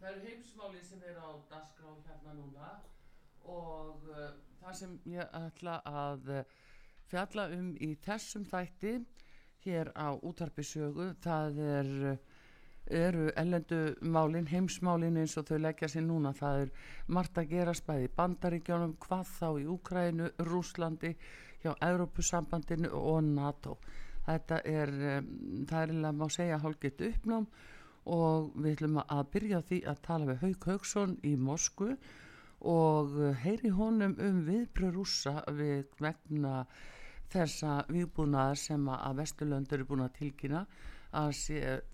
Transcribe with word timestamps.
Það 0.00 0.10
eru 0.10 0.20
heimsmáli 0.24 0.82
sem 0.88 1.02
er 1.04 1.16
á 1.20 1.28
dasgrá 1.50 1.90
hérna 2.06 2.32
núna 2.38 2.68
og 3.52 4.06
uh, 4.08 4.30
það 4.62 4.76
sem 4.78 4.92
ég 5.12 5.34
ætla 5.36 5.74
að 5.84 6.30
uh, 6.38 6.54
fjalla 7.10 7.48
um 7.52 7.74
í 7.84 7.90
þessum 8.06 8.46
þætti 8.48 8.94
hér 9.66 9.90
á 9.92 10.16
útarpi 10.24 10.64
sögu 10.64 11.10
það 11.20 11.58
er, 11.66 11.90
eru 13.00 13.26
ellendu 13.42 13.80
málin, 14.00 14.48
heimsmálin 14.48 15.18
eins 15.20 15.36
og 15.36 15.50
þau 15.50 15.58
leggja 15.60 15.90
sér 15.92 16.06
núna. 16.06 16.32
Það 16.32 16.62
er 16.62 16.70
margt 17.12 17.40
að 17.42 17.50
gera 17.52 17.74
spæði 17.76 18.08
í 18.08 18.12
bandaríkjónum, 18.16 18.94
hvað 19.04 19.34
þá 19.34 19.48
í 19.60 19.66
Úkrænu, 19.74 20.30
Rúslandi, 20.48 21.12
hjá 21.60 21.74
Európusambandinu 21.90 22.92
og 22.96 23.20
NATO. 23.28 23.76
Þetta 24.24 24.62
er, 24.64 24.94
um, 25.18 25.28
það 25.68 25.82
er 25.82 25.92
eiginlega 25.92 26.16
má 26.22 26.32
segja 26.32 26.62
hálfgett 26.64 27.04
uppnám 27.10 27.46
og 28.08 28.52
við 28.56 28.72
ætlum 28.76 29.00
að 29.02 29.22
byrja 29.34 29.60
því 29.68 29.80
að 29.92 30.02
tala 30.06 30.28
við 30.30 30.42
Hauk 30.44 30.66
Haugsson 30.70 31.16
í 31.26 31.34
Moskvu 31.36 31.96
og 32.70 33.12
heyri 33.42 33.70
honum 33.72 34.16
um 34.20 34.40
viðbröð 34.46 34.96
rúsa 34.96 35.40
við 35.56 35.86
vegna 36.00 36.66
þessa 37.32 37.84
viðbúnaðar 37.88 38.58
sem 38.58 38.88
að 38.90 39.20
Vesturlöndur 39.20 39.78
eru 39.78 39.88
búin 39.88 40.04
að 40.04 40.16
tilkynna 40.18 40.64
að 41.16 41.32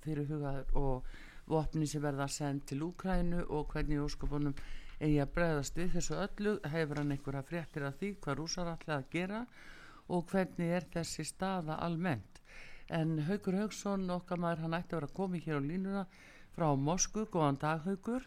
fyrir 0.05 0.29
hugaður 0.31 0.79
og 0.81 1.11
vopni 1.47 1.87
sem 1.87 2.03
verða 2.03 2.27
sendt 2.29 2.67
til 2.71 2.83
Úkrænu 2.87 3.45
og 3.49 3.69
hvernig 3.73 4.03
óskapunum 4.03 4.57
eigi 5.01 5.21
að 5.23 5.35
bregðast 5.37 5.77
við 5.77 5.93
þessu 5.97 6.17
öllu. 6.23 6.57
Hefur 6.73 7.03
hann 7.03 7.13
einhverja 7.15 7.45
fréttir 7.47 7.87
af 7.87 7.99
því 8.01 8.15
hvað 8.23 8.39
rúsar 8.41 8.73
ætla 8.73 8.99
að 9.01 9.11
gera 9.13 9.45
og 10.09 10.27
hvernig 10.33 10.73
er 10.79 10.89
þessi 10.95 11.27
staða 11.27 11.79
almennt 11.85 12.36
en 12.95 13.19
Haugur 13.27 13.59
Haugsson 13.61 14.07
okkar 14.15 14.41
maður 14.43 14.65
hann 14.67 14.79
ætti 14.79 14.95
að 14.95 15.01
vera 15.01 15.15
komið 15.17 15.47
hér 15.47 15.61
á 15.61 15.63
línuna 15.67 16.07
frá 16.57 16.69
Moskvu, 16.79 17.27
góðan 17.33 17.61
dag 17.61 17.85
Haugur 17.87 18.27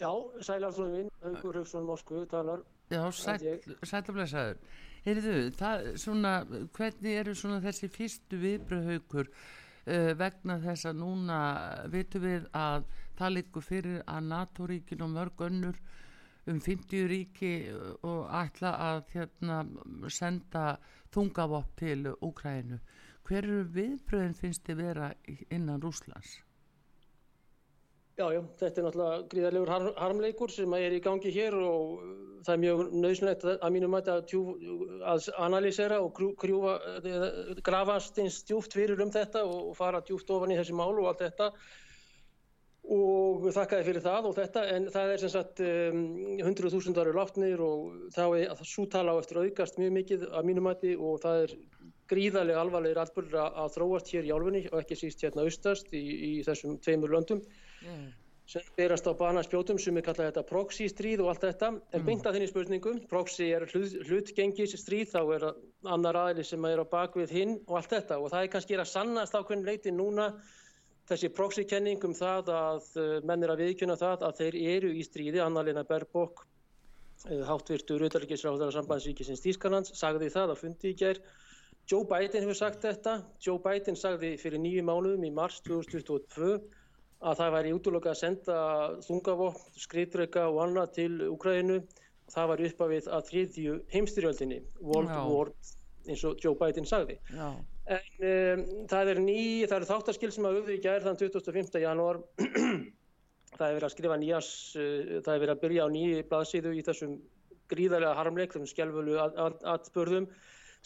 Já, 0.00 0.10
sælarflóðin 0.40 0.94
minn, 0.96 1.10
Haugur 1.20 1.58
Haugsson 1.60 1.84
Moskvu 1.84 2.24
talar. 2.30 2.62
Já, 2.90 3.02
sælablesaður 3.12 4.56
Heyrðu, 5.04 5.34
það, 5.56 5.86
svona, 6.00 6.32
hvernig 6.76 7.18
eru 7.22 7.34
svona 7.36 7.60
þessi 7.64 7.88
fyrstu 7.92 8.40
viðbröð 8.40 8.88
Haugur 8.90 9.30
uh, 9.30 10.10
vegna 10.18 10.58
þess 10.64 10.88
að 10.90 10.98
núna 11.00 11.38
vitum 11.92 12.24
við 12.24 12.48
að 12.56 12.88
það 13.20 13.34
líkur 13.36 13.64
fyrir 13.64 14.02
að 14.08 14.28
NATO-ríkin 14.32 15.04
og 15.04 15.12
mörg 15.14 15.44
önnur 15.46 15.80
um 16.50 16.60
50 16.60 17.08
ríki 17.10 17.52
og 18.02 18.28
ætla 18.42 18.74
að 18.90 19.00
hérna, 19.14 19.62
senda 20.10 20.76
þungavopp 21.14 21.72
til 21.80 22.12
Úkrænu. 22.20 22.78
Hver 23.26 23.44
eru 23.46 23.64
viðbröðin 23.74 24.38
finnst 24.38 24.66
þið 24.66 24.80
vera 24.84 25.10
innan 25.50 25.82
Rúslands? 25.82 26.40
Já, 28.20 28.26
já, 28.34 28.40
þetta 28.60 28.80
er 28.80 28.84
náttúrulega 28.84 29.20
gríðarlegur 29.32 29.70
har 29.72 29.84
harmleikur 29.96 30.50
sem 30.52 30.74
er 30.76 30.92
í 30.92 30.98
gangi 31.00 31.30
hér 31.32 31.54
og 31.56 32.02
það 32.44 32.50
er 32.52 32.60
mjög 32.64 32.80
nöðsynlegt 33.04 33.46
að 33.52 33.70
mínum 33.72 33.96
að, 33.96 34.10
að 35.08 35.28
analýsera 35.46 36.00
og 36.04 36.20
krjúfa, 36.42 36.74
grafast 37.64 38.20
eins 38.20 38.42
djúft 38.48 38.76
fyrir 38.76 39.00
um 39.00 39.12
þetta 39.14 39.46
og 39.48 39.72
fara 39.78 40.02
djúft 40.04 40.32
ofan 40.36 40.52
í 40.52 40.58
þessi 40.58 40.76
mál 40.76 40.92
og 40.98 41.08
allt 41.12 41.24
þetta 41.24 41.48
og 42.90 43.44
þakkaði 43.54 43.86
fyrir 43.86 44.02
það 44.02 44.28
og 44.28 44.36
þetta 44.38 44.62
en 44.74 44.86
það 44.90 45.12
er 45.14 45.22
sem 45.22 45.30
sagt 45.30 45.60
um, 45.62 46.00
100.000 46.42 47.02
ári 47.02 47.12
látnir 47.14 47.62
og 47.62 48.08
þá 48.16 48.24
er 48.40 48.64
svo 48.66 48.86
tala 48.90 49.14
á 49.14 49.20
eftir 49.20 49.44
aukast 49.44 49.78
mjög 49.78 49.92
mikið 49.94 50.24
að 50.30 50.48
mínum 50.48 50.66
mæti 50.66 50.96
og 50.98 51.20
það 51.22 51.44
er 51.44 51.54
gríðarlega 52.10 52.64
alvarlegir 52.64 52.98
atbyrður 53.04 53.44
að 53.46 53.76
þróast 53.76 54.10
hér 54.10 54.26
í 54.26 54.32
álfunni 54.34 54.64
og 54.72 54.80
ekki 54.80 54.98
síst 54.98 55.22
hérna 55.22 55.46
austast 55.46 55.92
í, 55.94 56.02
í 56.02 56.32
þessum 56.46 56.80
tveimur 56.82 57.14
löndum 57.14 57.44
mm. 57.86 58.08
sem 58.50 58.66
berast 58.74 59.06
á 59.06 59.14
banaspjótum 59.14 59.78
sem 59.78 60.00
er 60.00 60.06
kallað 60.08 60.32
þetta 60.32 60.46
proxy 60.48 60.88
stríð 60.90 61.22
og 61.22 61.30
allt 61.30 61.46
þetta 61.46 61.68
en 61.70 62.00
mm. 62.00 62.08
beint 62.08 62.26
að 62.26 62.38
þinni 62.38 62.50
spurningum, 62.50 63.02
proxy 63.12 63.52
er 63.54 63.68
hlut, 63.70 63.94
hlutgengis 64.08 64.74
stríð, 64.82 65.12
þá 65.14 65.20
er 65.36 65.46
annar 65.94 66.18
aðli 66.24 66.46
sem 66.48 66.66
er 66.66 66.82
á 66.82 66.86
bakvið 66.90 67.36
hinn 67.38 67.60
og 67.68 67.78
allt 67.78 67.94
þetta 67.94 68.18
og 68.18 68.34
það 68.34 68.48
er 68.48 68.52
kannski 68.56 68.80
að 68.80 68.90
sannast 68.96 69.38
á 69.38 69.46
hvernig 69.46 69.70
leiti 69.70 69.94
núna 69.94 70.32
þessi 71.10 71.32
proxy-kenning 71.34 72.06
um 72.06 72.14
það 72.16 72.52
að 72.54 72.88
menn 73.26 73.44
er 73.44 73.52
að 73.54 73.64
viðkjöna 73.64 73.98
það 73.98 74.24
að 74.28 74.40
þeir 74.40 74.58
eru 74.76 74.94
í 74.94 75.04
stríði, 75.06 75.42
Anna-Lena 75.42 75.84
Berbok 75.88 76.46
háttvirtur 77.20 78.00
auðvitaðleikisráðara 78.00 78.72
sambandsríkisins 78.72 79.42
Þýskalands 79.44 79.92
sagði 79.98 80.30
það 80.32 80.54
að 80.54 80.60
fundi 80.62 80.92
í 80.92 80.98
gerð 81.02 81.26
Joe 81.90 82.06
Biden 82.06 82.44
hefur 82.44 82.54
sagt 82.54 82.84
þetta. 82.84 83.16
Joe 83.42 83.58
Biden 83.62 83.96
sagði 83.98 84.36
fyrir 84.38 84.62
nýju 84.62 84.84
mánuðum 84.86 85.24
í 85.26 85.32
mars 85.34 85.58
2022 85.66 86.52
að 87.20 87.40
það 87.40 87.54
væri 87.56 87.72
útlöka 87.76 88.12
að 88.12 88.20
senda 88.20 88.58
þungavopn, 89.04 89.74
skriðdreika 89.76 90.46
og 90.48 90.60
annað 90.64 90.94
til 91.00 91.10
Ukraínu 91.28 91.80
það 92.30 92.52
var 92.52 92.62
uppafið 92.68 93.10
að 93.10 93.26
þriðju 93.32 93.74
heimstyrjöldinni 93.90 94.60
World 94.78 95.10
Já. 95.10 95.20
War 95.26 95.52
eins 96.06 96.24
og 96.24 96.38
Joe 96.40 96.56
Biden 96.62 96.86
sagði. 96.88 97.18
Já. 97.34 97.50
En 97.90 98.24
um, 98.30 98.62
það 98.90 99.10
er 99.12 99.20
ný 99.24 99.40
það 99.66 99.76
eru 99.80 99.88
þáttaskil 99.88 100.30
sem 100.34 100.46
að 100.46 100.56
auðvitað 100.58 100.76
í 100.76 100.82
gær 100.84 101.04
þann 101.06 101.18
25. 101.20 101.82
janúar 101.82 102.20
það 103.56 103.66
er 103.66 103.76
verið 103.76 103.86
að 103.88 103.94
skrifa 103.96 104.18
nýjas 104.20 104.50
uh, 104.78 105.18
það 105.26 105.34
er 105.34 105.42
verið 105.44 105.54
að 105.54 105.62
byrja 105.64 105.86
á 105.86 105.94
nýju 105.96 106.24
blaðsíðu 106.30 106.74
í 106.76 106.84
þessum 106.86 107.16
gríðarlega 107.70 108.18
harmleik 108.18 108.54
þessum 108.54 108.70
skjálfölu 108.70 109.18
atbörðum 109.74 110.28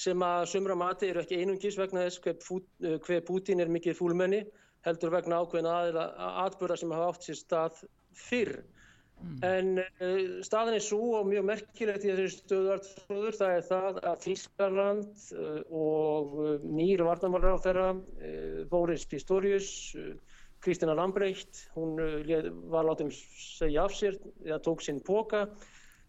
sem 0.01 0.25
að 0.27 0.47
sumra 0.51 0.77
mati 0.79 1.11
eru 1.13 1.23
ekki 1.23 1.39
einungis 1.41 1.79
vegna 1.79 2.07
þess 2.07 2.23
hver, 2.25 2.41
uh, 2.41 2.97
hver 3.05 3.25
Putin 3.29 3.63
er 3.65 3.73
mikið 3.73 3.99
fúlmenni 4.01 4.45
heldur 4.85 5.13
vegna 5.13 5.43
ákveðina 5.45 6.09
atbörða 6.45 6.81
sem 6.81 6.93
hafa 6.93 7.13
átt 7.13 7.29
sér 7.29 7.41
stað 7.41 7.85
fyrr 8.17 8.59
Mm. 9.23 9.37
En 9.49 9.69
uh, 9.81 10.41
staðin 10.45 10.77
er 10.79 10.85
svo 10.85 11.15
og 11.21 11.29
mjög 11.31 11.47
merkilegt 11.49 12.05
í 12.05 12.11
þessu 12.13 12.43
stöðuartrúður 12.43 13.39
það 13.39 13.57
er 13.59 13.67
það 13.69 14.01
að 14.11 14.23
Þískarland 14.27 15.27
uh, 15.39 15.61
og 15.71 16.35
uh, 16.43 16.55
nýr 16.67 17.05
varnamálur 17.07 17.57
á 17.57 17.65
þeirra, 17.65 17.89
Boris 18.71 19.07
Pistorius, 19.09 19.71
Kristina 20.65 20.97
Lambrecht, 20.97 21.67
hún 21.77 21.99
var 22.73 22.87
látið 22.89 23.13
segja 23.13 23.85
af 23.85 23.93
sér, 23.93 24.17
eða 24.47 24.63
tók 24.65 24.81
sinn 24.85 25.03
póka 25.05 25.45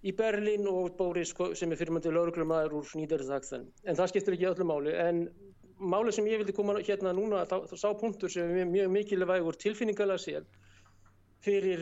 í 0.06 0.14
Berlín 0.16 0.68
og 0.70 0.94
Boris 1.00 1.34
sem 1.60 1.72
er 1.74 1.80
fyrirmöndið 1.80 2.16
lauruglumæður 2.16 2.78
úr 2.80 2.94
Nýderðagsþenn. 3.00 3.66
En 3.90 3.98
það 3.98 4.12
skiptir 4.12 4.38
ekki 4.38 4.48
öllu 4.52 4.68
máli. 4.70 4.94
En 4.96 5.26
máli 5.80 6.14
sem 6.16 6.28
ég 6.30 6.40
vildi 6.42 6.56
koma 6.56 6.78
hérna 6.80 7.14
núna, 7.16 7.44
þá, 7.50 7.66
þá 7.72 7.76
sá 7.82 7.90
punktur 8.00 8.32
sem 8.32 8.54
er 8.54 8.70
mjög 8.70 8.94
mikilvægur 8.94 9.58
tilfinningalega 9.60 10.22
sér 10.22 10.46
fyrir 11.46 11.80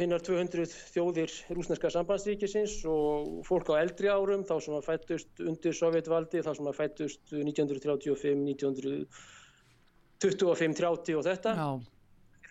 hinnar 0.00 0.20
200 0.24 0.66
þjóðir 0.92 1.30
rúsneska 1.56 1.88
sambandsríkisins 1.92 2.74
og 2.88 3.44
fólk 3.48 3.66
á 3.72 3.74
eldri 3.80 4.08
árum, 4.12 4.42
þá 4.44 4.56
sem 4.60 4.74
að 4.76 4.88
fættust 4.90 5.30
undir 5.40 5.74
sovjetvaldi, 5.76 6.44
þá 6.44 6.52
sem 6.58 6.68
að 6.68 6.78
fættust 6.80 7.22
1935, 7.32 8.38
1925, 8.52 10.76
30 10.78 11.18
og 11.18 11.24
þetta. 11.26 11.50
Já. 11.56 11.70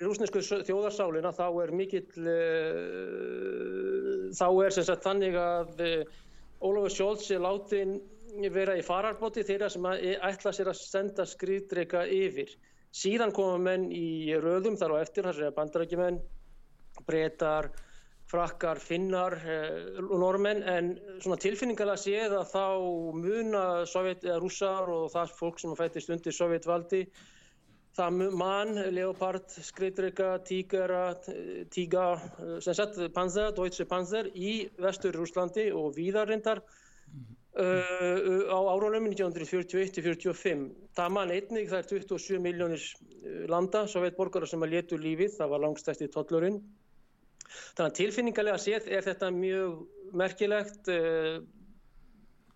Rúsnesku 0.02 0.40
þjóðarsálina 0.42 1.32
þá 1.38 1.48
er 1.62 1.70
mikill, 1.78 2.14
uh, 2.26 4.34
þá 4.34 4.48
er 4.66 4.72
sem 4.74 4.86
sagt 4.88 5.06
þannig 5.06 5.36
að 5.38 5.70
uh, 5.86 6.02
Ólafur 6.62 6.94
Sjólds 6.94 7.30
er 7.34 7.42
látin 7.42 7.96
vera 8.54 8.78
í 8.78 8.84
fararbóti 8.86 9.44
þeirra 9.46 9.70
sem 9.70 9.86
ætla 9.92 10.54
sér 10.56 10.70
að 10.72 10.80
senda 10.80 11.26
skriðdreika 11.28 12.06
yfir. 12.08 12.54
Síðan 12.92 13.32
koma 13.36 13.58
menn 13.62 13.88
í 13.96 14.34
röðum 14.44 14.76
þar 14.80 14.98
á 15.00 15.04
eftir, 15.04 15.28
þar 15.28 15.38
sér 15.38 15.54
bandarækjumenn, 15.56 16.20
breytar, 17.08 17.70
frakkar, 18.32 18.80
finnar 18.80 19.36
og 19.40 19.52
eh, 19.52 20.18
normenn 20.22 20.64
en 20.68 20.94
svona 21.24 21.40
tilfinningarlega 21.42 22.00
séð 22.00 22.36
að 22.40 22.50
þá 22.52 22.66
muna 23.20 23.64
sovjet, 23.88 24.26
eða 24.28 24.40
rússar 24.44 24.92
og 24.92 25.12
það 25.14 25.38
fólk 25.40 25.62
sem 25.64 25.78
fættist 25.80 26.12
undir 26.12 26.36
sovjetvaldi 26.36 27.06
það 27.96 28.22
mann, 28.40 28.78
Leopard, 28.96 29.50
Skriðdrega, 29.52 30.38
Tígera, 30.48 31.04
Tíga, 31.74 32.06
sem 32.64 32.76
sett 32.78 33.00
Panzer, 33.16 33.52
Deutsche 33.56 33.86
Panzer 33.88 34.30
í 34.32 34.54
vestur 34.80 35.16
Rúslandi 35.20 35.68
og 35.76 35.92
víðarindar 35.98 36.64
uh, 37.60 38.52
á 38.52 38.60
árunum 38.72 39.08
1941-45. 39.12 40.68
Það 40.98 41.16
mann 41.16 41.34
einnig 41.36 41.72
er 41.74 41.88
27 41.88 42.40
miljónir 42.44 42.84
landa, 43.52 43.86
sovjetborgara 43.88 44.50
sem 44.50 44.64
að 44.64 44.78
letu 44.78 45.00
lífið, 45.00 45.36
það 45.40 45.56
var 45.56 45.66
langstæsti 45.66 46.10
tollurinn. 46.14 46.62
Þannig 47.76 47.88
að 47.88 47.98
tilfinningarlega 48.00 48.62
séð 48.62 48.88
er 48.92 49.04
þetta 49.08 49.32
mjög 49.36 49.82
merkilegt, 50.18 50.92
uh, 50.92 51.42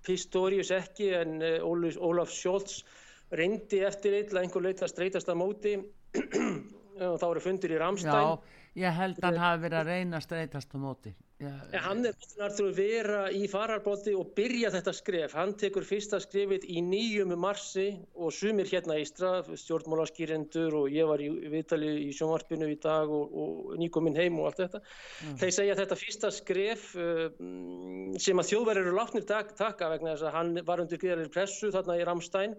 Pistorius 0.06 0.69
ekki 0.75 1.09
en 1.18 1.39
uh, 1.41 1.65
Ólaf 1.65 2.31
Scholz 2.31 2.83
reyndi 3.33 3.81
eftir 3.86 4.19
eitthvað 4.19 4.44
einhver 4.44 4.65
leita 4.68 4.86
að 4.86 4.94
streytast 4.94 5.31
að 5.31 5.39
móti 5.41 5.75
og 7.09 7.18
þá 7.19 7.25
eru 7.27 7.44
fundir 7.44 7.74
í 7.74 7.80
Ramstein 7.81 8.13
Já, 8.13 8.57
ég 8.86 9.00
held 9.00 9.19
að 9.19 9.27
hann 9.27 9.41
hafi 9.41 9.63
verið 9.65 9.80
að 9.80 9.89
reyna 9.91 10.19
að 10.19 10.27
streytast 10.27 10.75
á 10.75 10.77
móti 10.80 11.13
Já, 11.36 11.52
hann 11.84 12.06
er 12.08 12.14
náttúrulega 12.40 12.70
að 12.72 12.78
vera 12.78 13.22
í 13.36 13.42
fararbóti 13.52 14.14
og 14.16 14.30
byrja 14.38 14.70
þetta 14.72 14.92
skref 14.96 15.34
hann 15.36 15.52
tekur 15.60 15.84
fyrsta 15.84 16.22
skrefið 16.24 16.64
í 16.72 16.80
nýjum 16.80 17.34
marsi 17.36 17.90
og 18.16 18.32
sumir 18.32 18.70
hérna 18.72 18.96
í 19.02 19.04
straf 19.10 19.50
stjórnmálaskýrendur 19.60 20.78
og 20.80 20.96
ég 20.96 21.10
var 21.10 21.20
í 21.20 21.28
viðtali 21.52 21.90
í 22.06 22.14
sjónvarpinu 22.16 22.70
í 22.72 22.78
dag 22.80 23.12
og, 23.12 23.36
og 23.36 23.76
nýkominn 23.82 24.16
heim 24.16 24.40
og 24.40 24.48
allt 24.48 24.62
þetta 24.64 24.80
mm. 24.80 25.36
þeir 25.42 25.52
segja 25.58 25.76
þetta 25.82 26.00
fyrsta 26.06 26.32
skref 26.38 26.88
uh, 26.96 27.28
sem 28.16 28.40
að 28.40 28.54
þjóðverðir 28.54 28.88
eru 28.88 28.96
látnir 29.02 29.28
tak 29.28 29.52
taka 29.60 29.92
vegna 29.92 30.14
þess 30.14 30.30
að 30.30 30.38
hann 30.40 30.56
var 30.72 30.86
undir 30.86 31.04
gríðarlega 31.04 31.36
pressu 31.36 31.74
þarna 31.76 32.00
í 32.00 32.08
Ramstein 32.08 32.56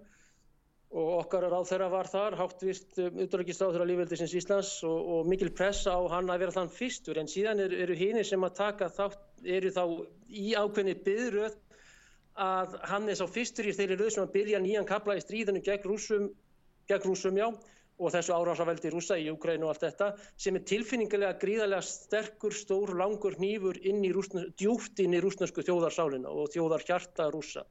og 0.95 1.09
okkar 1.21 1.47
ráð 1.51 1.67
þeirra 1.71 1.87
var 1.91 2.09
þar, 2.11 2.35
háttvist 2.39 2.99
útdragisráð 3.03 3.73
þeirra 3.75 3.87
lífveldisins 3.91 4.35
Íslands 4.39 4.73
og, 4.87 4.99
og 5.17 5.31
mikil 5.31 5.51
pressa 5.59 5.97
á 5.99 6.01
hann 6.13 6.31
að 6.31 6.45
vera 6.45 6.55
þann 6.55 6.71
fyrstur. 6.73 7.19
En 7.19 7.31
síðan 7.31 7.63
er, 7.65 7.75
eru 7.85 7.97
hínir 7.99 8.27
sem 8.29 8.45
að 8.47 8.55
taka 8.61 8.89
þátt, 8.95 9.23
eru 9.43 9.73
þá 9.75 9.83
í 10.31 10.53
ákveðni 10.55 10.95
byðröð 11.07 11.57
að 12.47 12.77
hann 12.93 13.09
er 13.11 13.19
sá 13.19 13.27
fyrstur 13.27 13.67
í 13.67 13.75
þeirri 13.75 13.99
röð 13.99 14.13
sem 14.15 14.27
að 14.27 14.35
byrja 14.37 14.61
nýjan 14.63 14.87
kapla 14.87 15.17
í 15.19 15.25
stríðinu 15.25 15.65
gegn 15.67 15.89
rúsum, 15.91 16.29
gegn 16.87 17.09
rúsum 17.09 17.41
já 17.41 17.49
og 17.97 18.13
þessu 18.13 18.35
árásaveldi 18.37 18.91
rúsa 18.93 19.17
í 19.17 19.31
Ukrænu 19.33 19.65
og 19.67 19.73
allt 19.73 19.87
þetta 19.87 20.11
sem 20.37 20.59
er 20.59 20.67
tilfinningilega 20.69 21.39
gríðarlega 21.41 21.81
sterkur, 21.89 22.53
stór, 22.53 22.93
langur 23.01 23.39
nýfur 23.41 23.81
inn 23.89 24.05
í 24.05 24.13
rúsna, 24.13 24.45
djúft 24.61 25.01
inn 25.01 25.17
í 25.17 25.23
rúsnesku 25.25 25.65
þjóðarsálinna 25.65 26.29
og 26.29 26.53
þjóðarhjarta 26.53 27.31
rúsa 27.33 27.65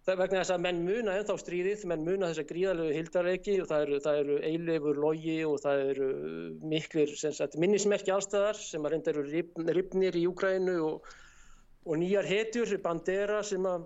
Það 0.00 0.16
vegna 0.16 0.40
þess 0.40 0.52
að 0.54 0.62
menn 0.64 0.78
muna 0.86 1.14
ennþá 1.18 1.34
stríðið, 1.42 1.82
menn 1.90 2.04
muna 2.06 2.30
þessa 2.30 2.44
gríðalegu 2.48 2.92
hildarleiki 2.96 3.56
og 3.60 3.66
það 3.68 3.82
eru, 3.84 3.98
eru 4.22 4.36
eilefur 4.48 5.00
logi 5.02 5.34
og 5.44 5.58
það 5.60 5.82
eru 5.90 6.06
miklir 6.72 7.10
sagt, 7.20 7.58
minnismerki 7.60 8.14
allstæðar 8.14 8.56
sem 8.56 8.86
að 8.86 8.94
reynda 8.94 9.12
eru 9.12 9.24
ripnir 9.76 10.16
í 10.16 10.22
Úkrænu 10.30 10.78
og, 10.86 11.10
og 11.84 12.00
nýjar 12.00 12.28
hetjur, 12.30 12.72
Bandera 12.80 13.42
að, 13.44 13.84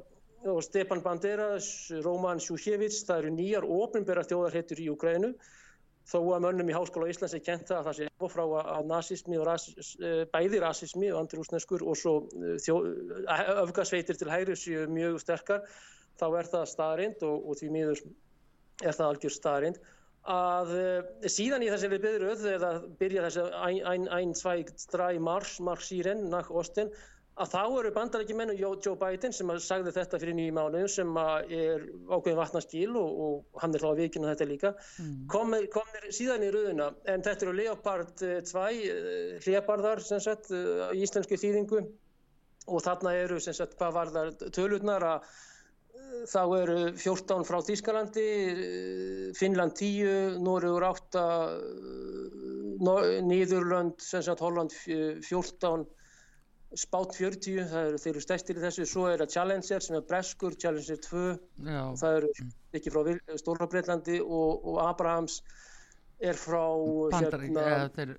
og 0.52 0.60
Stepan 0.62 1.02
Banderas, 1.02 1.66
Roman 2.06 2.42
Sjúkjevits, 2.42 3.02
það 3.08 3.24
eru 3.24 3.34
nýjar 3.34 3.66
ofnbæra 3.66 4.24
þjóðarhetjur 4.30 4.84
í 4.84 4.88
Úkrænu 4.94 5.32
þó 6.04 6.18
að 6.36 6.44
mönnum 6.44 6.70
í 6.70 6.76
Háskóla 6.76 7.08
Íslands 7.10 7.34
er 7.34 7.42
kent 7.42 7.66
það 7.72 7.80
að 7.80 7.88
það 7.88 7.98
sé 7.98 8.30
frá 8.30 8.44
að 8.60 8.88
nazismi 8.90 9.38
og 9.40 9.48
rasis, 9.48 9.90
eh, 9.98 10.22
bæði 10.30 10.60
rasismi 10.62 11.10
og 11.10 11.24
andirúsneskur 11.24 11.82
og 11.82 11.98
svo 11.98 12.14
eh, 12.38 13.52
öfgasveitir 13.64 14.20
til 14.20 14.30
hægri 14.30 14.54
séu 14.60 14.86
mjög 14.92 15.18
sterkar 15.24 15.64
þá 16.20 16.26
er 16.40 16.52
það 16.52 16.70
staðrind 16.72 17.26
og, 17.26 17.48
og 17.48 17.58
því 17.60 17.72
miður 17.74 18.04
er 18.82 18.96
það 18.96 19.08
algjör 19.10 19.34
staðrind 19.34 19.82
að 20.34 20.70
uh, 20.72 21.00
síðan 21.28 21.64
í 21.64 21.72
þessari 21.72 22.00
byrjuð 22.00 22.46
eða 22.54 22.70
byrja 23.00 23.26
þessi 23.26 23.48
ein, 23.60 24.06
ein, 24.08 24.32
zwei, 24.36 24.62
drei 24.92 25.18
mars, 25.20 25.58
marsýren 25.60 26.30
nach 26.32 26.48
Osten 26.50 26.92
að 27.34 27.50
þá 27.50 27.62
eru 27.80 27.90
bandarækjumenn 27.96 28.52
og 28.54 28.84
Joe 28.86 28.94
Biden 28.98 29.34
sem 29.34 29.48
sagði 29.58 29.92
þetta 29.96 30.20
fyrir 30.22 30.36
nýjum 30.38 30.58
mánuðum 30.60 30.90
sem 30.92 31.16
er 31.18 31.82
ákveðin 32.06 32.38
vatnaskíl 32.38 32.92
og, 33.00 33.16
og 33.24 33.62
hann 33.62 33.74
er 33.74 33.82
hlá 33.82 33.90
að 33.90 34.02
vikina 34.04 34.30
þetta 34.30 34.46
líka 34.48 34.70
mm. 35.02 35.16
komir, 35.32 35.66
komir 35.74 36.06
síðan 36.14 36.46
í 36.46 36.52
rauðina 36.54 36.92
en 37.10 37.26
þetta 37.26 37.48
eru 37.48 37.56
Leopard 37.58 38.22
2 38.22 39.42
hliðbarðar 39.42 40.04
sem 40.06 40.22
sagt 40.22 40.52
í 40.54 41.02
íslensku 41.02 41.40
þýðingu 41.42 41.82
og 42.70 42.86
þarna 42.86 43.16
eru 43.24 43.40
sagt 43.42 43.74
hvað 43.80 43.98
var 43.98 44.14
það 44.14 44.46
tölurnar 44.54 45.08
að 45.08 45.34
þá 46.30 46.40
eru 46.58 46.78
14 47.00 47.44
frá 47.48 47.58
Þýskalandi, 47.64 48.28
Finnland 49.38 49.74
10, 49.78 50.38
Nóriður 50.44 50.86
8, 50.90 51.24
Nýðurlönd, 53.28 54.06
Holland 54.40 54.74
14, 54.74 55.84
Spát 56.74 57.14
40, 57.14 57.68
það 57.70 57.88
eru 57.88 57.98
eru 58.10 58.22
stærstir 58.24 58.58
í 58.58 58.62
þessu, 58.64 58.86
svo 58.90 59.04
er 59.06 59.20
það 59.22 59.34
Challenger 59.36 59.84
sem 59.84 59.98
er 59.98 60.06
Breskur, 60.08 60.56
Challenger 60.58 60.98
2, 61.04 61.26
það 62.00 62.16
eru 62.18 62.32
ekki 62.74 62.94
frá 62.94 63.12
Stóra 63.38 63.68
Breitlandi 63.70 64.18
og, 64.24 64.64
og 64.64 64.80
Abrahams 64.82 65.38
er 66.18 66.38
frá 66.38 66.64
hérna, 67.14 67.68
ja, 67.68 67.78
þeir, 67.94 68.16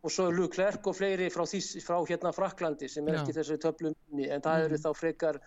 og 0.00 0.12
svo 0.12 0.28
er 0.28 0.36
Luke 0.36 0.54
Klerk 0.56 0.86
og 0.88 0.96
fleiri 0.96 1.28
frá, 1.32 1.44
frá 1.84 1.96
hérna 2.08 2.32
Fraklandi 2.34 2.88
sem 2.88 3.08
er 3.08 3.18
já. 3.18 3.22
ekki 3.22 3.36
þessari 3.36 3.62
töflum 3.64 3.96
en 4.24 4.44
það 4.44 4.66
eru 4.66 4.78
mm. 4.78 4.84
þá 4.84 4.90
frekar 4.96 5.40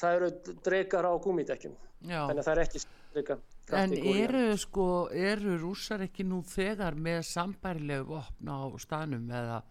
það 0.00 0.18
eru 0.18 0.30
dreikar 0.66 1.08
á 1.08 1.12
gúmidekkjum 1.24 1.74
þannig 2.04 2.40
að 2.40 2.46
það 2.46 2.54
er 2.54 2.62
ekki 2.66 2.84
dreikar 3.14 3.42
En 3.72 3.94
eru 3.96 4.44
sko, 4.60 4.86
eru 5.08 5.54
rússar 5.56 6.02
ekki 6.04 6.26
nú 6.28 6.42
þegar 6.44 6.98
með 7.00 7.22
sambærlegu 7.30 8.04
vopn 8.10 8.50
á 8.52 8.60
stanum 8.82 9.30
eða 9.32 9.62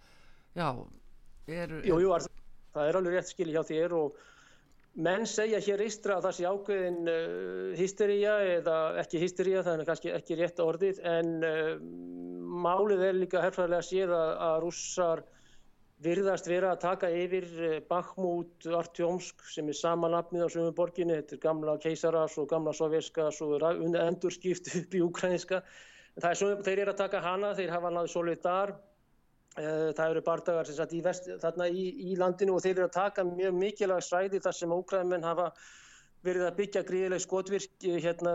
já, 0.57 0.69
eru 1.45 1.81
Jú, 1.86 2.00
jú, 2.01 2.13
það 2.74 2.89
er 2.89 3.00
alveg 3.00 3.18
rétt 3.19 3.30
skil 3.30 3.51
hjá 3.54 3.62
þér 3.68 3.94
og 4.00 4.18
menn 4.94 5.25
segja 5.30 5.62
hér 5.62 5.81
ístra 5.86 6.18
að 6.18 6.27
það 6.27 6.36
sé 6.38 6.48
ákveðin 6.50 7.00
uh, 7.10 7.69
hystería 7.77 8.33
eða 8.57 8.77
ekki 9.01 9.21
hystería, 9.24 9.63
það 9.65 9.79
er 9.79 9.88
kannski 9.89 10.13
ekki 10.13 10.38
rétt 10.38 10.62
orðið 10.62 11.01
en 11.10 11.32
uh, 11.46 11.72
málið 12.63 13.08
er 13.10 13.17
líka 13.17 13.41
herfæðilega 13.41 13.88
séð 13.88 14.13
að, 14.17 14.34
að 14.48 14.58
rússar 14.65 15.24
virðast 16.03 16.48
vera 16.50 16.74
að 16.74 16.81
taka 16.83 17.10
yfir 17.13 17.45
eh, 17.63 17.75
Bakhmut, 17.89 18.67
Artjómsk 18.79 19.43
sem 19.50 19.69
er 19.72 19.77
samanapnið 19.77 20.45
á 20.45 20.50
sömu 20.53 20.74
borginni, 20.75 21.17
þetta 21.22 21.38
er 21.38 21.43
gamla 21.43 21.75
keisaras 21.81 22.38
og 22.41 22.50
gamla 22.51 22.74
sovjerska 22.75 23.29
og 23.45 23.83
endurskipt 23.89 24.72
upp 24.79 24.98
í 24.98 25.03
ukrainska. 25.05 25.62
Svo, 26.38 26.53
þeir 26.62 26.83
eru 26.83 26.93
að 26.93 27.00
taka 27.05 27.22
hana, 27.24 27.53
þeir 27.57 27.74
hafa 27.74 27.93
náðu 27.93 28.12
solidar, 28.13 28.75
eh, 29.57 29.93
það 29.98 30.10
eru 30.10 30.25
bardagar 30.27 30.69
sem 30.69 30.77
satt 30.77 30.93
í, 30.93 31.01
vest, 31.05 31.29
í, 31.69 31.86
í 32.12 32.17
landinu 32.19 32.57
og 32.57 32.65
þeir 32.65 32.75
eru 32.77 32.89
að 32.89 32.98
taka 33.00 33.25
mjög 33.27 33.57
mikilvæg 33.62 34.05
svæði 34.05 34.43
þar 34.43 34.60
sem 34.60 34.75
ókræðmenn 34.75 35.25
hafa 35.25 35.51
verið 36.24 36.46
að 36.48 36.58
byggja 36.60 36.84
gríðileg 36.88 37.22
skotvirk 37.24 37.86
hérna, 38.03 38.34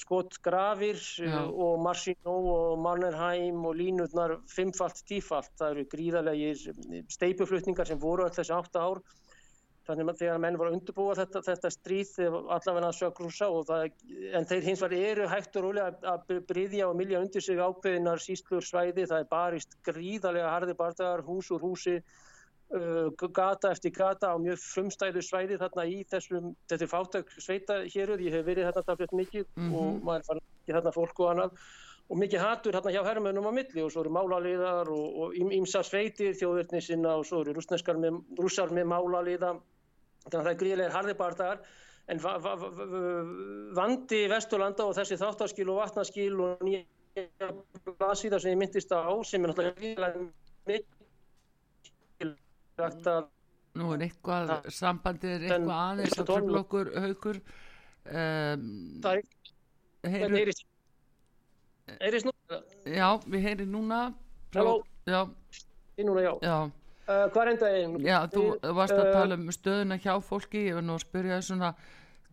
skotgrafir 0.00 0.98
Já. 1.00 1.38
og 1.48 1.78
Marsino 1.84 2.34
og 2.52 2.80
Mannerheim 2.84 3.64
og 3.64 3.78
línutnar 3.78 4.36
fimmfalt, 4.52 5.00
tífalt. 5.08 5.52
Það 5.56 5.72
eru 5.72 5.86
gríðilegir 5.94 7.06
steipuflutningar 7.12 7.88
sem 7.88 8.00
voru 8.00 8.26
alltaf 8.26 8.42
þessi 8.42 8.56
átta 8.58 8.84
ár. 8.90 9.00
Þannig 9.86 10.08
að 10.10 10.20
þegar 10.20 10.40
menn 10.42 10.56
voru 10.58 10.72
að 10.72 10.76
undurbúa 10.80 11.14
þetta, 11.14 11.42
þetta 11.46 11.70
stríð 11.70 12.12
allavega 12.26 12.88
að 12.88 12.96
sög 12.98 13.12
grúsa 13.14 13.50
en 14.34 14.48
þeir 14.50 14.64
hins 14.66 14.82
vegar 14.82 15.10
eru 15.12 15.28
hægt 15.30 15.58
og 15.60 15.68
rólega 15.68 16.14
að 16.16 16.40
bryðja 16.48 16.88
og 16.88 16.96
milja 16.98 17.20
undir 17.22 17.44
sig 17.44 17.60
ákveðinar 17.62 18.22
sístlur 18.22 18.66
svæði. 18.66 19.06
Það 19.06 19.20
er 19.22 19.28
barist 19.30 19.78
gríðilega 19.86 20.50
harði 20.50 20.74
bardagar, 20.74 21.22
hús 21.28 21.52
úr 21.54 21.62
húsi 21.62 22.00
gata 22.68 23.70
eftir 23.70 23.92
gata 23.94 24.34
á 24.34 24.36
mjög 24.38 24.58
frumstæðu 24.58 25.22
svæði 25.22 25.58
þarna 25.60 25.84
í 25.86 26.02
þessum, 26.10 26.54
þetta 26.66 26.84
er 26.84 26.90
fáttak 26.90 27.30
sveita 27.38 27.74
héruð, 27.86 28.24
ég 28.26 28.34
hef 28.34 28.46
verið 28.46 28.66
þarna 28.66 28.82
taflið 28.82 29.12
mikið 29.12 29.46
mm 29.46 29.62
-hmm. 29.62 29.74
og 29.78 30.02
maður 30.04 30.24
fann 30.26 30.40
ekki 30.42 30.74
þarna 30.74 30.92
fólk 30.92 31.20
og 31.20 31.30
annað. 31.30 31.50
Og 32.06 32.18
mikið 32.18 32.40
hattur 32.40 32.72
þarna 32.74 32.92
hjá 32.94 33.02
herrmönnum 33.06 33.48
á 33.50 33.52
milli 33.54 33.82
og 33.82 33.90
svo 33.90 34.00
eru 34.02 34.10
málaliðar 34.10 34.88
og 34.90 35.34
ímsa 35.34 35.82
sveitir 35.82 36.34
þjóðverðni 36.38 36.80
sinna 36.80 37.16
og 37.16 37.26
svo 37.26 37.40
eru 37.42 37.54
með, 37.98 38.20
rússar 38.38 38.70
með 38.70 38.86
málaliða. 38.86 39.56
Þannig 40.26 40.38
að 40.38 40.44
það 40.44 40.52
er 40.52 40.60
gríðilega 40.60 40.94
harðibardagar. 40.94 41.58
En 42.08 42.18
va 42.18 42.38
va 42.38 42.54
va 42.54 42.68
vandi 43.74 44.28
Vesturlanda 44.30 44.86
og 44.86 44.94
þessi 44.94 45.18
þáttaskil 45.18 45.68
og 45.68 45.80
vatnaskil 45.82 46.40
og 46.40 46.62
nýja 46.62 46.84
blasíðar 47.98 48.40
sem 48.40 48.52
ég 48.54 48.58
myndist 48.60 48.92
á 48.92 49.10
sem 49.24 49.42
er 49.42 49.50
náttúrulega 49.50 50.28
mikið 50.66 50.95
að 52.80 53.26
nú 53.76 53.90
er 53.94 54.06
eitthvað, 54.06 54.54
sambandið 54.72 55.34
er 55.34 55.44
eitthvað 55.50 55.76
aðeins 55.76 56.20
að 56.20 56.30
tröfla 56.30 56.62
okkur 56.62 56.92
haugur 56.96 57.42
um, 57.42 58.64
Það 59.04 59.20
er 60.06 60.36
heyrist 60.36 60.64
heyrist 62.00 62.26
núna? 62.28 62.62
Já, 62.86 63.08
við 63.26 63.46
heyrim 63.46 63.70
núna. 63.72 64.00
Halló. 64.54 64.80
Uh, 67.06 67.28
Hvað 67.30 67.42
er 67.42 67.50
endaði? 67.52 67.82
Já, 68.02 68.16
þú 68.32 68.42
varst 68.74 68.96
að 68.96 69.04
uh, 69.04 69.12
tala 69.14 69.38
um 69.38 69.52
stöðuna 69.54 70.00
hjá 70.02 70.16
fólki. 70.24 70.64
Ég 70.70 70.78
var 70.80 70.86
nú 70.86 70.96
að 70.96 71.04
spyrja 71.06 71.38
svona 71.46 71.70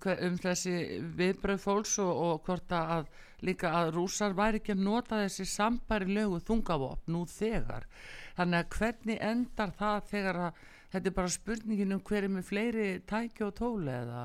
um 0.04 0.40
þessi 0.42 0.74
viðbröð 1.16 1.62
fólks 1.64 1.94
og, 2.04 2.12
og 2.12 2.42
hvort 2.48 2.74
að 2.76 3.06
líka 3.46 3.72
að 3.76 3.94
rúsar 3.98 4.34
væri 4.36 4.60
ekki 4.60 4.74
að 4.74 4.84
nota 4.84 5.22
þessi 5.22 5.46
sambæri 5.48 6.10
lögu 6.18 6.42
þungavopn 6.48 7.14
nú 7.14 7.24
þegar 7.30 7.86
þannig 8.38 8.60
að 8.60 8.78
hvernig 8.78 9.20
endar 9.32 9.74
það 9.80 10.08
þegar 10.12 10.40
að 10.48 10.62
þetta 10.94 11.10
er 11.10 11.18
bara 11.18 11.34
spurningin 11.36 11.96
um 11.96 12.02
hverju 12.10 12.32
með 12.34 12.48
fleiri 12.48 12.88
tæki 13.10 13.46
og 13.48 13.54
tóli 13.58 13.94
eða 13.94 14.24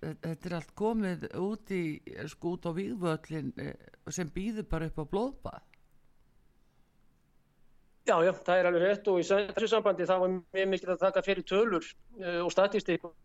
þetta 0.00 0.48
er 0.50 0.56
allt 0.58 0.74
komið 0.76 1.28
út 1.40 1.72
í 1.74 1.82
sko 2.30 2.56
út 2.56 2.68
á 2.68 2.72
výðvöllin 2.76 3.52
eh, 3.62 3.88
sem 4.12 4.28
býður 4.32 4.68
bara 4.70 4.90
upp 4.90 5.00
á 5.00 5.04
blóðbað. 5.12 5.62
Já, 8.06 8.16
já, 8.22 8.32
það 8.46 8.58
er 8.60 8.68
alveg 8.68 8.84
rétt 8.84 9.08
og 9.10 9.16
í 9.18 9.24
þessu 9.26 9.68
sambandi 9.72 10.06
það 10.06 10.20
var 10.22 10.34
mjög 10.36 10.68
mikil 10.70 10.92
að 10.92 11.00
taka 11.00 11.24
fyrir 11.26 11.46
tölur 11.48 11.88
og 12.44 12.52
statistík 12.54 13.08
og 13.08 13.16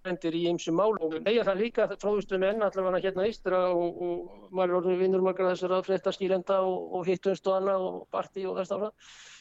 staðendir 0.00 0.36
í 0.36 0.44
ymsum 0.48 0.78
mál 0.80 0.94
og 0.96 1.16
þegar 1.18 1.48
það 1.50 1.60
líka 1.60 1.86
fróðustu 2.00 2.38
menn 2.40 2.62
allavega 2.64 3.02
hérna 3.04 3.26
ístra 3.28 3.66
og, 3.68 3.98
og 4.00 4.46
maður 4.50 4.70
er 4.70 4.78
orðin 4.78 5.02
vinnur 5.02 5.24
margar 5.24 5.50
þessar 5.52 5.76
að 5.76 5.90
frétta 5.90 6.14
skýrenda 6.16 6.60
og, 6.64 6.94
og 6.96 7.04
hittunst 7.08 7.46
og 7.46 7.58
annað 7.58 7.84
og 7.88 8.00
parti 8.12 8.46
og 8.48 8.56
þess 8.60 8.74
afra 8.76 8.90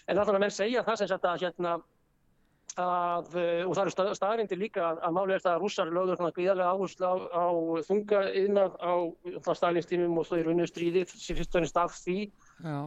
en 0.07 0.17
allavega 0.17 0.43
menn 0.43 0.53
segja 0.53 0.83
það 0.83 1.01
sem 1.01 1.11
sagt 1.13 1.29
að 1.29 1.45
hérna 1.45 1.77
að, 2.79 3.35
og 3.65 3.75
það 3.75 3.83
eru 3.85 4.15
staðrindir 4.19 4.59
líka 4.59 4.85
að, 4.91 5.03
að 5.07 5.15
máli 5.15 5.35
er 5.35 5.43
það 5.43 5.55
að 5.55 5.61
rússar 5.63 5.93
lögður 5.95 6.19
svona 6.19 6.35
gríðarlega 6.35 6.73
áherslu 6.75 7.07
á, 7.07 7.15
á 7.33 7.45
þunga 7.87 8.23
yðnað 8.43 8.79
á 8.79 8.93
Stalinstímum 9.59 10.21
og 10.21 10.27
þau 10.29 10.37
eru 10.39 10.53
unnu 10.53 10.67
stríðið 10.69 11.15
sem 11.15 11.39
fyrst 11.39 11.55
og 11.55 11.63
ennist 11.63 11.79
af 11.79 11.95
því. 12.03 12.19
Já 12.63 12.79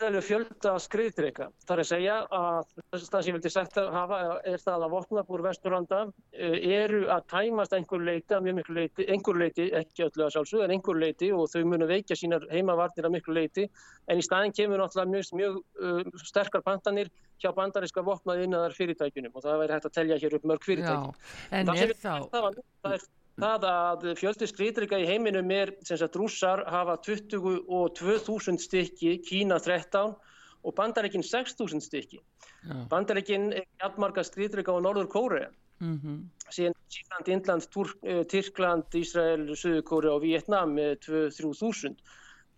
gríðarlega 0.00 0.24
fjölda 0.24 0.72
skriðdreika. 0.80 1.46
Það 1.66 1.74
er 1.74 1.82
að 1.82 1.88
segja 1.90 2.14
að 2.32 2.70
þess 2.78 3.02
að 3.02 3.10
það 3.12 3.26
ég 3.28 3.36
vildi 3.36 3.50
að 3.60 3.90
hafa 3.94 4.20
er 4.48 4.62
það 4.62 4.84
að 4.86 4.94
vopnabúr 4.94 5.44
Vesturlanda 5.44 6.00
eh, 6.32 6.56
eru 6.80 7.00
að 7.12 7.26
tæmast 7.32 7.76
einhver 7.76 8.04
leiti, 8.06 8.34
að 8.34 8.46
mjög 8.46 8.58
miklu 8.60 8.76
leiti, 8.78 9.06
einhver 9.12 9.40
leiti, 9.42 9.68
ekki 9.80 10.06
öllu 10.06 10.26
að 10.26 10.34
sjálfsögða, 10.36 10.68
en 10.68 10.74
einhver 10.76 11.00
leiti 11.00 11.30
og 11.36 11.50
þau 11.52 11.60
munu 11.68 11.90
veikja 11.90 12.16
sínar 12.16 12.48
heimavarnir 12.52 13.10
að 13.10 13.16
miklu 13.18 13.36
leiti, 13.36 13.68
en 14.08 14.20
í 14.20 14.24
staðin 14.24 14.56
kemur 14.56 14.80
náttúrulega 14.80 15.12
mjög, 15.12 15.32
mjög 15.36 15.60
uh, 15.84 16.24
sterkar 16.24 16.64
pandanir 16.64 17.12
hjá 17.40 17.52
bandaríska 17.56 18.04
vopnaði 18.04 18.48
innan 18.48 18.66
þar 18.66 18.76
fyrirtækunum 18.76 19.36
og 19.36 19.44
það 19.44 19.62
væri 19.64 19.76
hægt 19.76 19.88
að 19.88 19.96
telja 19.96 20.20
hér 20.20 20.36
upp 20.36 20.48
mörg 20.48 20.66
fyrirtæki. 20.66 21.12
Já, 21.12 21.56
en 21.60 21.72
er 21.76 21.96
þá... 21.96 22.14
Það 22.32 22.50
er 22.50 22.60
það 22.84 23.08
að 23.44 24.08
fjöldi 24.18 24.48
skrýtrika 24.48 24.98
í 25.00 25.06
heiminum 25.08 25.50
er 25.54 25.72
sem 25.86 25.98
sagt 26.00 26.16
rússar 26.16 26.64
hafa 26.68 26.96
22.000 27.06 28.60
stykki, 28.60 29.18
Kína 29.26 29.58
13 29.58 30.14
og 30.60 30.74
bandarækinn 30.76 31.24
6.000 31.24 31.80
stykki. 31.80 32.20
Ja. 32.68 32.84
Bandarækinn 32.90 33.52
er 33.52 33.64
jafnmarga 33.80 34.24
skrýtrika 34.26 34.72
á 34.72 34.78
Norður 34.80 35.08
Kórea. 35.08 35.50
Mm 35.80 35.96
-hmm. 35.96 36.16
síðan 36.52 36.74
Sýrland, 36.92 37.28
Indland, 37.28 37.62
eh, 38.02 38.24
Tyrkland, 38.26 38.84
Ísrael, 38.94 39.56
Suðukóri 39.56 40.08
og 40.08 40.22
Vietnam 40.22 40.74
með 40.74 40.98
2-3.000 41.06 41.96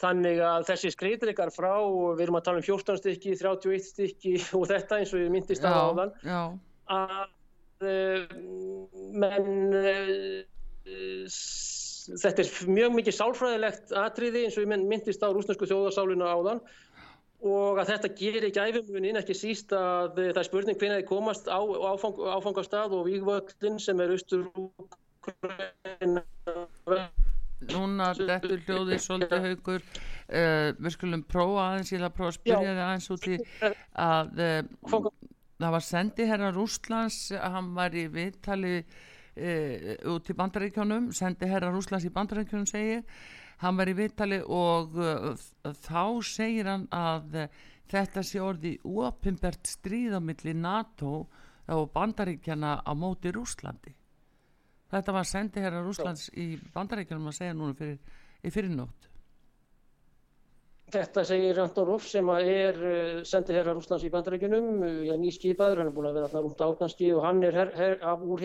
þannig 0.02 0.40
að 0.42 0.66
þessi 0.70 0.90
skreitrikar 0.90 1.52
frá 1.54 1.76
við 2.16 2.24
erum 2.26 2.38
að 2.38 2.44
tala 2.44 2.56
um 2.56 2.62
14 2.62 2.98
stykki, 2.98 3.36
31 3.38 3.86
stykki 3.86 4.34
og 4.58 4.66
þetta 4.66 4.98
eins 4.98 5.14
og 5.14 5.20
ég 5.20 5.30
myndist 5.30 5.64
að 5.64 5.78
áðan 5.84 6.12
að 6.90 7.28
uh, 7.86 8.26
menn 9.12 9.76
uh, 9.78 10.42
þetta 10.86 12.42
er 12.42 12.52
mjög 12.70 12.96
mikið 12.98 13.18
sálfræðilegt 13.18 13.92
atriði 14.02 14.46
eins 14.46 14.56
og 14.58 14.64
ég 14.64 14.72
myndist 14.86 15.22
á 15.22 15.28
rúsnesku 15.30 15.68
þjóðarsálinu 15.70 16.26
áðan. 16.26 16.62
Og 17.42 17.80
að 17.82 17.88
þetta 17.90 18.08
gerir 18.18 18.44
ekki 18.46 18.62
æfumunin 18.62 19.18
ekki 19.18 19.34
síst 19.34 19.72
að 19.74 20.14
það 20.20 20.42
er 20.42 20.46
spurning 20.46 20.78
hvernig 20.78 21.00
þið 21.02 21.08
komast 21.08 21.48
á 21.50 21.58
áfang, 21.58 22.20
áfangastað 22.38 22.94
og 22.94 23.08
vývöldin 23.08 23.80
sem 23.82 23.98
er 24.02 24.14
austur 24.14 24.46
Núna 27.70 28.08
þetta 28.18 28.58
hljóði 28.66 28.98
svolítið 29.02 29.44
haugur 29.46 29.82
uh, 29.82 30.70
við 30.78 30.94
skulum 30.96 31.22
prófa 31.30 31.66
aðeins 31.68 31.92
ég 31.92 32.00
vil 32.00 32.08
að 32.08 32.16
prófa 32.16 32.32
að 32.32 32.38
spyrja 32.38 32.72
þið 32.72 32.82
aðeins 32.86 33.12
út 33.14 33.28
í 33.30 33.36
að 34.02 34.42
uh, 34.46 35.06
það 35.62 35.74
var 35.76 35.86
sendið 35.86 36.32
herra 36.32 36.50
Rúslands 36.56 37.20
hann 37.38 37.70
var 37.78 37.94
í 37.94 38.08
viðtalið 38.10 38.96
e, 39.36 39.96
út 40.10 40.30
í 40.30 40.36
bandaríkjónum 40.38 41.10
sendi 41.16 41.48
herra 41.50 41.70
Rúslands 41.72 42.06
í 42.08 42.12
bandaríkjónum 42.14 42.68
segi 42.68 43.00
hann 43.62 43.78
var 43.78 43.90
í 43.90 43.94
vittali 43.96 44.40
og 44.42 44.96
uh, 44.98 45.32
þá 45.84 46.04
segir 46.26 46.70
hann 46.70 46.88
að 46.92 47.38
uh, 47.44 47.60
þetta 47.92 48.24
sé 48.26 48.40
orði 48.42 48.74
uopimbert 48.88 49.68
stríð 49.68 50.18
á 50.18 50.20
milli 50.24 50.54
NATO 50.56 51.26
og 51.72 51.84
bandaríkjana 51.94 52.80
á 52.82 52.92
móti 52.98 53.30
Rúslandi 53.34 53.94
þetta 54.92 55.14
var 55.14 55.28
sendi 55.28 55.62
herra 55.62 55.84
Rúslands 55.84 56.28
í 56.34 56.56
bandaríkjónum 56.74 57.30
að 57.30 57.38
segja 57.38 57.56
núna 57.56 57.78
fyrir, 57.78 58.00
í 58.42 58.50
fyrirnótt 58.50 59.11
Þetta 60.92 61.22
segir 61.24 61.56
Antonov 61.62 62.02
sem 62.04 62.26
er 62.34 62.78
eh, 62.84 63.20
sendið 63.24 63.56
herra 63.56 63.72
Rúslands 63.72 64.02
í 64.04 64.10
bandarækjunum, 64.12 64.66
eh, 64.84 65.12
nýskipaður, 65.22 65.78
hann 65.80 65.88
er 65.88 65.94
búin 65.96 66.08
að 66.10 66.18
vera 66.18 66.26
alltaf 66.28 66.42
rúmt 66.44 66.64
áknanski 66.66 67.06
og 67.16 67.22
hann 67.24 67.38
er 67.48 67.56
her, 67.56 67.70
her, 67.78 67.94
úr 68.28 68.42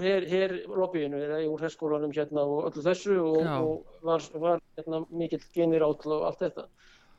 herlobbyinu, 0.00 1.20
her, 1.20 1.34
úr 1.50 1.64
herskólanum 1.66 2.14
hérna 2.16 2.46
og 2.48 2.70
öllu 2.70 2.84
þessu 2.86 3.18
og, 3.20 3.36
og 3.44 4.06
var, 4.08 4.24
var 4.40 4.62
hérna, 4.78 5.02
mikill 5.12 5.44
genir 5.52 5.84
átl 5.84 6.14
og 6.16 6.24
allt 6.30 6.46
þetta. 6.46 6.64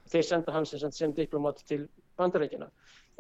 Þeir 0.10 0.26
senda 0.32 0.58
hans 0.58 0.74
sem, 0.74 0.96
sem 0.98 1.14
diplomat 1.14 1.62
til 1.70 1.86
bandarækjuna. 2.18 2.72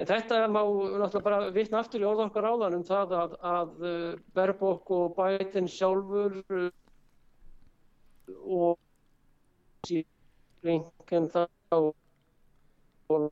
En 0.01 0.09
þetta 0.09 0.41
má 0.49 0.63
náttúrulega 0.63 1.23
bara 1.29 1.53
vitna 1.53 1.83
aftur 1.83 2.01
í 2.01 2.09
orða 2.09 2.25
okkar 2.31 2.49
áðan 2.49 2.79
um 2.79 2.87
það 2.89 3.15
að, 3.19 3.37
að 3.51 3.85
eh, 3.91 4.09
Berbok 4.33 4.91
og 4.97 5.13
Biden 5.21 5.69
sjálfur 5.69 6.41
og 8.33 8.81
síðan 9.85 10.14
kringum 10.65 11.29
þá 11.31 11.41
og 11.75 13.31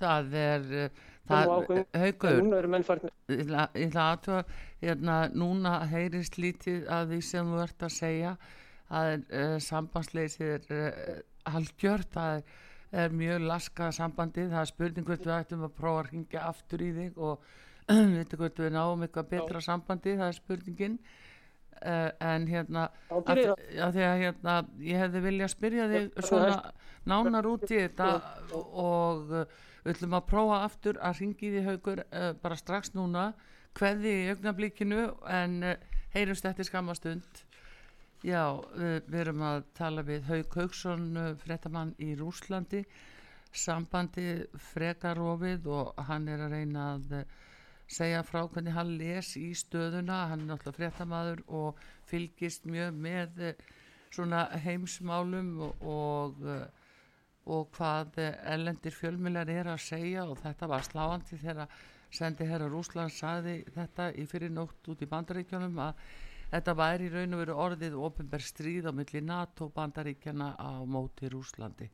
það 0.00 0.36
er 0.40 0.90
það, 1.28 1.52
haugur 2.00 2.38
ég 3.30 3.86
ætla 3.86 4.06
aðtöða 4.08 4.42
hérna, 4.82 5.16
núna 5.36 5.74
heyrist 5.92 6.38
lítið 6.40 6.88
að 6.90 7.14
því 7.14 7.20
sem 7.28 7.52
þú 7.52 7.62
ert 7.66 7.86
að 7.86 7.94
segja. 7.96 8.34
Að 8.92 9.12
uh, 9.32 9.56
sambandsleysið 9.64 10.50
er 10.52 10.72
uh, 10.76 11.20
halgjört, 11.54 12.10
það 12.12 12.38
er, 12.38 12.56
er 13.04 13.14
mjög 13.16 13.46
laskað 13.48 13.94
sambandið, 13.96 14.50
það 14.52 14.64
er 14.64 14.70
spurning 14.72 15.06
hvort 15.08 15.26
við 15.28 15.36
ættum 15.38 15.66
að 15.68 15.76
prófa 15.78 16.02
að 16.02 16.10
ringja 16.10 16.46
aftur 16.50 16.84
í 16.84 16.90
þig 16.98 17.20
og 17.28 17.46
við 17.92 18.18
veitum 18.18 18.42
hvort 18.42 18.62
við 18.64 18.74
náum 18.76 19.06
eitthvað 19.06 19.30
betra 19.32 19.62
Já. 19.62 19.66
sambandið, 19.70 20.18
það 20.20 20.32
er 20.32 20.38
spurningin 20.40 20.98
Uh, 21.82 22.12
en 22.22 22.44
hérna 22.46 22.84
að, 23.10 23.40
að 23.82 23.96
því 23.96 24.02
að 24.06 24.20
hérna 24.20 24.52
ég 24.86 25.00
hefði 25.02 25.22
viljað 25.24 25.48
spyrja 25.50 25.86
þig 25.90 26.20
svona 26.28 26.58
nánar 27.10 27.48
út 27.50 27.64
í 27.66 27.80
þetta 27.80 28.10
og 28.54 29.32
uh, 29.34 29.56
við 29.82 29.96
ætlum 29.96 30.14
að 30.14 30.28
prófa 30.28 30.60
aftur 30.68 31.00
að 31.02 31.22
ringi 31.24 31.50
því 31.50 31.64
haugur 31.66 32.04
uh, 32.04 32.28
bara 32.38 32.58
strax 32.60 32.94
núna. 32.94 33.32
Hverði 33.74 34.12
í 34.20 34.28
augnablíkinu 34.30 35.08
en 35.32 35.56
heyrumst 36.12 36.46
eftir 36.46 36.68
skamastund 36.68 37.42
já, 38.22 38.44
við 38.76 39.18
erum 39.24 39.42
að 39.48 39.64
tala 39.74 40.04
við 40.06 40.28
Haug 40.28 40.58
Haugsson 40.60 41.08
frettamann 41.40 41.94
í 41.98 42.12
Rúslandi 42.20 42.84
sambandi 43.52 44.42
frekarofið 44.72 45.66
og 45.72 46.04
hann 46.08 46.28
er 46.28 46.44
að 46.46 46.54
reyna 46.58 46.84
að 46.94 47.16
segja 47.90 48.22
frá 48.26 48.42
hvernig 48.46 48.74
hann 48.76 48.96
les 48.98 49.34
í 49.40 49.50
stöðuna 49.56 50.26
hann 50.30 50.44
er 50.44 50.50
náttúrulega 50.52 50.78
fréttamaður 50.78 51.42
og 51.48 51.80
fylgist 52.10 52.68
mjög 52.68 53.00
með 53.06 53.42
eh, 53.48 53.64
svona 54.12 54.44
heimsmálum 54.64 55.54
og, 55.68 55.86
og, 55.94 56.44
eh, 56.46 56.66
og 57.52 57.72
hvað 57.76 58.20
ellendir 58.22 58.94
fjölmjölar 58.94 59.50
er 59.50 59.72
að 59.72 59.82
segja 59.88 60.28
og 60.28 60.38
þetta 60.42 60.68
var 60.70 60.86
sláandi 60.86 61.40
þegar 61.40 61.80
sendi 62.12 62.46
herra 62.46 62.68
Rúsland 62.68 63.12
saði 63.14 63.62
þetta 63.72 64.10
í 64.20 64.26
fyrir 64.28 64.52
nótt 64.52 64.88
út 64.92 65.02
í 65.02 65.08
bandaríkjónum 65.08 65.80
að 65.80 66.02
þetta 66.52 66.74
væri 66.76 67.08
í 67.08 67.12
raun 67.14 67.36
og 67.36 67.42
veru 67.42 67.58
orðið 67.64 67.98
ofinberð 68.08 68.48
stríð 68.48 68.88
á 68.88 68.92
milli 68.92 69.22
NATO 69.24 69.70
bandaríkjana 69.72 70.52
á 70.60 70.84
móti 70.84 71.30
Rúslandi 71.32 71.88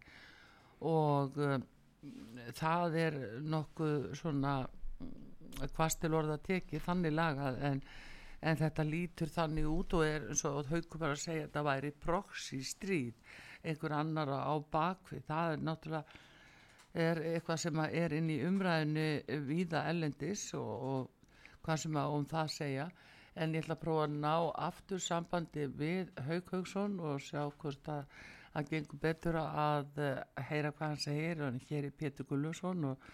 og 0.86 1.38
um, 1.38 1.66
það 2.58 2.98
er 3.04 3.18
nokkuð 3.42 4.10
svona 4.18 4.58
hvastil 5.76 6.14
orða 6.14 6.38
tekið 6.44 6.84
þannig 6.84 7.14
lagað 7.14 7.60
en, 7.70 7.82
en 8.40 8.60
þetta 8.62 8.86
lítur 8.86 9.32
þannig 9.34 9.68
út 9.70 9.98
og 9.98 10.06
er 10.06 10.30
eins 10.30 10.44
og 10.48 10.70
haugur 10.70 11.02
bara 11.02 11.16
að 11.16 11.24
segja 11.24 11.48
að 11.48 11.52
það 11.56 11.68
væri 11.70 11.92
proxy 12.06 12.62
stríð 12.66 13.36
einhver 13.64 13.96
annara 13.98 14.40
á 14.46 14.54
bakvið 14.72 15.26
það 15.28 15.52
er 15.52 15.62
náttúrulega 15.68 16.24
er 17.08 17.20
eitthvað 17.34 17.60
sem 17.62 17.84
er 17.86 18.14
inn 18.16 18.30
í 18.32 18.40
umræðinu 18.46 19.08
víða 19.48 19.84
ellendis 19.90 20.48
og, 20.58 20.72
og 20.90 21.58
hvað 21.66 21.82
sem 21.84 22.00
að 22.00 22.16
um 22.16 22.26
það 22.30 22.50
segja 22.54 22.88
en 23.38 23.54
ég 23.54 23.62
ætla 23.62 23.76
að 23.76 23.82
prófa 23.84 24.06
að 24.06 24.16
ná 24.22 24.34
aftur 24.66 25.02
sambandi 25.02 25.68
við 25.78 26.10
Haug 26.26 26.52
Haugsson 26.54 26.98
og 27.04 27.22
sjá 27.22 27.44
hvort 27.60 27.90
að 27.92 28.18
það 28.54 28.70
gengur 28.72 29.00
betur 29.02 29.38
að 29.40 30.00
eh, 30.02 30.44
heyra 30.48 30.72
hvað 30.74 30.92
hann 30.92 31.02
segir 31.02 31.42
og 31.46 31.58
hér 31.68 31.88
er 31.88 31.96
Pétur 32.00 32.26
Gullusson 32.28 32.88
og, 32.90 33.10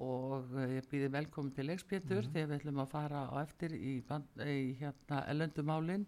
og 0.00 0.54
ég 0.70 0.86
býði 0.88 1.10
velkomin 1.12 1.52
til 1.54 1.66
Leiks 1.68 1.84
Pétur 1.84 2.22
mm 2.22 2.28
-hmm. 2.28 2.32
þegar 2.32 2.48
við 2.48 2.60
ætlum 2.60 2.82
að 2.84 2.92
fara 2.94 3.24
á 3.28 3.34
eftir 3.42 3.74
í, 3.74 4.00
band, 4.08 4.26
í 4.36 4.76
hérna 4.80 5.24
ellendumálinn 5.28 6.06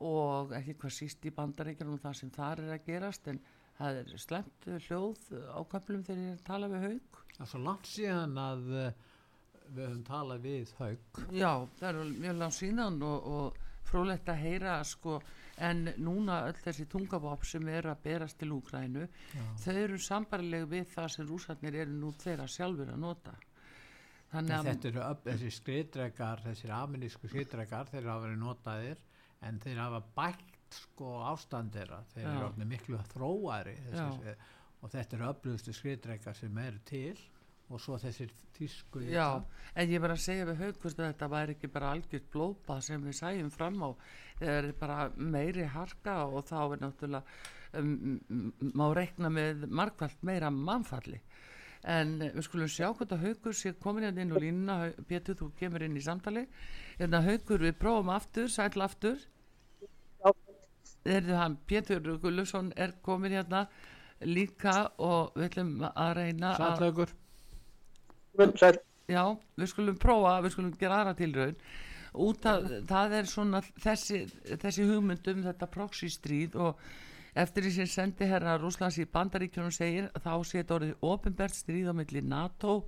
og 0.00 0.52
ekki 0.52 0.74
hvað 0.74 0.92
síst 0.96 1.26
í 1.26 1.30
bandaríkjum 1.30 1.92
og 1.94 2.00
það 2.00 2.16
sem 2.18 2.30
þar 2.30 2.60
er 2.60 2.72
að 2.74 2.86
gerast 2.86 3.28
en 3.28 3.40
það 3.78 3.96
er 4.00 4.18
slemt 4.18 4.68
hljóð 4.88 5.20
á 5.52 5.60
köflum 5.72 6.04
þegar 6.04 6.32
ég 6.32 6.44
tala 6.46 6.68
við 6.68 6.86
haug 6.86 7.18
Það 7.32 7.44
er 7.44 7.50
svo 7.50 7.58
langt 7.58 7.86
síðan 7.86 8.38
að 8.38 8.66
uh, 8.72 8.92
við 9.72 9.86
höfum 9.86 10.02
talað 10.04 10.42
við 10.46 10.72
haug 10.78 11.22
Já, 11.30 11.52
það 11.78 11.88
er 11.88 12.10
mjög 12.24 12.36
langt 12.42 12.58
síðan 12.58 13.02
og, 13.02 13.28
og 13.36 13.60
frólægt 13.88 14.28
að 14.28 14.42
heyra 14.46 14.76
sko, 14.84 15.20
en 15.60 15.84
núna 16.00 16.42
öll 16.48 16.58
þessi 16.64 16.86
tungavop 16.90 17.44
sem 17.44 17.68
eru 17.68 17.92
að 17.92 18.02
berast 18.06 18.38
til 18.40 18.52
Úgrænu 18.56 19.06
þau 19.60 19.74
eru 19.74 19.98
sambarleg 20.00 20.68
við 20.70 20.86
það 20.94 21.08
sem 21.16 21.28
rúsarnir 21.28 21.80
eru 21.84 21.96
nú 21.96 22.12
þeirra 22.22 22.46
sjálfur 22.48 22.92
að 22.94 23.02
nota. 23.02 23.34
Þannig 24.32 24.54
að 24.56 24.68
þetta 24.70 24.88
eru 24.88 25.02
upp, 25.04 25.26
þessi 25.26 25.50
skriðdregar, 25.58 26.40
þessir 26.46 26.72
amerísku 26.72 27.28
skriðdregar 27.28 27.90
þeir 27.90 28.08
hafa 28.08 28.24
verið 28.24 28.40
notaðir 28.40 29.02
en 29.44 29.60
þeir 29.60 29.82
hafa 29.82 30.00
bætt 30.16 30.78
sko 30.78 31.18
ástandera 31.28 32.00
þeir 32.14 32.30
eru 32.30 32.66
miklu 32.70 33.00
þróari 33.12 33.76
þessi, 33.90 34.36
og 34.80 34.92
þetta 34.94 35.18
eru 35.18 35.28
öflugustu 35.28 35.74
skriðdregar 35.76 36.38
sem 36.38 36.58
eru 36.64 36.80
til 36.88 37.20
og 37.70 37.80
svo 37.80 37.98
þessir 38.00 38.32
tísku 38.56 39.02
Já, 39.06 39.42
en 39.76 39.92
ég 39.92 40.02
var 40.02 40.14
að 40.14 40.24
segja 40.24 40.46
við 40.48 40.60
haugust 40.66 41.00
að 41.00 41.08
þetta 41.12 41.28
væri 41.32 41.56
ekki 41.56 41.70
bara 41.72 41.92
algjört 41.94 42.28
blópa 42.32 42.78
sem 42.84 43.02
við 43.04 43.16
sæjum 43.18 43.50
fram 43.54 43.80
á. 43.80 43.90
Það 44.40 44.54
er 44.58 44.68
bara 44.80 44.98
meiri 45.16 45.66
harka 45.72 46.18
og 46.26 46.46
þá 46.50 46.58
er 46.62 46.82
náttúrulega 46.82 47.22
um, 47.80 48.20
má 48.74 48.86
rekna 48.96 49.30
með 49.32 49.66
markvælt 49.70 50.26
meira 50.26 50.50
mannfalli. 50.52 51.20
En 51.82 52.18
við 52.22 52.44
skulum 52.46 52.70
sjá 52.70 52.92
hvort 52.92 53.10
að 53.10 53.24
haugur 53.26 53.56
sé 53.58 53.72
komin 53.82 54.06
hérna 54.06 54.22
inn 54.22 54.34
og 54.36 54.42
línuna. 54.44 54.76
Pétur 55.08 55.38
þú 55.38 55.50
kemur 55.58 55.82
inn 55.82 55.98
í 55.98 56.04
samtali. 56.04 56.44
Hérna 57.00 57.22
haugur 57.26 57.64
við 57.64 57.74
prófum 57.80 58.12
aftur, 58.14 58.50
sæl 58.52 58.84
aftur. 58.84 59.18
Er 61.02 61.24
það 61.26 61.56
Pétur 61.66 62.12
Gullusson 62.22 62.70
er 62.78 62.94
komin 63.02 63.34
hérna 63.34 63.64
líka 64.22 64.92
og 65.02 65.34
við 65.34 65.48
ætlum 65.48 65.72
að 65.88 66.12
reyna 66.20 66.52
Sælaugur 66.54 67.10
Já, 69.10 69.24
við 69.58 69.72
skulum 69.72 69.98
prófa 70.00 70.36
við 70.44 70.54
skulum 70.54 70.74
gera 70.80 71.00
aðra 71.02 71.16
tilraun. 71.18 71.56
Út 72.22 72.46
af 72.48 72.66
það 72.88 73.14
er 73.18 73.30
svona 73.30 73.62
þessi, 73.80 74.24
þessi 74.60 74.88
hugmyndum 74.88 75.44
þetta 75.46 75.68
proxy 75.72 76.10
stríð 76.12 76.58
og 76.60 76.82
eftir 77.34 77.64
því 77.64 77.72
sem 77.78 77.88
sendi 77.88 78.28
herra 78.28 78.58
Rúslands 78.60 78.98
í 79.00 79.08
bandaríkjónum 79.08 79.72
segir 79.72 80.10
þá 80.20 80.34
sé 80.44 80.60
þetta 80.60 80.76
orðið 80.76 81.06
ofinbært 81.08 81.56
stríð 81.56 81.88
á 81.88 81.94
milli 81.96 82.24
NATO 82.24 82.82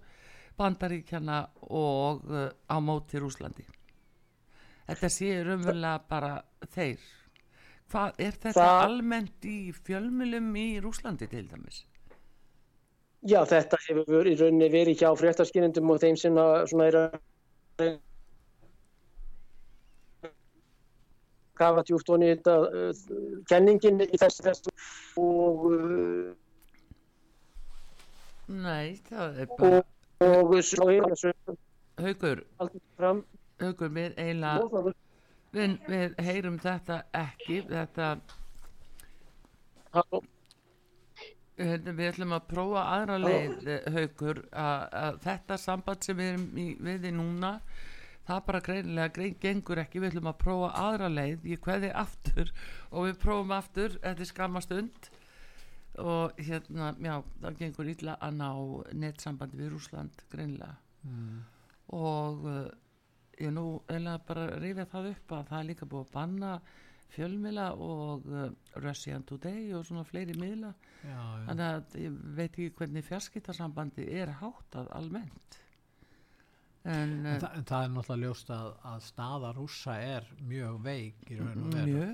bandaríkjana 0.61 1.41
og 1.73 2.29
uh, 2.29 2.51
á 2.69 2.77
móti 2.85 3.19
Rúslandi 3.19 3.65
þetta 4.89 5.11
sé 5.13 5.31
raunverulega 5.45 5.99
bara 6.09 6.35
þeir. 6.75 7.01
Hvað 7.93 8.21
er 8.27 8.39
þetta 8.41 8.55
það, 8.59 8.85
almennt 8.85 9.49
í 9.49 9.59
fjölmjölum 9.85 10.55
í 10.59 10.69
Rúslandi 10.83 11.29
til 11.31 11.45
dæmis? 11.51 11.85
Já, 13.25 13.39
þetta 13.49 13.79
hefur 13.87 14.29
í 14.29 14.35
rauninni 14.37 14.67
verið 14.69 15.01
hjá 15.01 15.09
fréttaskynendum 15.17 15.93
og 15.95 16.01
þeim 16.03 16.17
sem 16.21 16.37
er 16.85 16.99
að 17.01 17.15
kafa 21.57 21.85
tjúkt 21.89 22.11
og 22.13 22.21
nýta 22.21 22.57
uh, 22.67 22.91
kenningin 23.49 24.03
í 24.05 24.19
þessu 24.21 24.45
þessu 24.45 24.75
og 25.23 25.65
uh, 25.71 26.33
Nei, 28.45 29.01
það 29.09 29.41
er 29.41 29.53
bara 29.57 29.81
og, 30.21 30.53
svo 30.67 30.91
er 30.93 31.07
Haugur 32.05 32.45
Haugur, 32.61 33.89
við 33.95 34.19
eiginlega 34.19 34.93
við, 35.55 35.79
við 35.89 36.21
heyrum 36.27 36.61
þetta 36.61 37.01
ekki 37.17 37.63
þetta 37.71 38.13
Halló 39.95 40.25
við 41.57 42.07
ætlum 42.09 42.35
að 42.35 42.47
prófa 42.51 42.85
aðra 42.97 43.19
leið 43.23 43.69
eh, 43.71 43.91
haugur 43.95 44.41
að, 44.51 45.19
þetta 45.23 45.59
samband 45.61 46.07
sem 46.07 46.19
við 46.19 46.31
erum 46.33 46.47
í, 46.59 46.69
við 46.83 47.11
í 47.11 47.13
núna 47.15 47.53
það 48.25 48.41
bara 48.47 48.63
greinilega 48.65 49.13
grein 49.15 49.37
gengur 49.41 49.83
ekki. 49.83 50.01
Við 50.01 50.15
ætlum 50.15 50.31
að 50.33 50.41
prófa 50.41 50.71
aðra 50.81 51.11
leið. 51.13 51.45
Ég 51.53 51.61
hveði 51.65 51.91
aftur 52.05 52.55
og 52.91 53.09
við 53.09 53.19
prófum 53.23 53.53
aftur 53.55 53.99
þetta 54.01 54.25
er 54.25 54.31
skamastund 54.31 55.11
og 56.03 56.41
hérna, 56.43 56.89
já, 56.99 57.21
það 57.43 57.59
gengur 57.61 57.91
illa 57.93 58.17
að 58.19 58.39
ná 58.41 58.49
nettsambandi 58.99 59.61
við 59.61 59.77
Rúsland 59.77 60.25
greinilega. 60.33 60.81
Mm. 61.05 61.43
og 61.93 62.47
uh, 62.49 62.69
ég 63.37 63.51
nú 63.53 63.83
eða 63.93 64.15
bara 64.25 64.47
reyfja 64.57 64.87
það 64.89 65.09
upp 65.11 65.35
að 65.37 65.43
það 65.51 65.59
er 65.59 65.67
líka 65.69 65.89
búið 65.91 66.07
að 66.07 66.15
banna 66.15 66.53
fjölmila 67.13 67.71
og 67.75 68.25
uh, 68.31 68.47
Russian 68.83 69.27
Today 69.29 69.75
og 69.77 69.85
svona 69.87 70.05
fleiri 70.09 70.37
miðla. 70.39 70.73
Já, 71.05 71.11
já. 71.11 71.45
þannig 71.51 71.67
að 71.67 71.99
ég 72.01 72.17
veit 72.39 72.49
ekki 72.49 72.71
hvernig 72.79 73.07
fjarskiptarsambandi 73.09 74.09
er 74.23 74.33
háttað 74.41 74.91
almennt. 74.97 75.61
En, 76.85 77.21
en, 77.25 77.39
þa 77.41 77.51
en 77.57 77.69
það 77.69 77.85
er 77.85 77.93
náttúrulega 77.95 78.29
ljóst 78.29 78.51
að, 78.53 78.73
að 78.91 79.05
staða 79.07 79.53
rúsa 79.57 79.95
er 80.05 80.27
mjög 80.45 80.83
veik 80.85 81.31
í 81.33 81.39
raun 81.41 81.63
og 81.65 81.79
veru. 81.79 82.09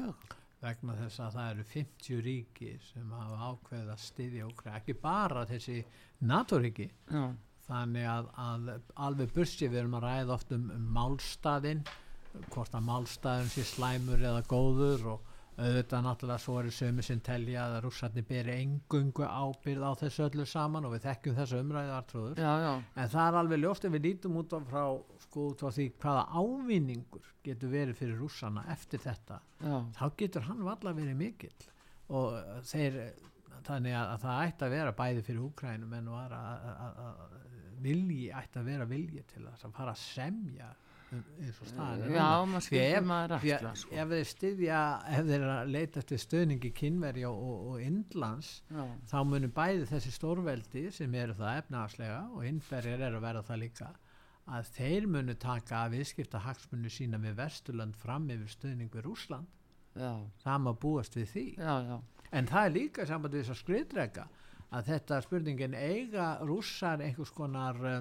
Vegna 0.60 0.94
þess 0.98 1.22
að 1.24 1.36
það 1.38 1.50
eru 1.50 1.62
50 1.70 2.24
ríki 2.26 2.74
sem 2.90 3.12
hafa 3.16 3.46
ákveðið 3.48 3.94
að 3.94 4.02
styðja 4.04 4.48
okkur 4.50 4.74
ekki 4.76 4.94
bara 5.00 5.46
þessi 5.48 5.78
NATO 6.28 6.58
ríki 6.60 6.90
já. 6.90 7.24
Þannig 7.70 8.06
að, 8.10 8.28
að 8.42 8.70
alveg 9.06 9.32
bursi 9.34 9.68
við 9.70 9.82
erum 9.84 9.96
að 10.00 10.06
ræða 10.06 10.36
oft 10.36 10.54
um, 10.56 10.70
um 10.74 10.86
málstæðin 10.96 11.82
hvort 12.50 12.74
að 12.74 12.86
málstæðin 12.86 13.52
sé 13.52 13.66
slæmur 13.66 14.22
eða 14.22 14.42
góður 14.48 15.06
og 15.14 15.28
auðvitað 15.60 16.04
náttúrulega 16.06 16.40
svo 16.40 16.54
eru 16.60 16.70
sömu 16.72 17.02
sem 17.04 17.20
telja 17.24 17.66
að 17.66 17.80
rússarni 17.84 18.22
beri 18.24 18.54
engungu 18.62 19.26
ábyrð 19.26 19.82
á 19.84 19.92
þessu 20.00 20.24
öllu 20.28 20.46
saman 20.48 20.86
og 20.88 20.94
við 20.94 21.06
þekkjum 21.08 21.36
þessu 21.36 21.60
umræðu 21.60 21.92
artrúður 21.96 22.40
en 22.40 23.10
það 23.12 23.24
er 23.26 23.38
alveg 23.42 23.60
ljóst 23.60 23.84
ef 23.84 23.94
við 23.96 24.06
lítum 24.06 24.38
út 24.40 24.54
á 24.56 24.58
frá 24.70 24.84
sko 25.26 25.48
út 25.50 25.64
á 25.66 25.68
því 25.68 25.88
hvaða 26.00 26.22
ávinningur 26.32 27.32
getur 27.44 27.74
verið 27.74 27.98
fyrir 28.00 28.22
rússarna 28.22 28.64
eftir 28.72 29.02
þetta 29.04 29.40
já. 29.60 29.76
þá 29.98 30.04
getur 30.22 30.48
hann 30.48 30.64
valla 30.64 30.94
verið 30.96 31.20
mikill. 31.20 31.68
Og 32.10 32.34
þeir 32.66 32.96
þannig 33.66 33.94
að, 33.94 34.12
að 34.14 34.22
það 34.24 34.44
ætti 34.46 34.66
að 34.66 34.74
vera 34.74 34.96
bæði 34.96 35.24
fyrir 35.26 35.42
Úkrænum 35.44 35.96
en 35.98 36.12
var 36.14 36.36
að, 36.36 36.68
að 36.96 37.40
vilji 37.84 38.30
ætti 38.36 38.60
að 38.60 38.70
vera 38.70 38.88
vilji 38.88 39.24
til 39.30 39.44
að 39.48 39.66
fara 39.76 39.92
að 39.92 40.02
semja 40.02 40.70
eins 41.10 41.58
og 41.60 41.70
staðin 41.70 42.12
Já, 42.14 42.26
maður 42.46 42.64
skilur 42.66 43.06
maður 43.08 43.34
aftur 43.36 43.78
sko. 43.80 43.94
Ef 43.98 44.12
þeir 44.12 44.28
styðja, 44.30 44.82
ef 45.16 45.30
þeir 45.30 45.46
leita 45.70 46.02
eftir 46.02 46.22
stöðningi 46.22 46.70
kynverja 46.76 47.30
og, 47.32 47.64
og, 47.72 47.80
innlands, 47.82 48.50
Já. 48.70 48.84
þá 49.10 49.16
munum 49.26 49.54
bæði 49.56 49.88
þessi 49.90 50.12
stórveldi 50.14 50.84
sem 50.94 51.16
eru 51.18 51.34
það 51.38 51.62
efnaðslega 51.64 52.20
og 52.34 52.46
innferðir 52.50 53.06
eru 53.08 53.20
að 53.20 53.26
vera 53.26 53.44
það 53.48 53.62
líka 53.64 53.90
að 54.50 54.70
þeir 54.74 55.08
munu 55.10 55.34
taka 55.38 55.84
að 55.84 55.96
viðskipta 55.98 56.42
hagsmunni 56.46 56.90
sína 56.90 57.20
við 57.22 57.36
Vesturland 57.38 57.98
fram 57.98 58.30
yfir 58.32 58.50
stöðning 58.50 58.90
við 58.94 59.06
Rúsland 59.06 59.50
Já. 59.98 60.14
það 60.44 60.62
má 60.66 60.70
búast 60.78 61.16
við 61.18 61.28
því 61.34 61.44
Já, 61.58 61.98
en 62.30 62.50
það 62.50 62.66
er 62.66 62.76
líka 62.76 63.06
samband 63.06 63.34
við 63.34 63.44
þess 63.44 63.54
að 63.56 63.60
skriðdrega 63.64 64.26
að 64.70 64.90
þetta 64.92 65.20
spurningin 65.26 65.74
eiga 65.74 66.26
rússar 66.46 67.02
einhvers 67.02 67.32
konar 67.34 67.78
uh, 67.82 68.00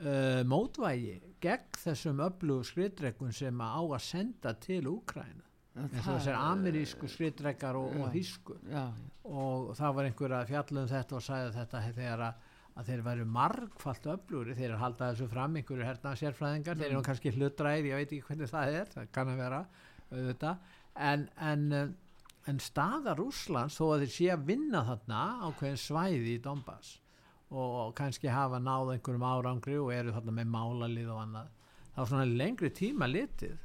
uh, 0.00 0.42
mótvægi 0.48 1.16
gegn 1.42 1.80
þessum 1.82 2.22
öflugu 2.24 2.66
skriðdregun 2.68 3.34
sem 3.34 3.62
á 3.62 3.80
að 3.82 4.02
senda 4.04 4.54
til 4.62 4.84
Úkræna 4.90 5.48
eins 5.72 6.02
og 6.04 6.18
þessar 6.18 6.36
amerísku 6.36 7.08
skriðdregar 7.08 7.78
og, 7.80 7.94
og 8.02 8.10
hísku 8.12 8.58
og 9.24 9.70
það 9.78 9.94
var 9.96 10.08
einhver 10.08 10.34
að 10.36 10.50
fjallum 10.50 10.90
þetta 10.90 11.16
og 11.16 11.24
sagði 11.24 11.54
þetta 11.56 11.82
þegar 11.86 12.24
að, 12.26 12.50
að 12.76 12.90
þeir 12.90 13.04
væru 13.06 13.26
margfalt 13.38 14.10
öflugri 14.16 14.58
þeir 14.58 14.74
er 14.74 14.82
haldað 14.82 15.14
þessu 15.14 15.30
fram 15.32 15.56
einhverju 15.56 15.88
herna 15.88 16.14
sérfræðingar 16.20 16.76
mm. 16.76 16.84
þeir 16.84 16.92
eru 16.92 17.06
kannski 17.08 17.32
hlutræð, 17.38 17.88
ég 17.88 18.02
veit 18.02 18.12
ekki 18.12 18.28
hvernig 18.28 18.52
það 18.52 18.78
er 18.82 18.92
það 18.92 19.10
kann 19.16 19.32
að 19.32 19.42
vera 19.46 19.64
auðvitað. 20.12 20.70
En, 20.92 21.22
en 21.40 21.94
en 22.50 22.58
staða 22.62 23.14
Rúslands 23.18 23.78
þó 23.78 23.92
að 23.92 24.04
þeir 24.04 24.12
sé 24.16 24.28
að 24.34 24.46
vinna 24.50 24.82
þarna 24.86 25.22
á 25.42 25.48
hvern 25.60 25.78
svæði 25.78 26.34
í 26.34 26.42
Donbass 26.42 26.96
og 27.52 27.92
kannski 27.98 28.30
hafa 28.32 28.60
náð 28.62 28.94
einhverjum 28.94 29.26
árangri 29.28 29.76
og 29.80 29.92
eru 29.94 30.14
þarna 30.14 30.36
með 30.38 30.50
málalið 30.54 31.10
og 31.12 31.20
annað. 31.26 31.50
Þá 31.92 32.00
svona 32.08 32.24
lengri 32.28 32.70
tíma 32.72 33.08
litið 33.10 33.58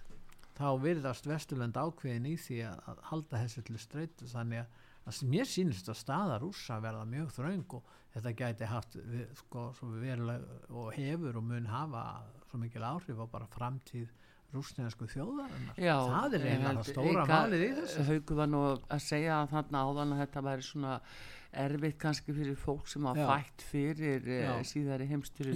þá 0.58 0.68
virðast 0.82 1.30
Vesturland 1.30 1.78
ákveðin 1.78 2.28
í 2.32 2.36
því 2.42 2.60
að, 2.68 2.82
að 2.90 3.02
halda 3.12 3.42
þessu 3.44 3.64
til 3.68 3.80
streytu 3.82 4.30
þannig 4.32 4.84
mér 5.32 5.48
sýnist 5.48 5.88
að 5.92 6.00
staða 6.02 6.40
rúsa 6.42 6.80
verða 6.84 7.06
mjög 7.08 7.30
þraung 7.36 7.76
og 7.78 7.92
þetta 8.16 8.34
gæti 8.42 8.68
haft 8.68 8.98
við, 8.98 9.28
sko, 9.40 9.68
veruleg, 10.02 10.48
og 10.74 10.90
hefur 10.98 11.38
og 11.40 11.46
mun 11.48 11.70
hafa 11.72 12.04
svo 12.50 12.60
mikil 12.60 12.84
áhrif 12.84 13.22
á 13.22 13.26
bara 13.30 13.48
framtíð 13.54 14.10
rúsnesku 14.56 15.08
þjóðarinnar. 15.12 15.80
Já, 15.80 15.96
það 16.08 16.38
er 16.38 16.46
einhverja 16.52 16.86
stóra 16.88 17.26
valið 17.28 17.66
í 17.66 17.72
þessu. 17.82 18.06
Hauku 18.12 18.38
var 18.38 18.52
nú 18.52 18.62
að 18.78 19.02
segja 19.04 19.42
að 19.42 19.52
þarna 19.56 19.84
áðan 19.88 20.14
að 20.16 20.22
þetta 20.24 20.44
væri 20.48 20.68
svona 20.68 20.94
erfitt 21.58 21.98
kannski 22.02 22.36
fyrir 22.36 22.58
fólk 22.60 22.90
sem 22.92 23.06
hafa 23.08 23.28
fætt 23.32 23.64
fyrir 23.70 24.28
eh, 24.28 24.44
Já. 24.46 24.52
síðari 24.68 25.08
heimstyrjum 25.10 25.56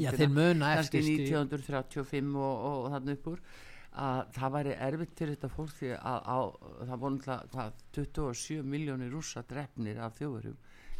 kannski 0.62 1.02
1935 1.04 2.32
og, 2.32 2.46
og, 2.46 2.78
og 2.86 2.96
þannig 2.96 3.20
uppur 3.20 3.44
að 3.92 4.22
það 4.38 4.54
væri 4.56 4.76
erfitt 4.88 5.16
til 5.20 5.30
þetta 5.34 5.50
fólk 5.52 5.74
því 5.76 5.90
að 6.00 6.28
á, 6.32 6.40
það 6.88 7.02
voru 7.04 7.18
náttúrulega 7.18 7.66
27 7.98 8.70
miljónir 8.74 9.12
rúsa 9.12 9.44
drefnir 9.48 10.00
af 10.00 10.16
þjóðurum 10.20 10.56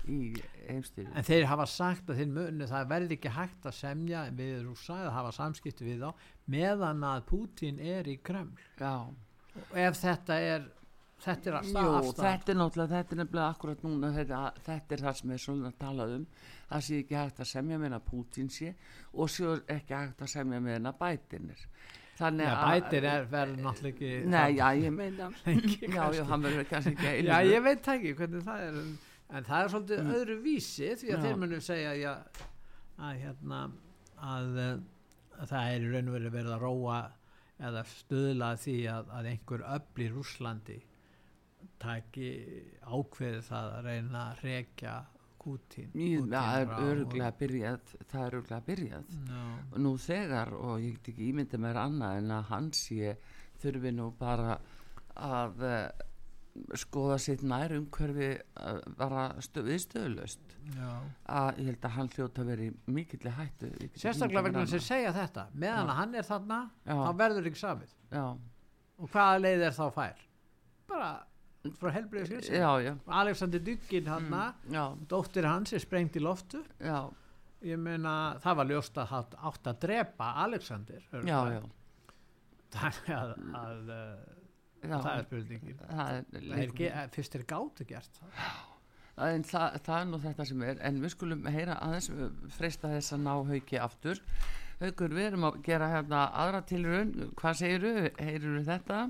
í 0.10 0.20
heimstyrjum 0.68 1.16
en 1.18 1.28
þeir 1.28 1.48
hafa 1.52 1.68
sagt 1.70 2.10
að 2.10 2.22
þeir 2.22 2.36
muni 2.36 2.68
það 2.70 2.92
verði 2.92 3.18
ekki 3.18 3.34
hægt 3.36 3.68
að 3.70 3.78
semja 3.78 4.26
við 4.38 4.54
rúsa 4.66 5.00
eða 5.04 5.16
hafa 5.18 5.34
samskipti 5.38 5.88
við 5.88 6.06
þá 6.06 6.28
meðan 6.56 7.08
að 7.08 7.26
Putin 7.30 7.80
er 7.80 8.10
í 8.10 8.18
Kreml. 8.24 8.58
Já. 8.80 8.96
og 9.70 9.78
ef 9.86 10.00
þetta 10.02 10.40
er 10.42 10.70
þetta 11.22 11.52
er 11.52 11.58
að 11.60 11.70
Jú, 11.70 12.14
þetta 12.18 12.54
er 12.54 12.58
náttúrulega, 12.58 12.92
þetta 12.96 13.16
er 13.16 13.22
nefnilega 13.22 13.48
akkurat 13.54 13.84
núna 13.86 14.12
þetta, 14.16 14.42
þetta 14.66 14.96
er 14.96 15.06
það 15.06 15.18
sem 15.20 15.34
er 15.36 15.42
svona 15.46 15.70
að 15.70 15.80
tala 15.84 16.08
um. 16.16 16.28
Það 16.72 16.86
sé 16.88 17.00
ekki 17.04 17.18
hægt 17.20 17.42
að 17.44 17.50
semja 17.52 17.78
með 17.78 17.90
hennar 17.90 18.06
Putin 18.08 18.50
sé 18.50 18.74
og 19.14 19.30
sé 19.30 19.58
ekki 19.76 19.98
hægt 19.98 20.24
að 20.24 20.32
semja 20.34 20.62
með 20.64 20.80
hennar 20.80 20.98
Bætinir 20.98 21.68
að 22.22 22.42
bætir 22.42 23.06
er 23.08 23.24
verður 23.30 23.64
náttúrulega 23.66 23.94
ekki 23.96 24.10
nei, 24.30 24.58
já, 24.58 24.66
ég 24.78 24.94
meina 25.00 25.30
já, 25.46 26.04
já, 26.14 26.24
hann 26.30 26.44
verður 26.46 26.68
kannski 26.70 26.94
ekki 26.94 27.28
já, 27.28 27.38
ég 27.48 27.64
veit 27.66 27.90
ekki 27.96 28.14
hvernig 28.20 28.46
það 28.46 28.66
er 28.68 28.78
en, 28.82 28.92
en 29.32 29.48
það 29.48 29.64
er 29.64 29.72
svolítið 29.74 30.04
mm. 30.04 30.14
öðru 30.18 30.38
vísi 30.44 30.92
því 31.00 31.14
að 31.16 31.26
þeir 31.26 31.42
munum 31.42 31.64
segja 31.64 31.94
já, 32.00 32.14
að 33.00 33.22
hérna 33.24 33.62
að, 34.22 34.62
að 35.38 35.54
það 35.54 35.74
er 35.74 35.86
í 35.86 35.92
raun 35.96 36.12
og 36.12 36.18
verið 36.28 36.54
að 36.56 36.64
róa 36.66 37.00
eða 37.62 37.84
stöðla 37.88 38.52
því 38.60 38.78
að, 38.90 39.12
að 39.18 39.32
einhver 39.32 39.66
öll 39.76 40.04
í 40.06 40.10
Rúslandi 40.12 40.78
taki 41.82 42.30
ákveði 42.82 43.42
það 43.46 43.74
að 43.78 43.90
reyna 43.90 44.28
að 44.32 44.46
rekja 44.48 45.00
Kútin, 45.42 45.90
Kútin 45.90 46.30
það 46.30 46.60
er 46.60 46.72
öruglega 46.86 47.32
byrjað 47.40 47.94
það 48.12 48.24
er 48.24 48.36
öruglega 48.38 48.66
byrjað 48.68 49.16
no. 49.26 49.46
nú 49.82 49.94
þegar 50.02 50.54
og 50.58 50.76
ég 50.84 51.00
get 51.00 51.12
ekki 51.14 51.30
ímynda 51.32 51.62
mér 51.62 51.80
annað 51.82 52.20
en 52.20 52.36
að 52.36 52.52
hans 52.52 52.84
ég 52.94 53.32
þurfi 53.62 53.94
nú 53.98 54.12
bara 54.20 54.60
að 55.18 55.66
uh, 55.66 55.78
skoða 56.76 57.18
sitt 57.22 57.44
nær 57.48 57.72
umhverfi 57.78 58.32
bara 59.00 59.28
stö, 59.44 59.64
viðstöðulöst 59.66 60.56
að 61.32 61.62
ég 61.62 61.70
held 61.72 61.86
að 61.88 61.96
hann 61.96 62.10
hljóta 62.12 62.44
að 62.44 62.52
veri 62.52 62.68
mikill 62.92 63.32
hættu 63.38 63.70
sérstaklega 63.96 64.44
vegna 64.50 64.66
sem 64.70 64.84
segja 64.84 65.14
þetta 65.16 65.48
meðan 65.54 65.92
að 65.94 66.00
hann 66.02 66.18
er 66.20 66.28
þarna 66.28 66.60
Já. 66.84 66.96
þá 67.00 67.12
verður 67.24 67.50
ekki 67.52 67.62
samið. 67.62 67.96
Já. 68.12 68.26
og 69.02 69.14
hvaða 69.16 69.42
leið 69.46 69.66
er 69.70 69.78
þá 69.78 69.86
fær? 69.96 70.26
Bara 70.92 71.10
frá 71.80 71.92
helbriðis 71.96 72.52
Alexander 73.22 73.64
Dugin 73.64 74.12
hann 74.12 74.28
mm, 74.28 75.04
dóttir 75.10 75.48
hans 75.48 75.74
er 75.78 75.84
sprengt 75.84 76.18
í 76.20 76.24
loftu. 76.24 76.64
Já. 76.82 77.08
ég 77.64 77.80
meina 77.80 78.36
það 78.44 78.60
var 78.60 78.72
ljóst 78.74 79.00
að 79.00 79.12
það 79.16 79.40
átt 79.52 79.72
að 79.72 79.82
drepa 79.88 80.34
Alexander 80.44 81.08
þannig 81.12 81.58
að, 83.16 83.34
að 83.56 83.92
það 84.82 85.08
er 85.14 85.26
spurningin. 85.28 85.80
Það 85.82 86.12
er, 86.16 86.28
það 86.34 86.62
er 86.64 86.76
ge, 86.80 86.92
fyrst 87.16 87.38
er 87.38 87.46
gátt 87.50 87.84
að 87.84 87.90
gert. 87.92 88.22
En 89.22 89.46
það, 89.46 89.78
það 89.86 89.98
er 90.00 90.10
nú 90.10 90.20
þetta 90.24 90.48
sem 90.50 90.66
er 90.66 90.82
en 90.88 91.00
við 91.04 91.14
skulum 91.14 91.48
heyra 91.52 91.78
aðeins 91.86 92.10
freista 92.56 92.90
þess 92.94 93.16
að 93.18 93.24
ná 93.28 93.34
hauki 93.52 93.80
aftur. 93.82 94.22
Haukur 94.82 95.14
við 95.14 95.28
erum 95.30 95.48
að 95.52 95.60
gera 95.68 95.92
hérna 95.92 96.24
aðra 96.42 96.64
tilrun 96.66 97.12
hvað 97.38 97.60
segir 97.60 97.86
þú, 97.86 97.94
heyrur 98.18 98.58
þú 98.58 98.64
þetta? 98.72 99.02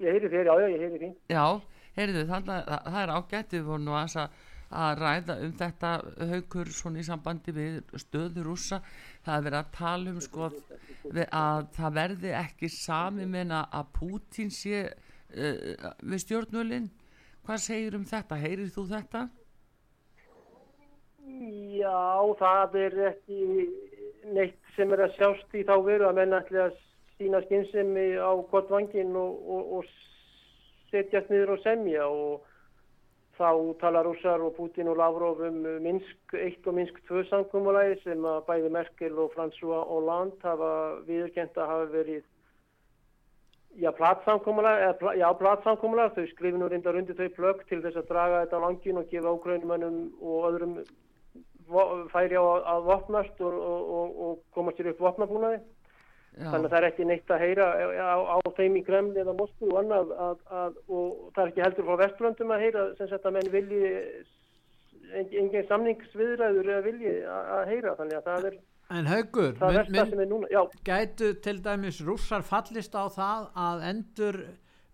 Ég 0.00 0.16
heyri 0.16 0.30
þér, 0.32 0.48
já, 0.48 0.54
já, 0.62 0.68
ég 0.72 0.84
heyri 0.84 1.00
þín. 1.02 1.16
Já, 1.32 1.44
heyrðu, 1.96 2.22
þannig 2.30 2.54
að 2.56 2.86
það 2.86 3.00
er 3.02 3.12
ágætt, 3.16 3.56
við 3.56 3.66
vorum 3.68 3.84
nú 3.86 3.96
að, 3.96 4.16
að 4.22 4.44
ræða 4.70 5.38
um 5.46 5.52
þetta 5.56 5.90
haugur 6.32 6.70
svona 6.74 7.00
í 7.00 7.06
sambandi 7.06 7.54
við 7.54 7.96
stöður 8.02 8.50
rúsa. 8.50 8.80
Það 9.24 9.36
er 9.36 9.46
verið 9.46 9.58
að 9.60 9.72
tala 9.76 10.12
um 10.12 10.20
sko 10.24 10.50
að 11.24 11.66
það 11.76 11.98
verði 12.00 12.32
ekki 12.40 12.70
sami 12.72 13.26
meina 13.30 13.66
að 13.70 13.92
Pútín 13.98 14.50
sé 14.50 14.86
uh, 14.86 15.90
við 16.02 16.22
stjórnvölinn. 16.24 16.88
Hvað 17.46 17.62
segir 17.62 17.98
um 17.98 18.06
þetta? 18.06 18.40
Heyrir 18.42 18.72
þú 18.74 18.88
þetta? 18.90 19.28
Já, 21.76 22.00
það 22.38 22.76
er 22.80 22.98
ekki 23.12 23.68
neitt 24.34 24.58
sem 24.76 24.92
er 24.94 25.06
að 25.06 25.14
sjást 25.18 25.54
í 25.54 25.62
þá 25.66 25.76
veru 25.86 26.08
að 26.08 26.18
menna 26.20 26.42
ætla 26.42 26.68
að 26.68 26.76
sína 27.16 27.40
skynsemi 27.46 28.08
á 28.18 28.30
gott 28.50 28.70
vangin 28.70 29.14
og, 29.16 29.38
og, 29.46 29.72
og 29.78 30.90
setjast 30.90 31.30
niður 31.32 31.56
og 31.56 31.62
semja 31.64 32.06
og 32.10 32.45
þá 33.36 33.50
tala 33.80 34.02
rússar 34.04 34.42
og 34.44 34.54
Putin 34.56 34.88
og 34.88 34.96
Lavrov 35.00 35.42
um 35.44 35.58
Minsk 35.84 36.34
1 36.34 36.66
og 36.66 36.76
Minsk 36.78 37.00
2 37.08 37.26
samkómulæði 37.30 37.98
sem 38.02 38.24
að 38.24 38.40
bæði 38.48 38.72
Merkel 38.72 39.20
og 39.20 39.34
François 39.36 39.84
Hollande 39.90 40.40
hafa 40.42 40.70
viðurkent 41.08 41.58
að 41.60 41.70
hafa 41.72 41.88
verið 41.92 42.24
já, 43.76 43.90
platsamkómulæði 43.98 45.18
já, 45.20 45.26
platsamkómulæði, 45.42 46.14
þau 46.16 46.32
skrifin 46.32 46.64
og 46.64 46.72
reyndar 46.72 47.00
undir 47.00 47.18
þau 47.18 47.28
plögg 47.36 47.64
til 47.68 47.82
þess 47.84 48.00
að 48.00 48.10
draga 48.12 48.42
þetta 48.44 48.60
á 48.60 48.64
langin 48.64 49.00
og 49.02 49.10
gefa 49.12 49.34
ágrænumannum 49.36 50.00
og 50.22 50.48
öðrum 50.50 50.76
færi 52.12 52.38
á 52.38 52.44
að 52.72 52.84
vopnast 52.86 53.40
og, 53.42 53.56
og 54.26 54.44
komast 54.54 54.80
sér 54.80 54.92
upp 54.94 55.02
vopnabúnaði 55.02 55.60
Já. 56.36 56.50
Þannig 56.52 56.66
að 56.66 56.72
það 56.72 56.78
er 56.78 56.86
ekki 56.90 57.04
neitt 57.08 57.30
að 57.32 57.42
heyra 57.46 57.66
á, 57.96 58.16
á 58.20 58.38
þeim 58.58 58.74
í 58.76 58.80
Kremli 58.84 59.20
eða 59.22 59.34
Moskú 59.38 59.70
og 59.70 59.78
annað 59.80 60.10
að, 60.20 60.40
að, 60.52 60.74
og 60.92 61.12
það 61.32 61.42
er 61.42 61.52
ekki 61.52 61.62
heldur 61.64 61.86
frá 61.86 62.00
Vesturlöndum 62.02 62.52
að 62.52 62.64
heyra 62.66 62.82
sem 62.98 63.14
að 63.16 63.36
menn 63.38 63.52
vilji 63.54 63.92
engin 65.16 65.68
samningsviðræður 65.70 66.68
eða 66.74 66.84
vilji 66.84 67.14
að, 67.24 67.48
að 67.56 67.70
heyra 67.72 67.94
þannig 68.00 68.18
að 68.18 68.28
það 68.28 68.48
er 68.50 68.58
En 68.86 69.08
haugur, 69.10 69.56
gætu 70.86 71.32
til 71.42 71.56
dæmis 71.58 71.96
rússar 72.06 72.44
fallist 72.46 72.94
á 72.94 73.10
það 73.10 73.48
að 73.58 73.80
endur 73.88 74.36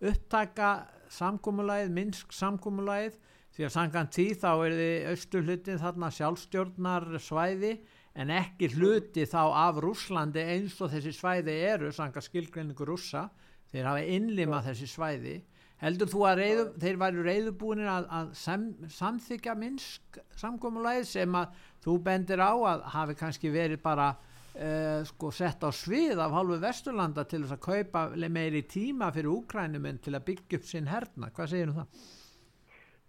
upptaka 0.01 0.69
samkómulæð, 1.13 1.91
minnsk 1.93 2.33
samkómulæð 2.33 3.19
því 3.53 3.67
að 3.67 3.73
sangan 3.75 4.09
tíð 4.09 4.39
þá 4.41 4.49
er 4.53 4.77
þið 4.79 5.11
austur 5.11 5.45
hlutin 5.45 5.81
þarna 5.83 6.09
sjálfstjórnar 6.17 7.05
svæði 7.21 7.75
en 8.13 8.33
ekki 8.33 8.69
hluti 8.75 9.25
þá 9.29 9.41
af 9.63 9.79
Rúslandi 9.81 10.43
eins 10.55 10.75
og 10.81 10.91
þessi 10.93 11.13
svæði 11.17 11.55
eru 11.71 11.89
sanga 11.93 12.21
skilgreiningu 12.21 12.85
rússa. 12.87 13.27
Þeir 13.73 13.89
hafa 13.89 14.03
innlimað 14.15 14.69
þessi 14.69 14.89
svæði. 14.91 15.37
Heldur 15.83 16.07
þú 16.11 16.19
að 16.29 16.37
reyðu, 16.39 16.65
þeir 16.79 16.99
væri 17.01 17.23
reyðubúinir 17.25 17.89
að, 17.91 18.05
að 18.15 18.27
sem, 18.39 18.67
samþykja 18.93 19.55
minnsk 19.59 20.19
samgómulegð 20.39 21.07
sem 21.09 21.35
að 21.35 21.57
þú 21.83 21.97
bendir 22.05 22.39
á 22.39 22.53
að 22.53 22.85
hafi 22.93 23.17
kannski 23.19 23.51
verið 23.51 23.81
bara 23.83 24.13
uh, 24.13 25.01
sko 25.09 25.31
sett 25.35 25.65
á 25.65 25.69
svið 25.73 26.21
af 26.23 26.37
hálfu 26.37 26.59
Vesturlanda 26.61 27.25
til 27.27 27.41
þess 27.43 27.57
að 27.57 27.65
kaupa 27.65 28.05
meiri 28.29 28.63
tíma 28.69 29.09
fyrir 29.11 29.33
Úkrænum 29.33 29.89
en 29.89 29.99
til 30.05 30.13
að 30.15 30.27
byggja 30.29 30.61
upp 30.61 30.69
sinn 30.69 30.87
herna, 30.87 31.33
hvað 31.33 31.51
segir 31.51 31.73
þú 31.73 31.75
um 31.75 31.81
það? 31.81 32.05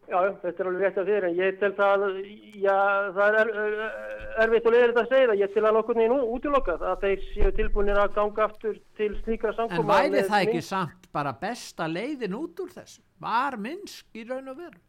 Já, 0.04 0.18
þetta 0.42 0.62
er 0.62 0.68
alveg 0.68 0.82
rétt 0.84 0.98
af 1.00 1.06
þér 1.08 1.26
en 1.28 1.36
ég 1.38 1.58
tel 1.60 1.70
það, 1.78 2.02
já, 2.60 2.78
það 3.16 3.36
er 3.40 3.50
erfitt 4.44 4.66
og 4.68 4.74
leðilegt 4.74 5.00
að 5.00 5.12
segja 5.12 5.28
það, 5.30 5.40
ég 5.40 5.54
tel 5.54 5.64
að 5.64 5.78
okkur 5.80 6.00
nýjum 6.00 6.32
útilokkað 6.36 6.84
að 6.90 7.04
þeir 7.06 7.26
séu 7.30 7.52
tilbúinir 7.56 8.00
að 8.02 8.16
ganga 8.18 8.44
aftur 8.44 8.80
til 8.98 9.10
slíkra 9.22 9.54
samkoma. 9.56 10.00
En 10.04 10.12
væri 10.12 10.26
það 10.28 10.48
ekki 10.48 10.64
samt 10.66 11.08
bara 11.14 11.32
besta 11.40 11.88
leiðin 11.88 12.36
út 12.36 12.64
úr 12.64 12.74
þessu? 12.74 13.00
Var 13.24 13.56
minnsk 13.64 14.20
í 14.20 14.26
raun 14.28 14.52
og 14.52 14.60
veru? 14.60 14.82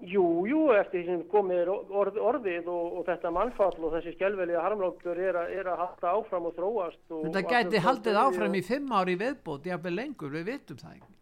Jú, 0.00 0.24
jú, 0.48 0.60
eftir 0.72 1.02
því 1.02 1.06
sem 1.10 1.24
komið 1.28 1.68
orð, 1.68 2.14
orðið 2.30 2.68
og, 2.72 3.00
og 3.00 3.08
þetta 3.10 3.32
mannfall 3.36 3.74
og 3.84 3.96
þessi 3.98 4.14
skjálfeliða 4.14 4.62
harmlóktur 4.64 5.18
er, 5.20 5.36
er 5.58 5.68
að 5.68 5.82
halda 5.82 6.14
áfram 6.14 6.46
og 6.48 6.54
þróast. 6.56 7.02
Og 7.12 7.26
þetta 7.26 7.42
gæti 7.50 7.82
haldið 7.84 8.20
áfram 8.22 8.56
í 8.56 8.62
fimm 8.64 8.94
ári 8.96 9.18
viðbót, 9.20 9.68
jáfnveg 9.68 9.98
lengur, 9.98 10.32
við 10.38 10.54
vitum 10.54 10.80
það 10.80 10.94
ekki. 10.94 11.16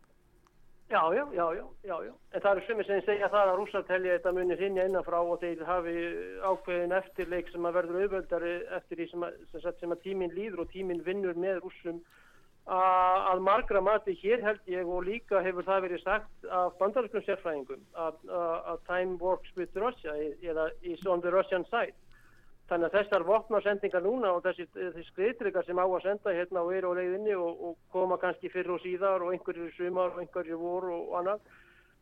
Já, 0.90 1.14
já, 1.14 1.28
já, 1.32 1.54
já, 1.84 1.96
já. 2.04 2.12
En 2.32 2.40
það 2.40 2.50
eru 2.50 2.62
sumir 2.64 2.86
sem 2.88 3.02
segja 3.04 3.28
það 3.28 3.50
að 3.50 3.58
rússar 3.60 3.82
telja 3.84 4.14
þetta 4.14 4.30
munir 4.32 4.60
hinja 4.62 4.86
innanfrá 4.88 5.18
og 5.20 5.42
þeir 5.42 5.60
hafi 5.68 5.96
ákveðin 6.40 6.94
eftirleik 6.96 7.50
sem 7.52 7.68
að 7.68 7.76
verður 7.76 7.98
auðvöldari 8.04 8.54
eftir 8.78 9.02
því 9.02 9.08
sem 9.10 9.26
að, 9.26 9.36
sem, 9.52 9.66
sem 9.82 9.92
að 9.92 10.00
tíminn 10.06 10.32
líður 10.32 10.64
og 10.64 10.72
tíminn 10.72 11.04
vinnur 11.04 11.36
með 11.36 11.60
rússum 11.66 12.00
að 12.72 13.44
margra 13.44 13.80
mati 13.84 14.16
hér 14.22 14.42
held 14.44 14.64
ég 14.68 14.88
og 14.88 15.04
líka 15.04 15.40
hefur 15.44 15.64
það 15.68 15.84
verið 15.86 16.02
sagt 16.04 16.48
af 16.52 16.74
bandariskum 16.80 17.24
sérfræðingum 17.24 17.84
að 17.96 18.80
time 18.88 19.16
works 19.20 19.52
with 19.56 19.76
Russia 19.76 20.16
eða 20.40 20.70
is 20.82 21.04
on 21.04 21.20
the 21.20 21.32
Russian 21.32 21.68
side 21.68 21.96
Þannig 22.68 22.90
að 22.90 22.96
þessar 22.98 23.24
vopnarsendingar 23.24 24.02
núna 24.04 24.34
og 24.36 24.42
þessi, 24.44 24.66
þessi 24.74 25.04
skriðtryggar 25.06 25.64
sem 25.64 25.78
á 25.80 25.86
að 25.88 26.02
senda 26.04 26.34
hérna 26.36 26.64
og 26.66 26.74
eru 26.76 26.90
á 26.92 26.98
leiðinni 26.98 27.36
og, 27.38 27.62
og 27.64 27.78
koma 27.94 28.18
kannski 28.20 28.50
fyrir 28.52 28.74
og 28.74 28.82
síðar 28.82 29.24
og 29.24 29.32
einhverjir 29.32 29.72
sumar 29.78 30.12
og 30.12 30.20
einhverjir 30.20 30.60
voru 30.60 30.92
og 30.98 31.14
annað 31.22 31.46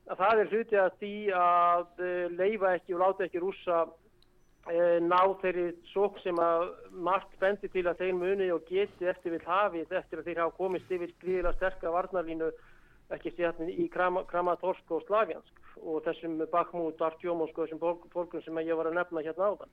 að 0.07 0.19
það 0.23 0.41
er 0.41 0.51
hluti 0.51 0.81
að 0.81 0.99
því 1.01 1.15
að 1.43 2.03
leifa 2.39 2.75
ekki 2.79 2.97
og 2.97 3.03
láta 3.03 3.27
ekki 3.27 3.43
rúsa 3.43 3.85
ná 5.07 5.21
þeirri 5.43 5.67
sók 5.93 6.19
sem 6.25 6.39
að 6.43 6.65
margt 6.91 7.35
bendi 7.39 7.69
til 7.71 7.85
að 7.87 8.01
þeir 8.03 8.17
muni 8.19 8.49
og 8.51 8.65
geti 8.67 9.07
eftir 9.07 9.37
við 9.37 9.47
hafið 9.47 9.93
eftir 9.95 10.19
að 10.19 10.31
þeir 10.31 10.41
hafa 10.43 10.57
komist 10.57 10.91
yfir 10.91 11.13
gríðilega 11.23 11.55
sterka 11.61 11.93
varnarlínu 11.95 12.51
ekki 13.15 13.31
sér 13.37 13.55
í 13.71 13.87
Kramatorsk 13.95 14.91
og 14.91 15.05
Slavjansk 15.07 15.63
og 15.77 16.03
þessum 16.07 16.41
Bakhmut, 16.51 16.99
Artjómonsk 16.99 17.59
og 17.59 17.69
þessum 17.69 18.11
fólkum 18.11 18.43
sem 18.43 18.59
ég 18.65 18.75
var 18.75 18.91
að 18.91 18.99
nefna 18.99 19.23
hérna 19.23 19.53
áðan. 19.53 19.71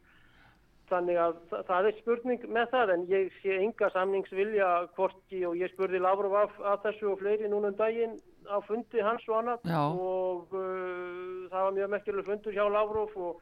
Þannig 0.91 1.17
að 1.17 1.37
það 1.67 1.87
er 1.87 1.95
spurning 2.01 2.43
með 2.51 2.67
það 2.73 2.91
en 2.93 3.03
ég 3.09 3.31
sé 3.39 3.55
enga 3.55 3.87
samningsvilja 3.93 4.69
hvorki 4.97 5.45
og 5.47 5.55
ég 5.57 5.71
spurði 5.71 6.01
Lavrov 6.03 6.35
af, 6.41 6.57
af 6.59 6.83
þessu 6.83 7.13
og 7.13 7.21
fleiri 7.21 7.47
núna 7.49 7.71
um 7.71 7.77
daginn 7.79 8.17
á 8.51 8.59
fundi 8.67 9.01
hans 9.03 9.23
og 9.29 9.39
annað 9.39 9.69
Já. 9.71 9.79
og 9.79 10.51
uh, 10.51 11.47
það 11.51 11.65
var 11.65 11.75
mjög 11.77 11.93
mekkilega 11.93 12.27
fundur 12.27 12.55
hjá 12.57 12.65
Lavrov 12.67 13.15
og 13.15 13.39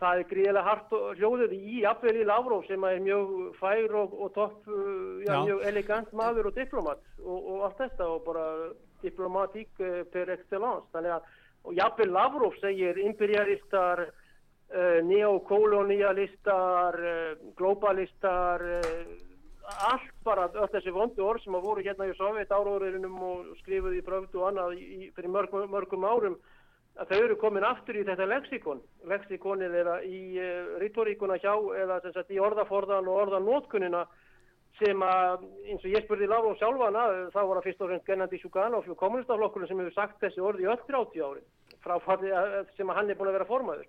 það 0.00 0.18
er 0.18 0.28
gríðilega 0.32 0.66
hart 0.66 0.96
hljóðið 1.20 1.54
í 1.54 1.84
afveli 1.86 2.26
Lavrov 2.26 2.66
sem 2.66 2.88
er 2.88 2.98
mjög 3.04 3.30
fær 3.60 3.96
og, 4.02 4.18
og 4.18 4.34
topp, 4.34 4.58
uh, 4.66 5.22
já, 5.22 5.30
já. 5.30 5.38
mjög 5.46 5.64
elegant 5.70 6.12
maður 6.12 6.50
og 6.50 6.58
diplomat 6.58 7.06
og, 7.22 7.38
og 7.38 7.64
allt 7.68 7.80
þetta 7.84 8.10
og 8.16 8.26
bara 8.26 8.44
diplomatík 9.04 9.70
uh, 9.84 10.02
per 10.10 10.34
excellence. 10.34 10.90
Þannig 10.92 11.16
að, 11.20 11.32
og 11.64 11.78
jáfnveg 11.78 12.12
Lavrov 12.12 12.58
segir 12.60 12.98
imperialistar 13.06 14.08
uh, 14.74 14.98
neokolonialistar, 15.06 16.98
uh, 16.98 17.36
globalistar, 17.58 18.60
uh, 18.62 19.04
allt 19.90 20.10
bara 20.26 20.48
öll 20.52 20.68
þessi 20.74 20.92
vondu 20.92 21.24
orð 21.24 21.44
sem 21.44 21.54
að 21.56 21.66
voru 21.68 21.84
hérna 21.84 22.08
í 22.10 22.16
Sovjet 22.18 22.52
áróðurinnum 22.52 23.16
og 23.24 23.54
skrifuði 23.62 24.02
í 24.02 24.04
bröfdu 24.04 24.42
og 24.42 24.50
annað 24.50 24.76
í, 24.76 25.08
fyrir 25.16 25.32
mörgum, 25.32 25.64
mörgum 25.72 26.04
árum 26.04 26.36
að 27.00 27.08
þau 27.10 27.20
eru 27.22 27.36
komin 27.40 27.64
aftur 27.66 27.96
í 27.98 28.04
þetta 28.06 28.26
leksikon. 28.30 28.82
Leksikonið 29.10 29.78
er 29.80 29.88
í 30.06 30.20
uh, 30.42 30.76
ritoríkuna 30.82 31.40
hjá 31.42 31.54
eða 31.80 32.02
sagt, 32.10 32.30
í 32.34 32.42
orðaforðan 32.42 33.08
og 33.08 33.22
orðanótkunina 33.24 34.04
sem 34.80 35.02
að 35.06 35.44
eins 35.70 35.84
og 35.84 35.92
ég 35.92 36.02
spurði 36.04 36.26
lág 36.30 36.46
og 36.48 36.56
sjálfana 36.58 37.04
þá 37.30 37.40
var 37.40 37.58
það 37.58 37.66
fyrst 37.68 37.82
og 37.84 37.90
fremst 37.90 38.08
Gennandi 38.08 38.40
Sjúkanov 38.42 38.88
og 38.90 38.98
kommunistaflokkurinn 38.98 39.70
sem 39.70 39.82
hefur 39.82 39.94
sagt 39.94 40.24
þessi 40.24 40.42
orði 40.42 40.66
í 40.66 40.70
öll 40.72 40.80
30 40.88 41.22
ári 41.28 41.44
frá 41.84 41.94
sem 42.74 42.90
að 42.90 42.96
hann 42.98 43.12
er 43.12 43.18
búin 43.18 43.30
að 43.30 43.38
vera 43.38 43.48
formaður. 43.48 43.86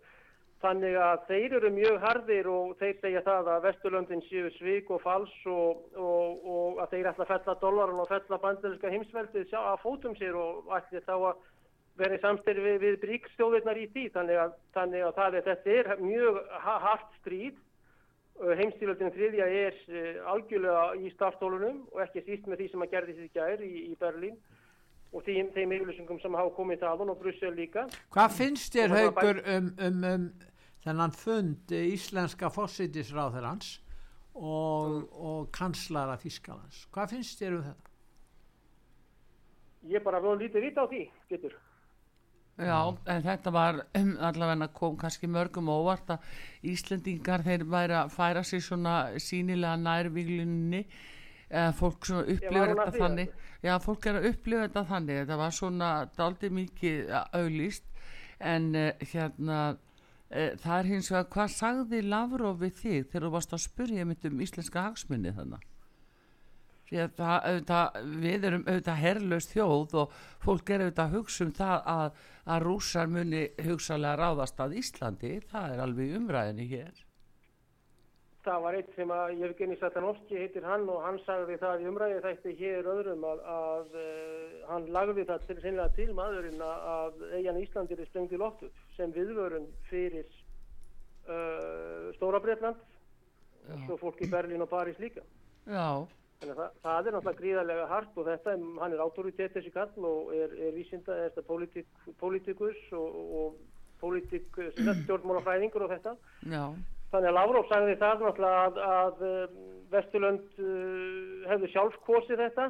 Þannig 0.66 0.96
að 0.98 1.26
þeir 1.28 1.54
eru 1.60 1.70
mjög 1.76 1.98
hardir 2.02 2.48
og 2.50 2.70
þeir 2.80 2.96
segja 2.98 3.22
það 3.26 3.50
að 3.54 3.66
Vesturlöndin 3.68 4.24
séu 4.26 4.48
svík 4.56 4.88
og 4.96 5.04
fals 5.04 5.34
og, 5.46 5.84
og, 5.94 6.48
og 6.56 6.80
að 6.82 6.96
þeir 6.96 7.10
ætla 7.12 7.28
að 7.28 7.34
fella 7.34 7.56
dollaran 7.62 8.00
og 8.02 8.10
fella 8.10 8.40
bandeliska 8.42 8.94
heimsveldið 8.94 9.54
að 9.60 9.84
fótum 9.84 10.16
sér 10.18 10.40
og 10.40 10.72
ætli 10.74 11.04
þá 11.06 11.14
að 11.20 11.44
vera 12.02 12.18
í 12.18 12.24
samstyrfi 12.24 12.66
við, 12.66 12.80
við 12.82 12.98
bríkstjóðirnar 13.04 13.82
í 13.84 13.86
því. 13.94 14.08
Þannig 14.16 14.42
að, 14.42 14.58
þannig 14.80 15.06
að 15.06 15.14
það 15.20 15.38
er, 15.38 15.46
þetta 15.52 15.76
er 15.76 16.02
mjög 16.02 16.42
hart 16.66 17.14
stríð. 17.20 17.62
Heimstílöldin 18.64 19.14
þriðja 19.16 19.46
er 19.62 19.78
algjörlega 20.34 20.88
í 20.98 21.14
startólunum 21.14 21.86
og 21.94 22.02
ekki 22.08 22.26
síst 22.26 22.50
með 22.50 22.64
því 22.64 22.72
sem 22.74 22.88
að 22.88 22.98
gerði 22.98 23.18
því 23.20 23.30
gær 23.38 23.62
í, 23.64 23.74
í 23.94 23.94
Berlín 24.02 24.42
og 25.16 25.24
þeim, 25.24 25.54
þeim 25.56 25.78
yfirlýsingum 25.78 26.20
sem 26.20 26.36
hafa 26.36 26.52
komið 26.58 26.82
þaðan 26.82 27.14
og 27.14 27.22
Brussel 27.22 27.54
líka. 27.56 27.86
Hvað 28.12 28.36
finnst 28.42 28.76
þér 28.76 28.98
haugur 28.98 29.40
um, 29.46 29.72
um, 29.86 30.04
um 30.10 30.28
þennan 30.86 31.14
fund 31.18 31.74
íslenska 31.76 32.52
fósittisráðherrans 32.54 33.76
og, 34.36 34.90
mm. 34.90 35.06
og 35.26 35.52
kanslara 35.56 36.18
Þískalands. 36.22 36.86
Hvað 36.94 37.16
finnst 37.16 37.42
þér 37.42 37.60
um 37.60 37.70
þetta? 37.70 37.94
Ég 39.86 40.04
bara 40.06 40.22
voru 40.22 40.42
lítið 40.42 40.66
vita 40.66 40.86
á 40.86 40.90
því, 40.90 41.06
getur. 41.30 41.56
Já, 42.56 42.80
en 43.12 43.26
þetta 43.26 43.52
var 43.52 43.82
um, 44.00 44.14
allavega 44.24 44.70
kom 44.72 44.96
kannski 44.98 45.28
mörgum 45.28 45.68
óvart 45.68 46.14
að 46.16 46.30
Íslendingar 46.72 47.44
þeir 47.44 47.66
væri 47.68 47.98
að 48.00 48.14
færa 48.16 48.46
sér 48.48 48.64
svona 48.64 48.94
sínilega 49.20 49.76
nærvíglunni 49.82 50.86
eða 51.50 51.74
fólk 51.76 52.08
svona 52.08 52.24
upplifur 52.32 52.72
þetta 52.72 52.94
þannig 52.96 53.34
já, 53.60 53.74
fólk 53.84 54.08
er 54.08 54.20
að 54.22 54.30
upplifa 54.32 54.70
þetta 54.70 54.86
þannig 54.94 55.20
þetta 55.20 55.40
var 55.42 55.58
svona 55.58 55.90
daldi 56.16 56.52
mikið 56.56 57.12
auðlýst 57.36 57.92
en 58.54 58.72
uh, 58.80 58.88
hérna 59.12 59.60
það 60.30 60.76
er 60.80 60.90
hins 60.90 61.12
vegar 61.12 61.32
hvað 61.36 61.54
sagði 61.54 62.02
Lavrov 62.02 62.60
við 62.64 62.82
þig 62.82 63.08
þegar 63.12 63.28
þú 63.28 63.32
varst 63.38 63.56
að 63.56 63.66
spurja 63.68 64.06
mitt 64.10 64.26
um 64.26 64.42
íslenska 64.42 64.88
hagsmunni 64.90 65.34
þannig 65.36 65.72
það, 66.90 67.38
auðvitað, 67.50 68.00
við 68.22 68.48
erum 68.50 68.66
auðvitað 68.68 69.02
herrlaust 69.02 69.54
þjóð 69.56 69.96
og 70.02 70.12
fólk 70.44 70.70
er 70.70 70.84
auðvitað 70.86 71.06
að 71.06 71.16
hugsa 71.18 71.46
um 71.46 71.52
það 71.58 71.90
að, 71.94 72.20
að 72.46 72.66
rúsar 72.66 73.10
muni 73.10 73.42
hugsalega 73.66 74.20
ráðast 74.22 74.60
að 74.62 74.78
Íslandi. 74.82 75.34
Það 75.50 75.74
er 75.74 75.84
alveg 75.86 76.16
umræðinni 76.20 76.68
hér 76.70 77.05
það 78.46 78.64
var 78.66 78.78
eitt 78.78 78.96
sem 78.96 79.12
að 79.14 79.36
Jevgeni 79.42 79.78
Satanovski 79.80 80.40
heitir 80.40 80.66
hann 80.68 80.88
og 80.92 81.04
hann 81.04 81.20
sagði 81.26 81.58
það 81.62 81.84
í 81.84 81.88
umræði 81.92 82.24
þætti 82.24 82.56
hér 82.60 82.90
öðrum 82.94 83.26
að, 83.28 83.44
að 83.56 83.96
uh, 84.02 84.58
hann 84.72 84.90
lagði 84.96 85.28
það 85.30 85.48
til, 85.50 85.78
til 86.00 86.10
maðurinn 86.18 86.66
að 86.66 87.24
eigin 87.34 87.62
Íslandir 87.62 88.02
er 88.02 88.10
sprengt 88.10 88.36
í 88.36 88.42
loftu 88.42 88.70
sem 88.98 89.14
viðvörun 89.16 89.70
fyrir 89.90 90.28
uh, 91.28 92.12
Stóra 92.20 92.42
Breitland 92.44 92.82
og 93.66 93.88
svo 93.88 93.98
fólk 93.98 94.22
í 94.22 94.30
Berlín 94.30 94.62
og 94.62 94.70
París 94.70 95.02
líka 95.02 95.26
Já 95.66 96.06
Þannig 96.42 96.52
að 96.52 96.60
það, 96.60 96.74
það 96.84 97.08
er 97.08 97.16
náttúrulega 97.16 97.40
gríðarlega 97.40 97.86
hart 97.90 98.18
og 98.20 98.26
þetta, 98.28 98.56
hann 98.82 98.94
er 98.94 99.02
autoritet 99.06 99.54
þessi 99.56 99.72
kall 99.74 100.08
og 100.10 100.34
er, 100.36 100.52
er 100.68 100.74
vísinda, 100.76 101.16
er 101.16 101.32
þetta 101.32 101.44
politík, 101.48 101.88
politikus 102.20 102.82
og, 102.94 103.16
og 103.40 103.56
politík 104.02 104.60
stjórnmálafræðingur 104.76 105.88
og 105.88 105.94
þetta. 105.96 106.14
Já. 106.52 106.66
Þannig 107.16 107.30
að 107.32 107.38
Lavrov 107.38 107.68
sagði 107.70 107.94
það 108.02 108.24
náttúrulega 108.26 108.64
að, 108.68 108.80
að 108.92 109.22
um, 109.26 109.60
Vesturlund 109.94 110.58
uh, 110.60 111.46
hefðu 111.48 111.70
sjálf 111.72 111.94
kosið 112.04 112.42
þetta 112.44 112.66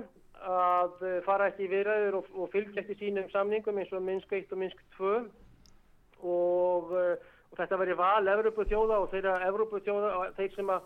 að 0.45 0.99
uh, 1.01 1.15
fara 1.25 1.47
ekki 1.49 1.65
í 1.65 1.71
viðræður 1.71 2.19
og, 2.19 2.27
og 2.37 2.51
fylgja 2.53 2.83
eftir 2.83 2.99
sínum 2.99 3.31
samningum 3.31 3.79
eins 3.81 3.93
og 3.95 4.03
Minsk 4.05 4.35
1 4.37 4.53
og 4.53 4.61
Minsk 4.61 4.83
2 4.99 5.15
og, 5.15 6.93
og 6.93 7.57
þetta 7.57 7.79
verið 7.81 7.97
val 8.03 8.29
Evrópu 8.35 8.67
þjóða 8.69 8.99
og 9.01 9.09
þeirra 9.15 9.39
Evrópu 9.47 9.81
þjóða 9.87 10.13
og 10.19 10.37
þeir 10.37 10.53
sem 10.59 10.69
að 10.75 10.85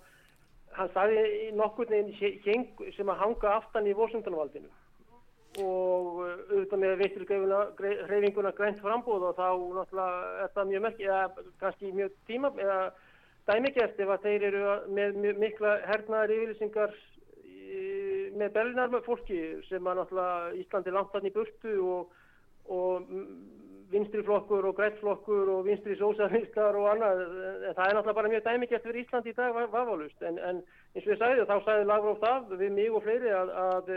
hann 0.78 0.94
sagði 0.96 1.50
nokkur 1.60 1.92
neginn 1.92 2.94
sem 2.96 3.12
að 3.12 3.22
hanga 3.26 3.58
aftan 3.58 3.90
í 3.90 3.98
Vosundunvaldinu 3.98 4.72
og 5.60 6.20
auðvitað 6.24 6.82
með 6.86 6.98
veistur 7.02 7.26
hreyfinguna 8.08 8.56
grænt 8.56 8.80
frambúð 8.84 9.32
og 9.32 9.36
þá 9.36 9.48
náttúrulega 9.76 10.44
er 10.46 10.52
það 10.56 10.72
mjög 10.72 10.84
merk 10.86 11.00
eða 11.04 11.22
kannski 11.60 11.94
mjög 11.98 12.14
tíma 12.30 12.52
eða 12.56 12.80
dæmigert 13.48 14.00
ef 14.00 14.10
að 14.14 14.26
þeir 14.28 14.48
eru 14.50 14.66
með 14.96 15.38
mikla 15.40 15.78
hernaðar 15.88 16.34
yfirlýsingar 16.36 16.98
með 18.40 18.54
berlinar 18.56 18.92
með 18.94 19.06
fólki 19.08 19.40
sem 19.68 19.88
að 19.88 20.02
náttúrulega 20.02 20.52
Íslandi 20.60 20.94
langt 20.94 21.16
hann 21.16 21.28
í 21.30 21.34
burtu 21.34 21.74
og, 21.86 22.14
og 22.70 23.10
vinstriflokkur 23.90 24.68
og 24.70 24.76
grætflokkur 24.78 25.50
og 25.56 25.66
vinstri 25.66 25.98
sósafískar 25.98 26.78
og 26.78 26.90
annað. 26.92 27.24
En 27.70 27.78
það 27.78 27.86
er 27.86 27.98
náttúrulega 27.98 28.18
bara 28.20 28.32
mjög 28.34 28.46
dæmigert 28.46 28.86
fyrir 28.86 29.04
Íslandi 29.04 29.34
í 29.34 29.38
dag 29.38 29.58
vafálust 29.74 30.26
en, 30.26 30.38
en 30.38 30.62
eins 30.96 31.06
og 31.06 31.14
ég 31.14 31.22
sagði 31.22 31.48
þá 31.50 31.56
sagði 31.66 31.88
Lagróf 31.90 32.22
það 32.24 32.58
við 32.62 32.76
mig 32.78 32.94
og 32.94 33.06
fleiri 33.06 33.34
að, 33.34 33.54
að, 33.66 33.92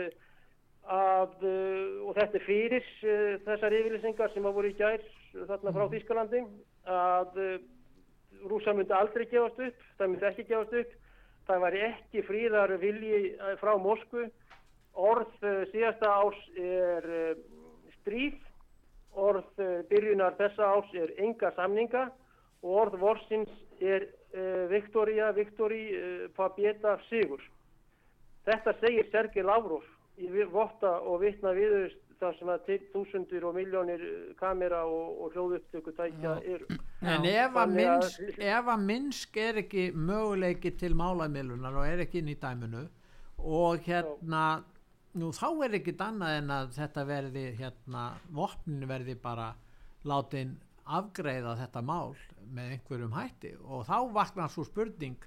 að 0.97 1.47
og 2.07 2.17
þetta 2.17 2.39
er 2.39 2.47
fyrir 2.47 2.89
þessar 3.45 3.77
yfirlýsingar 3.79 4.33
sem 4.33 4.49
að 4.49 4.57
voru 4.57 4.73
í 4.73 4.77
gær 4.81 5.05
þarna 5.33 5.75
frá 5.77 5.87
Þískalandi 5.93 6.43
að 6.89 7.39
rúsa 8.49 8.73
myndi 8.73 8.93
aldrei 8.95 9.25
gefast 9.31 9.59
upp, 9.59 9.83
það 9.97 10.11
myndi 10.11 10.27
ekki 10.29 10.45
gefast 10.49 10.73
upp, 10.81 10.95
það 11.47 11.63
væri 11.65 11.83
ekki 11.89 12.23
fríðar 12.27 12.73
vilji 12.81 13.19
eh, 13.33 13.53
frá 13.61 13.73
Moskvu, 13.81 14.27
orð 14.93 15.31
uh, 15.41 15.63
síðasta 15.71 16.09
árs 16.21 16.41
er 16.61 17.07
uh, 17.09 17.31
stríð, 17.99 18.35
orð 19.17 19.63
byrjunar 19.89 20.35
þessa 20.37 20.67
árs 20.75 20.91
er 20.97 21.15
enga 21.21 21.49
samninga. 21.57 22.07
Og 22.63 22.77
orð 22.85 22.93
vorsins 23.01 23.49
er 23.83 24.05
Viktoria, 24.71 25.27
Viktori, 25.35 25.81
Pabjeta, 26.33 26.95
Sigur. 27.09 27.41
Þetta 28.47 28.73
segir 28.79 29.09
Sergei 29.11 29.43
Lavrov 29.43 29.83
í 30.17 30.29
votta 30.49 30.95
og 31.03 31.19
vittna 31.21 31.51
viðust 31.53 31.99
þar 32.19 32.35
sem 32.39 32.51
að 32.53 32.71
þúsundir 32.93 33.45
og 33.47 33.55
miljónir 33.57 34.03
kamera 34.39 34.83
og, 34.89 35.21
og 35.23 35.35
hljóðupptöku 35.35 35.93
tækja 35.97 36.35
eru. 36.55 36.77
En 37.01 37.25
ef 37.27 37.57
að, 37.59 37.73
minnsk, 37.77 38.35
ef 38.39 38.69
að 38.73 38.83
Minsk 38.89 39.39
er 39.43 39.61
ekki 39.63 39.87
möguleiki 39.95 40.73
til 40.79 40.93
málamílunar 40.99 41.79
og 41.79 41.87
er 41.87 42.05
ekki 42.05 42.21
inn 42.21 42.31
í 42.31 42.37
dæminu 42.39 42.85
og 43.43 43.83
hérna 43.87 44.43
nú 45.19 45.31
þá 45.35 45.47
er 45.65 45.77
ekki 45.79 45.95
annað 46.01 46.37
en 46.39 46.53
að 46.53 46.69
þetta 46.77 47.05
verði 47.09 47.47
hérna, 47.59 48.05
vopninu 48.33 48.89
verði 48.89 49.17
bara 49.21 49.51
látin 50.09 50.55
afgreiða 50.83 51.55
þetta 51.59 51.83
mál 51.85 52.15
með 52.53 52.77
einhverjum 52.77 53.13
hætti. 53.15 53.53
Og 53.63 53.85
þá 53.87 53.97
vaknar 54.15 54.51
svo 54.51 54.65
spurning 54.67 55.19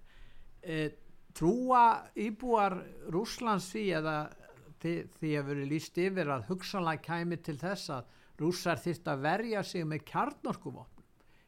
e, 0.62 0.90
trúa 1.37 2.09
íbúar 2.18 2.79
Rúslands 3.12 3.70
því 3.72 3.85
eða 4.01 4.16
því, 4.87 4.94
því 5.18 5.33
að 5.40 5.49
verið 5.51 5.72
líst 5.72 5.99
yfir 5.99 6.31
að 6.31 6.46
hugsanlega 6.51 7.03
kæmi 7.03 7.40
til 7.42 7.57
þess 7.61 7.92
að 7.96 8.14
rússar 8.40 8.81
þýrt 8.81 9.11
að 9.11 9.25
verja 9.27 9.62
sig 9.66 9.87
með 9.88 10.05
kjarnorkuvopnum. 10.12 11.05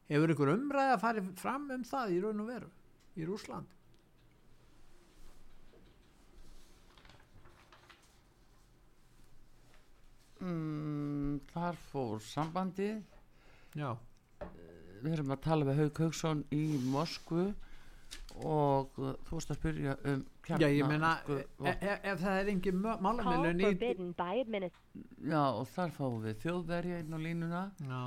Hefur 0.08 0.32
ykkur 0.34 0.54
umræði 0.54 0.94
að 0.94 1.02
fara 1.04 1.24
fram 1.38 1.68
um 1.74 1.84
það 1.86 2.14
í 2.14 2.20
raun 2.24 2.42
og 2.42 2.48
veru 2.48 2.70
í 3.18 3.26
Rúsland 3.26 3.74
mm, 10.40 11.40
Þar 11.52 11.80
fór 11.90 12.22
sambandi 12.24 12.90
Já. 13.76 13.92
Við 15.02 15.12
erum 15.12 15.34
að 15.34 15.42
tala 15.44 15.66
við 15.68 15.82
Haug 15.82 16.00
Haugsson 16.02 16.44
í 16.54 16.62
Moskvu 16.88 17.50
og 18.38 18.98
uh, 19.02 19.14
þú 19.26 19.38
veist 19.38 19.52
að 19.52 19.58
spyrja 19.58 19.94
um 20.06 20.24
kjarnar 20.46 20.64
Já, 20.64 20.76
ég 20.76 20.88
meina, 20.88 21.12
sko, 21.24 21.38
ef, 21.66 21.82
e, 21.82 21.94
ef 22.12 22.22
það 22.22 22.40
er 22.40 22.50
engin 22.54 22.80
málamilun 22.84 23.62
í 23.62 23.70
Já, 25.26 25.42
og 25.42 25.68
þar 25.74 25.94
fáum 25.96 26.18
við 26.24 26.42
þjóðverja 26.44 27.00
inn 27.02 27.14
á 27.14 27.18
línuna. 27.24 27.62
Já. 27.88 28.02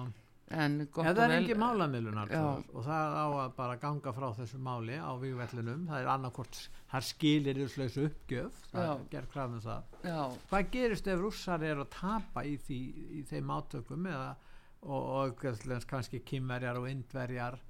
En 0.52 0.82
ef 0.84 0.98
það 1.00 1.22
er 1.24 1.34
engin 1.38 1.62
málamilunar 1.62 2.32
og 2.36 2.84
það 2.84 3.14
á 3.16 3.28
að 3.46 3.54
bara 3.56 3.78
ganga 3.80 4.12
frá 4.16 4.28
þessu 4.36 4.60
máli 4.60 4.98
á 5.00 5.12
výgvellinum, 5.20 5.86
það 5.88 6.02
er 6.04 6.10
annarkort 6.12 6.60
það 6.92 7.08
skilir 7.08 7.62
þessu 7.72 8.08
uppgjöf 8.10 8.66
það 8.74 9.06
ger 9.14 9.30
krafnum 9.32 9.64
það. 9.64 9.98
Já. 10.04 10.22
hvað 10.50 10.72
gerist 10.76 11.08
ef 11.08 11.22
rússar 11.22 11.64
er 11.64 11.84
að 11.86 11.92
tapa 11.96 12.44
í, 12.44 12.58
því, 12.68 12.80
í 13.20 13.24
þeim 13.32 13.54
átökum 13.56 14.10
eða, 14.12 14.34
og, 14.82 15.02
og 15.22 15.46
kannski 15.88 16.20
kymverjar 16.28 16.82
og 16.82 16.90
indverjar 16.92 17.62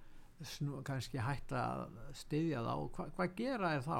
snú, 0.47 0.82
kannski 0.86 1.21
hætta 1.21 1.63
að 1.73 1.97
styðja 2.21 2.63
þá. 2.65 2.73
Hva, 2.95 3.08
hvað 3.17 3.36
gera 3.38 3.73
er 3.75 3.84
þá? 3.86 3.97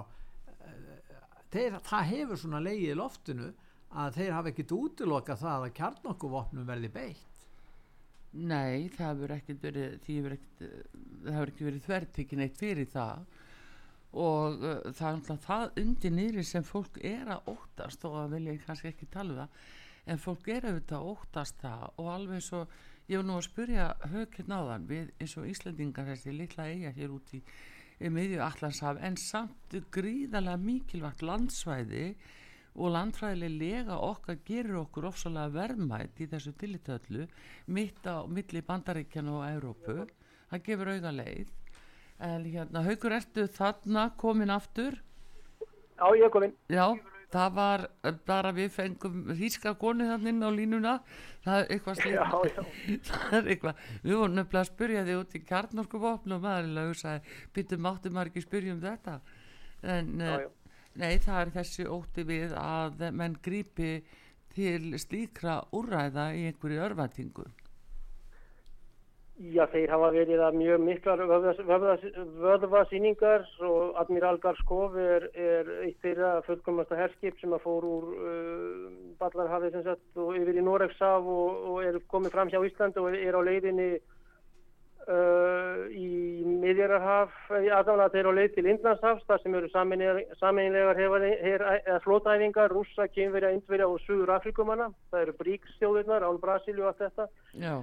Þeir, 1.52 1.78
það 1.84 2.08
hefur 2.14 2.40
svona 2.40 2.64
leið 2.64 2.86
í 2.88 2.96
loftinu 2.96 3.50
að 4.02 4.18
þeir 4.20 4.34
hafa 4.38 4.52
ekkit 4.54 4.74
útiloka 4.78 5.36
það 5.40 5.68
að 5.68 5.76
kjarnokkuvopnum 5.82 6.68
verði 6.70 6.92
beitt. 6.94 7.46
Nei, 8.32 8.88
það 8.96 9.10
hefur 9.10 9.36
ekkert 9.36 9.66
verið 9.68 9.96
ekkert, 9.98 10.62
það 10.62 11.36
hefur 11.36 11.52
ekki 11.52 11.68
verið 11.68 11.86
þvertikinn 11.90 12.46
eitt 12.46 12.60
fyrir 12.62 12.92
það. 12.94 13.26
Og 14.12 14.64
uh, 14.64 14.80
það 14.92 15.06
er 15.08 15.14
alltaf 15.18 15.46
það 15.46 15.78
undir 15.84 16.16
nýri 16.16 16.44
sem 16.48 16.64
fólk 16.68 16.98
er 17.04 17.30
að 17.32 17.54
óttast 17.54 18.04
og 18.08 18.18
það 18.18 18.34
vil 18.36 18.48
ég 18.52 18.66
kannski 18.66 18.92
ekki 18.92 19.08
tala 19.12 19.46
um 19.48 19.62
en 20.10 20.22
fólk 20.22 20.50
er 20.52 20.66
auðvitað 20.68 20.98
að 20.98 21.12
óttast 21.12 21.62
það. 21.62 21.86
Og 22.02 22.10
alveg 22.12 22.44
svo 22.46 22.62
ég 23.10 23.20
var 23.20 23.26
nú 23.28 23.38
að 23.40 23.48
spurja 23.48 23.88
högkinn 24.12 24.54
á 24.54 24.60
þann 24.70 24.88
við 24.90 25.10
eins 25.22 25.38
og 25.40 25.48
Íslandingar 25.50 26.10
þessi 26.12 26.36
litla 26.36 26.68
eiga 26.70 26.92
hér 26.96 27.16
út 27.16 27.34
í, 27.36 27.42
miðju 28.02 28.42
Allandshaf 28.46 29.02
en 29.06 29.18
samt 29.22 29.76
gríðarlega 29.94 30.62
mikilvægt 30.62 31.22
landsvæði 31.26 32.06
og 32.76 32.94
landfræðileg 32.96 33.58
lega 33.60 33.98
okkar 34.00 34.40
gerur 34.48 34.82
okkur 34.86 35.10
ofsalega 35.12 35.54
verðmætt 35.54 36.22
í 36.24 36.30
þessu 36.32 36.54
tilitöðlu 36.58 37.28
mitt 37.68 38.06
á 38.08 38.24
milli 38.26 38.64
bandaríkjana 38.66 39.38
og 39.38 39.48
Európu 39.50 39.98
það 40.52 40.66
gefur 40.68 40.94
auða 40.96 41.16
leið. 41.20 41.52
En 42.22 42.46
hérna, 42.46 42.84
haugur 42.86 43.18
ertu 43.18 43.48
þarna 43.50 44.12
komin 44.18 44.54
aftur? 44.54 45.00
Já, 45.98 46.06
ég 46.16 46.28
er 46.28 46.34
komin. 46.34 46.54
Já 46.70 46.86
það 47.32 47.54
var 47.58 47.84
bara 48.28 48.52
við 48.56 48.72
fengum 48.76 49.32
híska 49.38 49.74
konu 49.80 50.08
þannig 50.10 50.44
á 50.44 50.50
línuna. 50.56 50.96
Það 51.46 51.60
er 51.60 51.70
eitthvað 51.76 52.02
slíkt. 52.02 52.72
Það 53.10 53.38
er 53.38 53.52
eitthvað, 53.56 53.86
við 54.04 54.18
vorum 54.20 54.36
nefnilega 54.38 54.64
að 54.64 54.72
spyrja 54.72 55.06
þig 55.08 55.22
út 55.22 55.38
í 55.38 55.44
kjarnorku 55.52 56.02
vopn 56.02 56.36
og 56.36 56.44
maðurlega 56.44 56.98
sagði, 57.02 57.38
býttum 57.56 57.88
áttum 57.90 58.18
maður 58.18 58.32
ekki 58.32 58.44
að 58.44 58.48
spyrja 58.50 58.76
um 58.76 58.84
þetta? 58.84 59.16
En 59.96 60.12
já, 60.22 60.34
já. 60.44 60.50
nei, 61.02 61.14
það 61.26 61.40
er 61.42 61.54
þessi 61.56 61.88
ótti 61.90 62.28
við 62.30 62.54
að 62.62 63.08
menn 63.18 63.40
grípi 63.42 63.96
til 64.52 65.00
slíkra 65.02 65.62
úræða 65.74 66.30
í 66.38 66.46
einhverju 66.52 66.86
örvætingu 66.90 67.48
Já, 69.40 69.64
þeir 69.72 69.90
hafa 69.90 70.12
verið 70.14 70.42
að 70.44 70.58
mjög 70.60 70.82
miklar 70.86 71.22
vöðvasýningar 72.44 73.46
og 73.66 73.96
Admiral 73.98 74.38
Garskov 74.44 74.98
er, 75.00 75.30
er 75.34 75.70
eitt 75.88 75.98
þeirra 76.04 76.42
fullkomasta 76.46 77.00
herskip 77.00 77.40
sem 77.40 77.56
að 77.56 77.64
fór 77.64 77.88
úr 77.88 78.10
uh, 78.12 78.90
Ballarhafið 79.22 79.88
og 79.88 80.36
yfir 80.38 80.60
í 80.60 80.66
Noregsaf 80.66 81.26
og, 81.26 81.62
og 81.72 81.78
er 81.88 81.98
komið 82.12 82.36
fram 82.36 82.52
hjá 82.52 82.60
Ísland 82.68 83.00
og 83.02 83.16
er 83.18 83.40
á 83.40 83.42
leiðinni 83.48 83.88
uh, 85.08 85.90
í 85.90 86.44
Midjararhaf, 86.62 87.34
aðdána 87.56 88.12
þeir 88.14 88.30
á 88.30 88.38
leið 88.38 88.54
til 88.60 88.68
Indlandshafs 88.76 89.26
þar 89.32 89.42
sem 89.42 89.58
eru 89.58 89.72
sameinlegar 89.74 91.02
flótæfingar, 92.06 92.70
rússa, 92.76 93.10
kynverja, 93.16 93.56
indverja 93.58 93.90
og 93.90 93.98
suður 94.06 94.36
Afrikumanna. 94.38 94.92
Það 95.10 95.26
eru 95.26 95.38
bríkstjóðurnar 95.42 96.30
án 96.30 96.42
Brasilíu 96.46 96.86
og 96.86 96.94
allt 96.94 97.06
þetta. 97.08 97.30
Já 97.58 97.76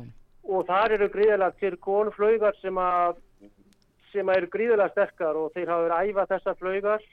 og 0.44 0.66
þar 0.68 0.94
eru 0.96 1.08
gríðilega 1.12 1.56
til 1.60 1.76
konflögar 1.82 2.56
sem 2.62 2.78
að 2.80 3.18
sem 4.12 4.28
að 4.28 4.40
eru 4.40 4.50
gríðilega 4.52 4.92
sterkar 4.94 5.36
og 5.36 5.50
þeir 5.54 5.72
hafa 5.72 5.86
verið 5.86 5.96
að 5.96 6.10
æfa 6.10 6.26
þessa 6.32 6.54
flögar 6.60 7.08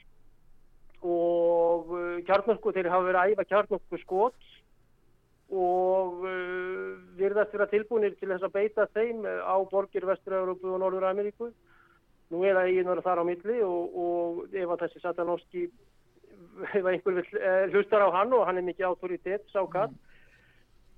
og 1.06 1.90
uh, 1.92 2.14
kjarnokku, 2.26 2.72
þeir 2.72 2.88
hafa 2.90 3.08
verið 3.10 3.20
að 3.20 3.32
æfa 3.34 3.48
kjarnokku 3.50 4.00
skot. 4.00 4.52
Og 5.52 6.24
uh, 6.26 6.96
virðast 7.18 7.52
vera 7.54 7.68
tilbúinir 7.70 8.16
til 8.16 8.30
þess 8.32 8.46
að 8.48 8.54
beita 8.56 8.88
þeim 8.96 9.26
á 9.28 9.56
borgir 9.70 10.08
Vestur-Európu 10.08 10.72
og 10.72 10.80
Norður-Ameríku. 10.82 11.52
Nú 12.32 12.40
er 12.42 12.56
það 12.56 12.72
eiginar 12.72 13.04
þar 13.04 13.22
á 13.22 13.24
milli 13.28 13.60
og, 13.62 14.00
og 14.02 14.56
ef 14.56 14.72
að 14.72 14.86
þessi 14.86 15.04
Satanovski 15.04 15.68
ef 16.72 16.86
einhver 16.88 17.20
vil, 17.20 17.26
eh, 17.38 17.68
hlustar 17.70 18.02
á 18.02 18.08
hann 18.10 18.32
og 18.32 18.46
hann 18.48 18.58
er 18.58 18.66
mikið 18.66 18.88
autoritet 18.88 19.44
sákatt 19.52 19.92
mm. 19.92 20.05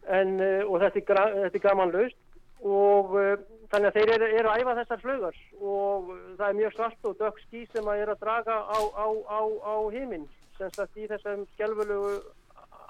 En, 0.09 0.35
uh, 0.41 0.65
og 0.67 0.81
þetta 0.83 1.03
er, 1.03 1.37
þetta 1.45 1.61
er 1.61 1.65
gaman 1.67 1.95
laust 1.95 2.19
og 2.65 3.15
uh, 3.19 3.35
þannig 3.73 3.91
að 3.91 3.99
þeir 3.99 4.15
eru, 4.17 4.29
eru 4.41 4.53
að 4.53 4.63
æfa 4.63 4.77
þessar 4.81 5.03
flögar 5.05 5.43
og 5.61 6.13
uh, 6.15 6.23
það 6.39 6.47
er 6.49 6.59
mjög 6.61 6.77
svart 6.77 7.11
og 7.11 7.19
dökk 7.21 7.43
ský 7.45 7.65
sem 7.73 7.91
að 7.93 8.05
er 8.05 8.15
að 8.15 8.23
draga 8.25 8.57
á, 8.65 8.79
á, 8.79 9.07
á, 9.09 9.41
á 9.45 9.75
heiminn 9.95 10.27
sem 10.59 10.73
sagt 10.75 10.97
í 10.99 11.07
þessum 11.11 11.45
skjálfurlegu 11.55 12.17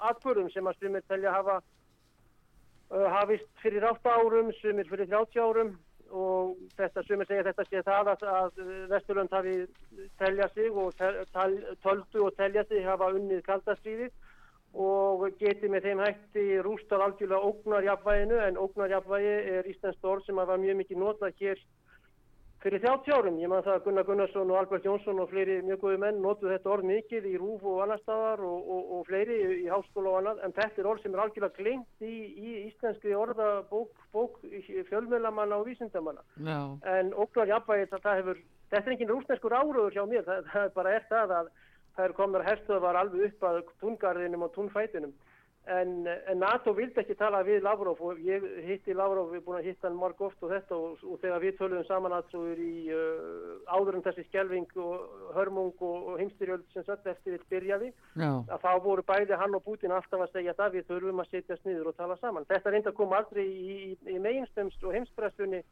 atbörðum 0.09 0.49
sem 0.53 0.67
að 0.67 0.79
sumir 0.79 1.05
telja 1.07 1.35
hafa 1.35 1.59
hafist 2.89 3.45
fyrir 3.61 3.85
8 3.85 4.09
árum, 4.09 4.49
sumir 4.61 4.87
fyrir 4.89 5.09
30 5.11 5.43
árum. 5.43 5.75
Og 6.09 6.55
þetta 6.73 7.03
sumir 7.05 7.27
segja 7.29 7.43
þetta 7.45 7.65
sé 7.67 7.81
það 7.85 8.07
að, 8.15 8.23
að 8.33 8.61
Vesturlund 8.89 9.35
hafi 9.35 9.51
telja 10.17 10.47
sig 10.55 10.73
og 10.73 10.95
tel, 10.97 11.19
tel, 11.35 11.51
töldu 11.83 12.23
og 12.25 12.33
telja 12.39 12.63
sig 12.65 12.81
hafa 12.87 13.11
unnið 13.13 13.43
kaldastríðið 13.45 14.09
og 14.73 15.25
geti 15.39 15.69
með 15.69 15.87
þeim 15.87 16.01
hætti 16.05 16.45
rústað 16.65 17.05
algjörlega 17.07 17.51
ógnarjafvæginu 17.51 18.39
en 18.45 18.57
ógnarjafvægi 18.61 19.35
er 19.57 19.69
íslenskt 19.69 20.05
orð 20.05 20.25
sem 20.25 20.35
var 20.37 20.61
mjög 20.61 20.77
mikið 20.83 21.01
notað 21.01 21.39
hér 21.41 21.63
fyrir 22.59 22.81
30 22.83 23.13
árum. 23.15 23.37
Ég 23.39 23.49
man 23.49 23.63
það 23.63 23.77
að 23.77 23.83
Gunnar 23.85 24.05
Gunnarsson 24.07 24.51
og 24.51 24.59
Albert 24.59 24.85
Jónsson 24.85 25.21
og 25.23 25.29
fleiri 25.31 25.61
mjög 25.63 25.79
góði 25.83 25.99
menn 26.03 26.19
notuð 26.21 26.51
þetta 26.53 26.71
orð 26.73 26.87
mikið 26.89 27.27
í 27.29 27.35
rúf 27.39 27.63
og 27.63 27.79
annar 27.85 28.01
staðar 28.03 28.43
og, 28.45 28.67
og, 28.75 28.91
og 28.97 29.05
fleiri 29.07 29.37
í, 29.63 29.69
háskóla 29.71 30.11
og 30.11 30.19
annað 30.19 30.43
en 30.45 30.55
þetta 30.59 30.83
er 30.83 30.89
orð 30.91 31.05
sem 31.05 31.15
er 31.15 31.23
algjörlega 31.23 31.55
klingt 31.55 32.05
í, 32.05 32.17
í 32.35 32.53
íslenski 32.67 33.15
orðabók 33.15 34.03
bók, 34.13 34.37
fjölmjölamanna 34.91 35.61
og 35.61 35.69
vísindamanna. 35.69 36.25
No. 36.43 36.59
En 36.83 37.13
ógnarjafvægi 37.15 37.89
þetta 37.95 38.17
hefur, 38.19 38.43
þetta 38.69 38.85
er 38.85 38.97
engin 38.97 39.13
rúsneskur 39.15 39.55
áraður 39.55 39.95
hjá 39.95 40.05
mér, 40.11 40.27
það, 40.27 40.53
það 40.53 40.71
bara 40.75 40.95
er 40.99 41.09
það 41.09 41.35
að 41.39 41.51
þær 41.99 42.15
komnar 42.17 42.47
herstöðvar 42.47 43.01
alveg 43.03 43.29
upp 43.29 43.49
að 43.51 43.61
túngarðinum 43.83 44.47
og 44.47 44.55
túnfætinum 44.55 45.13
en, 45.69 46.07
en 46.27 46.39
NATO 46.39 46.73
vildi 46.73 47.01
ekki 47.01 47.15
tala 47.19 47.41
við 47.45 47.61
Lavrov 47.65 47.99
og 48.05 48.19
ég 48.25 48.43
hitti 48.65 48.95
Lavrov, 48.95 49.29
við 49.29 49.39
erum 49.39 49.45
búin 49.45 49.59
að 49.59 49.67
hitta 49.69 49.87
hann 49.87 49.99
marg 49.99 50.21
oft 50.25 50.41
og 50.45 50.53
þetta 50.53 50.77
og, 50.77 51.03
og 51.03 51.19
þegar 51.21 51.43
við 51.43 51.57
töluðum 51.59 51.85
saman 51.87 52.15
aðsóður 52.17 52.61
í 52.63 52.73
uh, 52.95 53.51
áður 53.69 53.99
um 53.99 54.05
þessi 54.07 54.25
skjelving 54.29 54.79
og 54.81 55.35
hörmung 55.35 55.73
og, 55.75 56.07
og 56.13 56.21
heimstyrjöld 56.21 56.65
sem 56.73 56.85
sött 56.87 57.05
eftir 57.11 57.37
þetta 57.37 57.51
byrjaði 57.53 57.91
Já. 57.91 58.31
að 58.31 58.65
þá 58.65 58.71
voru 58.87 59.05
bæði 59.11 59.41
hann 59.43 59.59
og 59.59 59.65
Putin 59.67 59.93
alltaf 59.95 60.25
að 60.25 60.33
segja 60.37 60.57
það 60.57 60.79
við 60.79 60.89
þurfum 60.89 61.23
að 61.23 61.35
setjast 61.35 61.69
niður 61.69 61.91
og 61.91 61.99
tala 61.99 62.17
saman 62.23 62.49
þetta 62.49 62.73
reynda 62.73 62.95
kom 62.97 63.15
aldrei 63.19 63.45
í, 63.45 63.77
í, 63.91 63.93
í 64.15 64.19
meginstömst 64.23 64.83
og 64.87 64.97
heimspressunni 64.97 65.63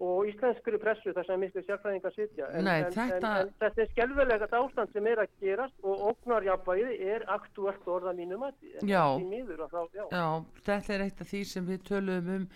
og 0.00 0.28
íslenskuru 0.30 0.80
pressu 0.80 1.12
þar 1.12 1.26
sem 1.28 1.42
miklu 1.44 1.62
sérfræðingar 1.66 2.14
sitja 2.16 2.48
en, 2.56 2.64
Nei, 2.64 2.78
en, 2.86 2.92
þetta... 2.94 3.14
En, 3.20 3.50
en 3.50 3.54
þetta 3.60 3.84
er 3.84 3.90
skjálfilegast 3.92 4.58
ástand 4.60 4.94
sem 4.94 5.08
er 5.12 5.22
að 5.24 5.34
gerast 5.44 5.84
og 5.84 6.04
ógnarjafvæði 6.10 6.98
er 7.14 7.26
aktuelt 7.36 7.88
orða 7.96 8.14
mínum 8.16 8.46
að 8.48 8.54
já. 8.80 9.04
Þá, 9.20 9.80
já. 9.92 10.04
já, 10.08 10.26
þetta 10.70 10.94
er 10.96 11.06
eitt 11.06 11.24
af 11.24 11.32
því 11.32 11.42
sem 11.52 11.68
við 11.68 11.82
töluðum 11.90 12.36
um 12.38 12.46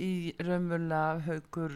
í 0.00 0.34
raunverulega 0.42 1.22
haugur 1.28 1.74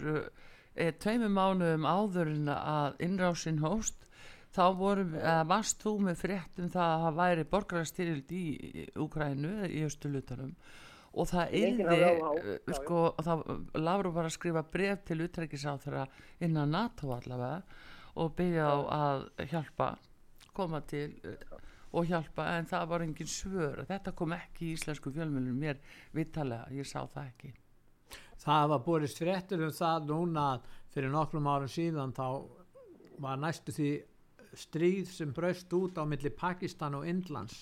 e, 0.74 0.90
tveimum 1.02 1.36
mánuðum 1.38 1.86
áður 1.86 2.32
en 2.32 2.52
að 2.54 2.98
innrásin 3.04 3.60
hóst 3.62 4.08
þá 4.56 4.64
vorum, 4.78 5.14
eða 5.20 5.44
varst 5.50 5.82
þú 5.84 5.94
með 6.08 6.20
fréttum 6.24 6.70
það 6.72 6.92
að 6.94 7.04
það 7.04 7.18
væri 7.20 7.48
borgarastyrjöld 7.52 8.32
í 8.34 8.44
Úkrænu, 8.98 9.54
í 9.68 9.84
Östulutunum 9.86 10.54
og 11.14 11.28
það 11.30 11.54
yrði 11.60 12.00
uh, 12.10 12.50
sko, 12.78 13.04
það 13.24 13.44
Láru 13.80 14.12
var 14.14 14.28
að 14.28 14.36
skrifa 14.36 14.64
bref 14.72 15.04
til 15.08 15.22
utrækisáþara 15.24 16.04
innan 16.44 16.74
NATO 16.74 17.14
allavega 17.16 17.62
og 18.18 18.34
byggja 18.38 18.66
á 18.68 18.78
að 18.98 19.24
hjálpa 19.52 19.88
koma 20.56 20.82
til 20.90 21.12
uh, 21.24 21.58
og 21.96 22.04
hjálpa 22.10 22.44
en 22.58 22.68
það 22.68 22.90
var 22.90 23.04
engin 23.04 23.30
svör. 23.30 23.80
Þetta 23.88 24.12
kom 24.16 24.34
ekki 24.36 24.66
í 24.66 24.74
íslensku 24.76 25.12
fjölmjölunum 25.14 25.56
mér 25.56 25.80
vittalega, 26.12 26.68
ég 26.76 26.86
sá 26.86 27.00
það 27.06 27.30
ekki. 27.30 27.54
Það 28.38 28.68
var 28.74 28.84
borist 28.84 29.18
fréttur 29.18 29.64
um 29.66 29.72
það 29.74 30.10
núna 30.12 30.44
fyrir 30.92 31.10
nokkrum 31.12 31.48
árum 31.48 31.70
síðan 31.72 32.12
þá 32.16 32.26
var 33.18 33.40
næstu 33.40 33.74
því 33.74 33.90
stríð 34.58 35.10
sem 35.10 35.32
braust 35.34 35.72
út 35.76 35.98
á 35.98 36.04
milli 36.08 36.30
Pakistan 36.30 36.96
og 36.98 37.08
Indlands 37.08 37.56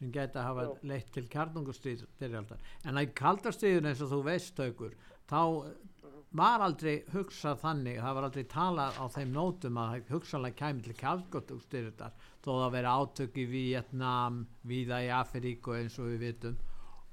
sem 0.00 0.10
geta 0.14 0.46
hafa 0.48 0.66
Já. 0.66 0.74
leitt 0.90 1.12
til 1.14 1.28
kjarnungustyrjaldar 1.30 2.66
en 2.88 3.00
að 3.00 3.14
kaldastriðun 3.20 3.92
eins 3.92 4.02
og 4.04 4.12
þú 4.14 4.20
veist 4.30 4.60
aukur 4.64 4.96
þá 5.30 5.40
var 6.30 6.62
aldrei 6.62 7.00
hugsað 7.10 7.58
þannig, 7.58 7.98
það 7.98 8.16
var 8.16 8.26
aldrei 8.28 8.44
talað 8.50 8.98
á 9.02 9.04
þeim 9.10 9.32
nótum 9.34 9.78
að 9.82 10.10
hugsanlega 10.12 10.58
kæmi 10.60 10.84
til 10.84 10.94
kjálgóttugstyrðar 11.00 12.12
þó 12.40 12.50
það 12.52 12.74
veri 12.76 12.92
átök 12.94 13.38
í 13.42 13.46
Vietnam, 13.50 14.44
viða 14.62 15.00
í 15.02 15.10
Afríku 15.14 15.74
eins 15.74 15.98
og 15.98 16.12
við 16.12 16.22
vitum 16.28 16.60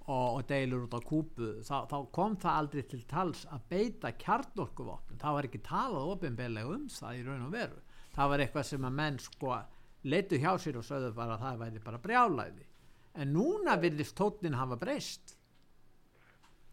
og, 0.07 0.37
og 0.37 0.43
deilur 0.47 0.85
út 0.85 0.93
á 0.95 1.01
kúpu, 1.03 1.49
þá, 1.65 1.89
þá 1.89 1.97
kom 2.15 2.37
það 2.39 2.59
aldrei 2.61 2.85
til 2.93 3.01
tals 3.09 3.41
að 3.51 3.65
beita 3.73 4.13
kjarnorkuvopn, 4.21 5.17
það 5.19 5.37
var 5.37 5.49
ekki 5.49 5.63
talað 5.65 6.13
ofinbeglega 6.13 6.77
um 6.77 6.85
það 6.93 7.17
í 7.17 7.25
raun 7.25 7.47
og 7.49 7.57
veru, 7.57 7.81
það 8.13 8.31
var 8.31 8.45
eitthvað 8.45 8.69
sem 8.69 8.87
að 8.87 8.97
menn 9.01 9.19
sko 9.25 9.57
leitu 10.07 10.39
hjá 10.39 10.53
sér 10.61 10.77
og 10.79 10.85
sögðu 10.87 11.11
bara 11.17 11.35
að 11.35 11.43
það 11.47 11.61
væri 11.65 11.83
bara 11.89 12.03
brjálæði, 12.05 12.66
en 13.17 13.33
núna 13.33 13.77
virðist 13.81 14.17
tótnin 14.17 14.57
hafa 14.57 14.77
breyst. 14.79 15.37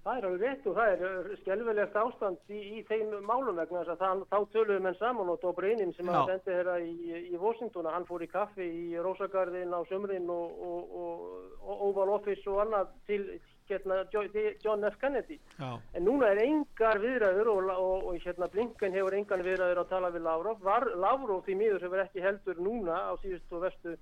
Það 0.05 0.19
er 0.19 0.25
alveg 0.29 0.43
rétt 0.45 0.67
og 0.69 0.75
það 0.77 0.91
er 0.93 1.29
skjálfilegt 1.41 1.95
ástand 1.97 2.51
í, 2.53 2.59
í 2.77 2.81
þeim 2.91 3.15
málum 3.25 3.57
vegna 3.57 3.81
þess 3.87 3.95
að 3.95 4.03
það, 4.03 4.25
þá 4.35 4.51
töluðum 4.53 4.89
enn 4.91 4.99
saman 4.99 5.31
og 5.33 5.39
Dobrynin 5.41 5.95
sem 5.97 6.11
að 6.13 6.29
sendi 6.29 6.53
hérna 6.59 6.75
í, 6.85 7.23
í 7.31 7.41
Washington 7.41 7.89
hann 7.89 8.05
fór 8.05 8.27
í 8.27 8.29
kaffi 8.29 8.67
í 8.69 9.01
Rósagarðin 9.01 9.73
á 9.73 9.81
sömrin 9.89 10.29
og, 10.29 10.61
og, 10.69 10.95
og, 11.01 11.25
og 11.65 11.89
Oval 11.89 12.15
Office 12.19 12.45
og 12.53 12.61
annað 12.67 12.93
til 13.09 13.23
hérna, 13.71 14.03
John 14.13 14.85
F. 14.91 15.01
Kennedy. 15.01 15.41
Já. 15.57 15.81
en 15.97 16.05
núna 16.05 16.35
er 16.35 16.45
engar 16.45 17.01
viðræður 17.01 17.55
og 17.57 18.15
hérna 18.21 18.53
Blinken 18.53 18.93
hefur 18.93 19.17
engan 19.17 19.49
viðræður 19.49 19.87
að 19.87 19.93
tala 19.97 20.13
við 20.13 20.29
Lavrov. 20.29 20.61
Var, 20.69 20.91
Lavrov 21.01 21.47
því 21.49 21.63
miður 21.63 21.81
sem 21.81 21.97
er 21.97 22.05
ekki 22.05 22.29
heldur 22.29 22.61
núna 22.61 23.07
á 23.09 23.13
síðustu 23.25 23.57
og 23.57 23.71
vestu 23.71 23.97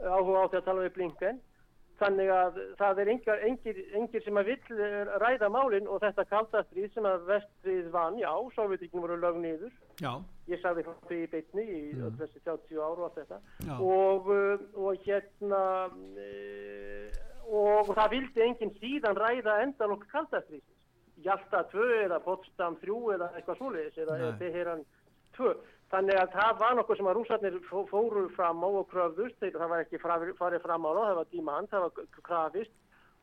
áhuga 0.00 0.46
átti 0.46 0.62
að 0.62 0.70
tala 0.70 0.86
við 0.88 0.96
Blinken 0.96 1.44
Þannig 2.00 2.30
að 2.34 2.56
það 2.78 3.00
er 3.00 3.08
engir, 3.12 3.42
engir, 3.46 3.76
engir 3.94 4.22
sem 4.24 4.38
að 4.40 4.48
vill 4.50 4.78
eh, 4.82 5.10
ræða 5.22 5.50
málinn 5.54 5.86
og 5.86 6.00
þetta 6.02 6.24
kaldastrið 6.26 6.88
sem 6.90 7.06
að 7.06 7.28
vestrið 7.28 7.90
vann, 7.94 8.16
já, 8.18 8.30
Sovjetíkinn 8.56 9.04
voru 9.04 9.18
lög 9.22 9.38
nýður. 9.38 9.70
Já. 10.02 10.10
Ég 10.50 10.62
sagði 10.62 10.84
það 10.88 11.14
í 11.14 11.20
beitni 11.30 11.64
í 11.64 11.82
mm. 11.94 12.16
þessi 12.18 12.42
30 12.48 12.82
áru 12.82 13.04
og 13.04 13.06
allt 13.06 13.20
þetta. 13.20 13.38
Og, 13.78 14.32
eh, 14.34 14.64
og 14.82 15.06
hérna, 15.06 15.62
e, 16.18 16.32
og 17.54 17.94
það 17.94 18.16
vildi 18.16 18.46
enginn 18.48 18.74
síðan 18.80 19.20
ræða 19.20 19.60
endan 19.68 19.94
okkur 19.94 20.10
kaldastrið. 20.16 20.66
Hjalta 21.22 21.62
2 21.70 21.88
eða 22.08 22.18
Potsdam 22.26 22.74
3 22.82 22.98
eða 23.14 23.30
eitthvað 23.38 23.60
svoleiðis 23.60 24.02
eða 24.02 24.34
Teheran 24.42 24.82
2. 25.38 25.54
Þannig 25.94 26.16
að 26.18 26.32
það 26.34 26.56
var 26.58 26.72
nokkuð 26.74 26.96
sem 26.98 27.06
að 27.06 27.14
rúsarnir 27.18 27.56
fóru 27.70 28.22
fram 28.34 28.64
á 28.66 28.68
og 28.68 28.86
kröfðust, 28.90 29.36
þegar 29.38 29.62
það 29.62 29.72
var 29.72 29.82
ekki 29.84 30.00
farið 30.02 30.64
fram 30.64 30.88
á 30.88 30.90
það, 30.90 31.04
það 31.04 31.18
var 31.20 31.28
dímand, 31.30 31.70
það 31.70 31.84
var 31.84 32.08
krafist. 32.28 32.72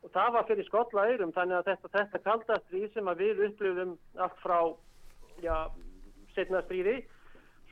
Og 0.01 0.13
það 0.15 0.30
var 0.36 0.45
fyrir 0.47 0.67
skotla 0.69 1.03
eirum 1.09 1.34
þannig 1.36 1.57
að 1.57 1.67
þetta, 1.67 1.91
þetta 1.97 2.22
kaldast 2.30 2.72
við 2.72 2.88
sem 2.93 3.11
við 3.19 3.43
upplifum 3.49 3.91
allt 4.24 4.39
frá 4.45 4.55
já, 5.43 5.57
setna 6.38 6.63
stríði, 6.63 6.95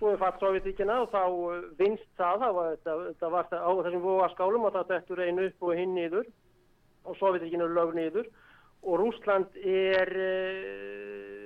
svo 0.02 0.12
er 0.12 0.22
fatt 0.22 0.44
Sovjetíkina 0.44 1.00
og 1.06 1.10
þá 1.16 1.24
uh, 1.24 1.64
vinst 1.80 2.12
það, 2.20 2.44
það 2.44 2.54
var, 2.60 2.70
þetta, 2.76 3.00
þetta 3.08 3.34
var 3.38 3.50
það, 3.54 3.66
á 3.66 3.72
þessum 3.88 4.06
voga 4.10 4.30
skálum 4.36 4.68
og 4.68 4.76
það 4.76 4.94
dættur 4.94 5.24
einu 5.24 5.48
upp 5.48 5.68
og 5.70 5.76
hinn 5.80 5.96
niður 5.96 6.32
og 7.08 7.20
Sovjetíkina 7.24 7.72
lög 7.72 7.96
niður. 7.96 8.32
Og 8.84 9.00
Rúsland 9.00 9.64
er... 9.64 10.18
E 10.20 11.39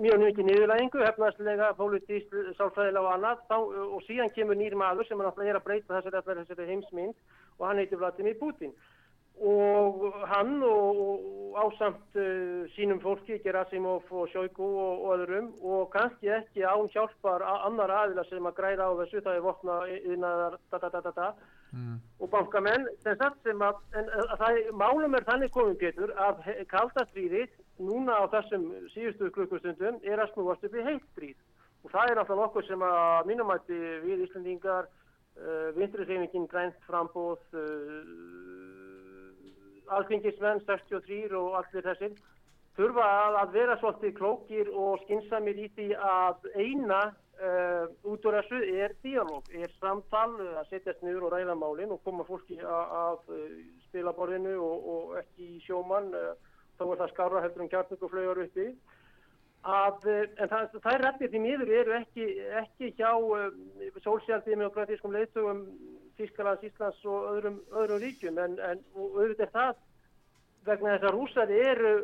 mjög 0.00 0.22
mikið 0.22 0.48
niðurlægingu, 0.48 1.02
hefnaðslega, 1.04 1.72
pólitísk, 1.76 2.34
sálfræðilega 2.56 3.02
og 3.02 3.12
annað. 3.16 3.42
Þá, 3.50 3.56
og 3.96 4.00
síðan 4.06 4.32
kemur 4.36 4.58
nýr 4.58 4.76
maður 4.78 5.08
sem 5.08 5.20
er 5.20 5.28
að 5.28 5.64
breyta 5.66 6.00
þessari, 6.00 6.44
þessari 6.44 6.68
heimsmynd 6.70 7.14
og 7.58 7.66
hann 7.68 7.82
heitir 7.82 8.00
Vladimir 8.00 8.38
Putin 8.40 8.72
og 9.40 10.12
hann 10.28 10.62
og, 10.62 11.20
ásamt 11.52 12.16
uh, 12.16 12.64
sínum 12.72 13.00
fólki, 13.00 13.38
Gerasimov 13.44 14.08
og 14.10 14.28
Sjóiku 14.32 14.64
og, 14.64 15.02
og 15.04 15.18
öðrum 15.18 15.50
og 15.60 15.90
kannski 15.92 16.30
ekki 16.32 16.64
án 16.64 16.88
hjálpar 16.94 17.44
annar 17.44 17.92
aðila 17.92 18.24
sem 18.28 18.46
að 18.48 18.56
græra 18.56 18.88
á 18.88 18.92
þessu, 19.02 19.20
það 19.24 19.36
er 19.36 19.44
vopna 19.44 19.76
da 20.72 21.12
da 21.12 21.28
mm. 21.72 21.98
og 22.20 22.30
bankamenn 22.32 22.88
sem 23.04 23.18
sagt 23.20 23.42
sem 23.44 23.60
að, 23.60 23.82
en, 23.98 24.08
að 24.08 24.36
það, 24.44 24.60
málum 24.84 25.18
er 25.18 25.28
þannig 25.28 25.52
komum 25.52 25.76
Pétur 25.76 26.14
að 26.16 26.40
kaldastrýðið 26.72 27.52
núna 27.82 28.16
á 28.16 28.24
þessum 28.32 28.68
síðustu 28.94 29.30
klukkustundum 29.36 30.00
er 30.02 30.22
að 30.22 30.32
snúast 30.32 30.64
upp 30.64 30.76
í 30.76 30.86
heitstríð 30.88 31.36
og 31.82 31.92
það 31.92 32.10
er 32.10 32.18
náttúrulega 32.18 32.46
nokkuð 32.46 32.68
sem 32.68 32.84
að 32.86 33.30
mínumætti 33.30 33.78
við 34.06 34.26
Íslandingar 34.26 34.88
uh, 34.88 35.68
vinstriðsefingin 35.78 36.48
grænt 36.50 36.78
frambóð 36.88 37.42
uh, 37.58 37.62
alþingismenn 39.98 40.62
63 40.66 41.32
og 41.38 41.58
allir 41.60 41.88
þessir 41.88 42.14
þurfa 42.76 43.08
að, 43.24 43.40
að 43.42 43.56
vera 43.58 43.78
svolítið 43.80 44.14
klókir 44.20 44.70
og 44.72 45.02
skinsamir 45.04 45.58
í 45.60 45.68
því 45.76 45.88
að 45.96 46.46
eina 46.56 47.00
uh, 47.08 47.84
út 48.08 48.24
úr 48.28 48.38
þessu 48.38 48.62
er 48.84 48.94
dialóg, 49.04 49.50
er 49.52 49.74
samtal 49.80 50.30
að 50.40 50.70
setjast 50.70 51.04
niður 51.04 51.28
og 51.28 51.36
ræða 51.36 51.58
málinn 51.60 51.92
og 51.92 52.00
koma 52.06 52.24
fólki 52.28 52.56
að, 52.62 52.96
að 53.02 53.36
uh, 53.36 53.60
spila 53.88 54.14
borðinu 54.16 54.56
og, 54.62 54.88
og 54.94 55.20
ekki 55.20 55.60
sjómann 55.66 56.10
uh, 56.16 56.32
þá 56.78 56.88
er 56.88 57.00
það 57.02 57.12
skára 57.12 57.44
heldur 57.44 57.64
um 57.64 57.70
kjartninguflögar 57.72 58.42
uppi. 58.46 58.68
Að, 59.62 60.06
eh, 60.10 60.22
en 60.42 60.50
það, 60.50 60.72
það 60.82 60.92
er 60.92 61.04
rættir 61.06 61.30
því 61.30 61.40
miður 61.44 61.68
eru 61.78 61.92
ekki, 62.00 62.24
ekki 62.58 62.88
hjá 62.98 63.12
um, 63.14 63.60
eh, 63.78 63.98
sólsjálfið 64.02 64.64
og 64.66 64.72
grætískum 64.74 65.14
leitugum 65.14 65.60
Þískalands, 66.18 66.66
Íslands 66.68 67.04
og 67.08 67.28
öðrum, 67.32 67.60
öðrum 67.72 68.02
ríkjum 68.02 68.40
en, 68.42 68.58
en 68.70 68.82
auðvitað 68.96 69.46
er 69.46 69.54
það 69.56 69.72
vegna 70.66 70.96
þess 70.96 71.08
að 71.08 71.16
rúsari 71.16 71.62
eru 71.66 71.94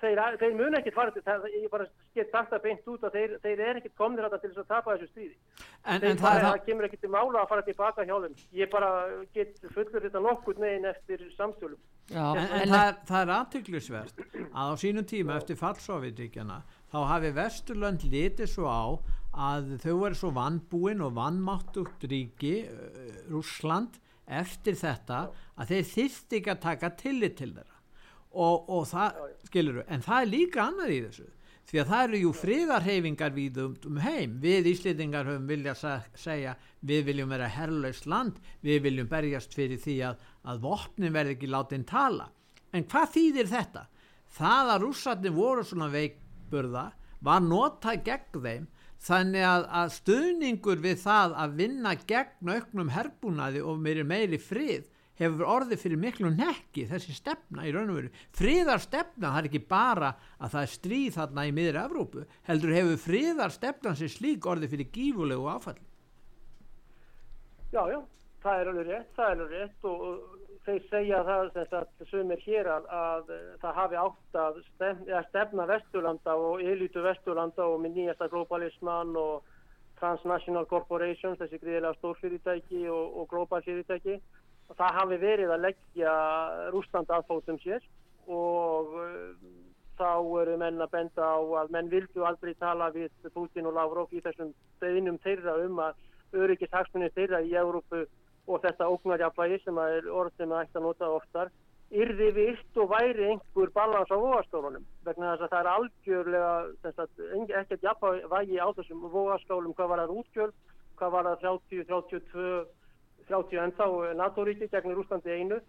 þeir, 0.00 0.20
þeir 0.40 0.54
mun 0.58 0.76
ekkert 0.78 0.96
fara 0.96 1.14
til 1.14 1.22
það, 1.26 1.46
ég 1.54 1.68
bara 1.72 1.86
sagt 1.88 2.52
það 2.52 2.64
beint 2.64 2.90
út 2.92 3.04
að 3.06 3.16
þeir, 3.16 3.34
þeir 3.44 3.62
er 3.64 3.80
ekkert 3.80 3.96
komnir 3.98 4.26
að 4.26 4.36
til 4.38 4.50
þess 4.50 4.62
að 4.62 4.70
tapa 4.72 4.94
þessu 4.94 5.10
stríði 5.12 5.34
en, 5.34 6.00
þeir 6.00 6.08
en 6.10 6.22
bara, 6.22 6.40
það, 6.40 6.48
það 6.48 6.64
kemur 6.68 6.88
ekkert 6.88 7.04
til 7.04 7.12
mála 7.14 7.42
að 7.42 7.52
fara 7.52 7.66
tilbaka 7.68 8.06
hjá 8.08 8.16
þeim 8.24 8.36
ég 8.60 8.72
bara 8.72 8.90
get 9.36 9.62
fullur 9.74 10.06
þetta 10.06 10.24
nokkur 10.24 10.60
neginn 10.62 10.90
eftir 10.92 11.24
samstjólum 11.36 11.80
Já, 12.08 12.24
en, 12.24 12.38
en, 12.40 12.60
en 12.62 12.72
það 12.72 12.88
er, 12.88 13.22
er 13.22 13.34
aðtöklusvert 13.36 14.22
að 14.48 14.72
á 14.72 14.74
sínum 14.80 15.08
tíma 15.08 15.36
Já. 15.36 15.42
eftir 15.42 15.60
fallsofitríkjana 15.60 16.62
þá 16.88 16.98
hafi 17.12 17.32
Vesturlönd 17.36 18.06
litið 18.08 18.52
svo 18.54 18.68
á 18.68 18.84
að 19.32 19.74
þau 19.82 19.94
verið 20.02 20.20
svo 20.20 20.30
vannbúin 20.36 21.02
og 21.04 21.16
vannmáttugt 21.18 22.06
ríki 22.10 22.54
uh, 22.66 23.24
Rúsland 23.30 23.98
eftir 24.28 24.76
þetta 24.76 25.24
að 25.56 25.72
þeir 25.72 25.90
þýtti 25.92 26.40
ekki 26.40 26.52
að 26.52 26.62
taka 26.64 26.92
tillit 27.00 27.36
til 27.38 27.52
þeirra. 27.56 27.76
Og, 28.38 28.68
og 28.68 28.86
það, 28.90 29.20
skilur 29.48 29.82
en 29.88 30.04
það 30.04 30.22
er 30.22 30.32
líka 30.34 30.64
annað 30.68 30.94
í 30.94 31.02
þessu 31.06 31.28
því 31.68 31.80
að 31.82 31.90
það 31.90 32.02
eru 32.06 32.18
jú 32.22 32.30
friðarhefingar 32.36 33.34
við 33.34 33.58
um, 33.60 33.74
um 33.90 33.98
heim, 34.00 34.36
við 34.40 34.70
Íslitingar 34.70 35.28
höfum 35.28 35.50
vilja 35.50 35.74
segja, 36.16 36.54
við 36.80 37.02
viljum 37.10 37.34
vera 37.34 37.50
herrlaust 37.52 38.08
land, 38.08 38.38
við 38.64 38.86
viljum 38.86 39.10
berjast 39.10 39.56
fyrir 39.56 39.80
því 39.82 39.98
að, 40.08 40.22
að 40.48 40.62
vopnin 40.64 41.12
verði 41.12 41.36
ekki 41.36 41.50
látin 41.52 41.84
tala, 41.88 42.30
en 42.72 42.88
hvað 42.88 43.12
þýðir 43.16 43.52
þetta? 43.52 43.84
Það 44.38 44.72
að 44.72 44.82
rússatni 44.84 45.34
voru 45.34 45.64
svona 45.64 45.90
veikburða 45.92 46.86
var 47.24 47.44
notað 47.44 48.02
gegn 48.06 48.42
þeim 48.44 48.66
þannig 49.04 49.46
að, 49.46 49.66
að 49.80 49.90
stuðningur 49.96 50.84
við 50.84 51.02
það 51.04 51.34
að 51.44 51.58
vinna 51.62 51.94
gegn 52.08 52.54
auknum 52.54 52.94
herbúnaði 52.94 53.64
og 53.64 53.82
meiri 53.82 54.06
meiri 54.06 54.40
frið 54.42 54.88
hefur 55.18 55.48
orðið 55.50 55.82
fyrir 55.82 55.98
miklu 55.98 56.30
nekki 56.30 56.84
þessi 56.86 57.16
stefna 57.16 57.64
í 57.66 57.72
raun 57.74 57.90
og 57.90 57.96
veru. 57.98 58.10
Fríðar 58.38 58.82
stefna, 58.82 59.32
það 59.32 59.40
er 59.40 59.48
ekki 59.48 59.62
bara 59.70 60.12
að 60.38 60.52
það 60.52 60.60
er 60.60 60.74
stríð 60.74 61.16
þarna 61.16 61.46
í 61.48 61.54
miður 61.56 61.80
Evrópu 61.82 62.26
heldur 62.46 62.74
hefur 62.76 63.00
fríðar 63.02 63.54
stefna 63.54 63.94
sem 63.98 64.12
slík 64.12 64.46
orðið 64.46 64.76
fyrir 64.76 64.92
gífulegu 64.94 65.50
áfall 65.50 65.78
Já, 67.68 67.82
já 67.84 67.98
það 68.42 68.60
er 68.60 68.70
alveg 68.70 68.86
rétt, 68.88 69.08
það 69.16 69.30
er 69.30 69.32
alveg 69.34 69.56
rétt 69.56 69.88
og 69.90 70.37
þeir 70.66 70.82
segja 70.90 71.20
það 71.26 71.60
sem 72.10 72.32
er 72.34 72.42
hér 72.44 72.70
að, 72.72 72.88
að 73.02 73.30
það 73.62 73.78
hafi 73.82 74.00
átt 74.02 74.40
að 74.42 74.58
stefna, 74.66 75.22
stefna 75.28 75.66
Vesturlanda 75.70 76.34
og 76.38 76.62
elitu 76.62 77.04
Vesturlanda 77.04 77.66
og 77.66 77.80
með 77.82 77.96
nýjasta 77.98 78.28
globalisman 78.32 79.14
og 79.18 79.46
transnational 79.98 80.66
corporations, 80.70 81.38
þessi 81.40 81.58
gríðilega 81.62 81.96
stórfyrirtæki 81.98 82.84
og, 82.88 83.16
og 83.18 83.30
global 83.32 83.64
fyrirtæki. 83.66 84.18
Það 84.68 84.98
hafi 85.00 85.16
verið 85.22 85.54
að 85.54 85.64
leggja 85.64 86.12
Rúsland 86.74 87.10
aðfóðum 87.10 87.58
sér 87.62 87.84
og 88.28 88.92
uh, 89.00 89.30
þá 89.98 90.10
eru 90.42 90.58
menn 90.60 90.82
að 90.84 90.92
benda 90.92 91.24
á 91.24 91.40
að 91.62 91.72
menn 91.74 91.88
vildu 91.90 92.26
aldrei 92.28 92.52
tala 92.60 92.90
við 92.94 93.08
Putin 93.34 93.66
og 93.70 93.78
Lavrov 93.78 94.12
í 94.12 94.20
þessum 94.22 94.52
beðinum 94.82 95.18
þeirra 95.24 95.56
um 95.64 95.80
að 95.82 96.04
öryggishagsmunni 96.36 97.08
þeirra 97.16 97.40
í 97.42 97.56
Európu 97.56 98.04
og 98.48 98.62
þetta 98.64 98.88
ógnarjafnvægi 98.88 99.62
sem 99.64 99.80
er 99.84 100.08
orð 100.08 100.36
sem 100.36 100.48
það 100.48 100.62
ætti 100.64 100.80
að 100.80 100.86
nota 100.88 101.10
oftar 101.12 101.50
yrði 101.88 102.28
vilt 102.36 102.80
og 102.82 102.90
væri 102.90 103.28
einhver 103.32 103.70
balans 103.72 104.10
á 104.12 104.16
vóastólunum 104.20 104.84
vegna 105.06 105.36
þess 105.36 105.46
að 105.46 105.52
það 105.52 105.60
er 105.60 105.70
algjörlega 105.74 107.60
ekkert 107.62 107.86
jafnvægi 107.86 108.58
á 108.60 108.68
þessum 108.76 109.06
vóastólum 109.12 109.76
hvað 109.76 109.88
var 109.92 110.02
það 110.02 110.18
útgjöld, 110.22 110.58
hvað 110.98 111.14
var 111.14 111.28
það 111.28 111.46
30, 111.46 111.86
32, 111.88 112.50
30 113.30 113.62
ennþá 113.64 113.88
NATO-ríki 114.18 114.68
gegnir 114.72 115.00
Úslandi 115.00 115.32
einu. 115.32 115.62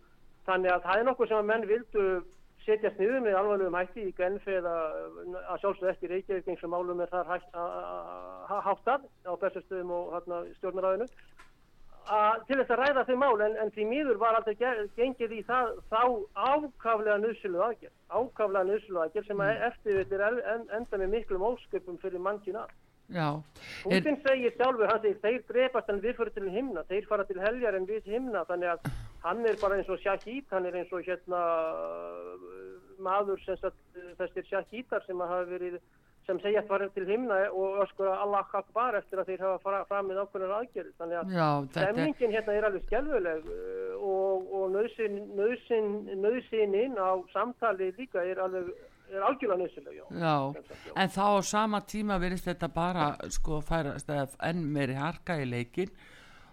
Þannig 0.48 0.74
að 0.74 0.86
það 0.88 1.00
er 1.00 1.08
nokkuð 1.08 1.32
sem 1.32 1.40
að 1.40 1.50
menn 1.52 1.68
vildu 1.70 2.06
setja 2.66 2.92
sniður 2.96 3.24
með 3.24 3.40
alvarlegum 3.40 3.80
hætti 3.80 4.06
í 4.10 4.14
Genf 4.18 4.48
eða 4.52 4.76
að 5.54 5.62
sjálfsög 5.62 5.92
ekki 5.94 6.10
Reykjavík 6.12 6.50
eins 6.52 6.64
og 6.68 6.74
málum 6.74 7.04
er 7.04 7.12
þar 7.14 7.30
háttað 8.68 9.08
á 9.24 9.34
bestastöðum 9.40 9.94
og 9.96 10.32
stjórnaræðinu 10.60 11.08
til 12.48 12.58
þess 12.58 12.74
að 12.74 12.80
ræða 12.82 13.06
þau 13.06 13.16
mál 13.22 13.42
en, 13.46 13.56
en 13.62 13.72
því 13.76 13.86
mýður 13.90 14.20
var 14.22 14.38
alltaf 14.40 14.58
gengið 14.98 15.34
í 15.36 15.42
það 15.46 15.74
þá 15.92 16.04
ákaflega 16.34 17.18
nöðsulu 17.22 17.64
aðgerð 17.68 17.96
ákaflega 18.10 18.64
nöðsulu 18.70 19.02
aðgerð 19.04 19.28
sem 19.30 19.42
mm. 19.42 19.66
eftir 19.70 20.00
þetta 20.00 20.18
er 20.18 20.40
en, 20.56 20.64
enda 20.80 21.02
með 21.02 21.14
miklum 21.18 21.46
ósköpum 21.52 22.00
fyrir 22.02 22.24
mannkina 22.26 22.66
Putin 23.84 24.16
er... 24.16 24.22
segir 24.26 24.54
sjálfur, 24.54 24.90
hann 24.90 25.02
segir 25.02 25.22
þeir 25.24 25.46
drepast 25.50 25.88
en 25.90 26.02
við 26.04 26.18
fyrir 26.20 26.34
til 26.36 26.50
himna, 26.54 26.84
þeir 26.90 27.08
fara 27.10 27.26
til 27.26 27.40
heljar 27.42 27.78
en 27.78 27.88
við 27.90 28.06
himna, 28.06 28.44
þannig 28.46 28.74
að 28.76 28.92
hann 29.24 29.46
er 29.50 29.58
bara 29.62 29.80
eins 29.80 29.90
og 29.90 29.98
Shahid, 30.04 30.46
hann 30.52 30.68
er 30.70 30.78
eins 30.78 30.94
og 30.94 31.08
hérna 31.08 31.42
maður 33.02 33.42
sem 33.46 33.58
þessir 34.20 34.46
Shahidar 34.52 35.06
sem 35.08 35.26
hafa 35.26 35.48
verið 35.50 35.80
sem 36.30 36.42
segja 36.44 36.62
að 36.62 36.70
fara 36.70 36.90
til 36.94 37.08
himna 37.10 37.40
og 37.50 37.82
öskura 37.86 38.20
Allah 38.24 38.54
Akbar 38.60 39.00
eftir 39.00 39.22
að 39.22 39.32
þeir 39.32 39.46
hafa 39.48 39.82
fram 39.90 40.12
með 40.12 40.22
ákveðnar 40.24 40.56
aðgerð 40.60 40.94
þannig 41.02 41.22
að 41.22 41.34
Já, 41.40 41.50
stemningin 41.74 42.36
hérna 42.36 42.56
er 42.60 42.70
alveg 42.70 42.86
skjálfuleg 42.86 43.50
uh, 43.50 44.06
og, 44.12 44.54
og 44.60 44.78
nöðsininn 46.24 46.96
á 47.02 47.12
samtali 47.34 47.92
líka 47.98 48.24
er 48.24 48.42
alveg 48.46 48.72
er 49.10 49.26
algjörlega. 49.26 50.06
Já. 50.22 50.54
en 50.96 51.10
þá 51.10 51.26
á 51.26 51.42
sama 51.42 51.82
tíma 51.82 52.20
verist 52.22 52.46
þetta 52.46 52.70
bara 52.74 53.08
sko 53.34 53.58
færast 53.66 54.12
enn 54.12 54.68
meiri 54.70 54.98
harka 55.00 55.40
í 55.42 55.48
leikin 55.50 55.90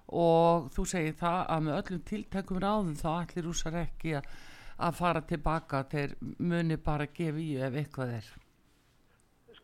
og 0.06 0.70
þú 0.72 0.86
segir 0.88 1.18
það 1.20 1.40
að 1.52 1.64
með 1.66 1.78
öllum 1.80 2.02
tiltækum 2.10 2.62
ráðum 2.62 2.96
þá 2.96 3.08
allir 3.12 3.50
úsar 3.50 3.76
ekki 3.82 4.16
að 4.16 4.96
fara 4.96 5.22
tilbaka 5.28 5.84
þeir 5.90 6.16
muni 6.38 6.76
bara 6.76 7.08
gefa 7.12 7.42
í 7.42 7.56
ef 7.60 7.76
eitthvað 7.82 8.18
er 8.20 8.32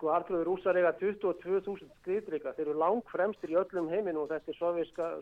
sko 0.03 0.11
Artrúður 0.11 0.49
rúsar 0.51 0.75
eiga 0.75 0.91
22.000 0.99 1.87
skriðdrygga, 2.01 2.53
þeir 2.57 2.65
eru 2.73 2.81
lang 2.81 3.03
fremstir 3.07 3.53
í 3.53 3.59
öllum 3.61 3.87
heiminu 3.93 4.25
og 4.25 4.33
þetta 4.33 4.51
er 4.51 4.57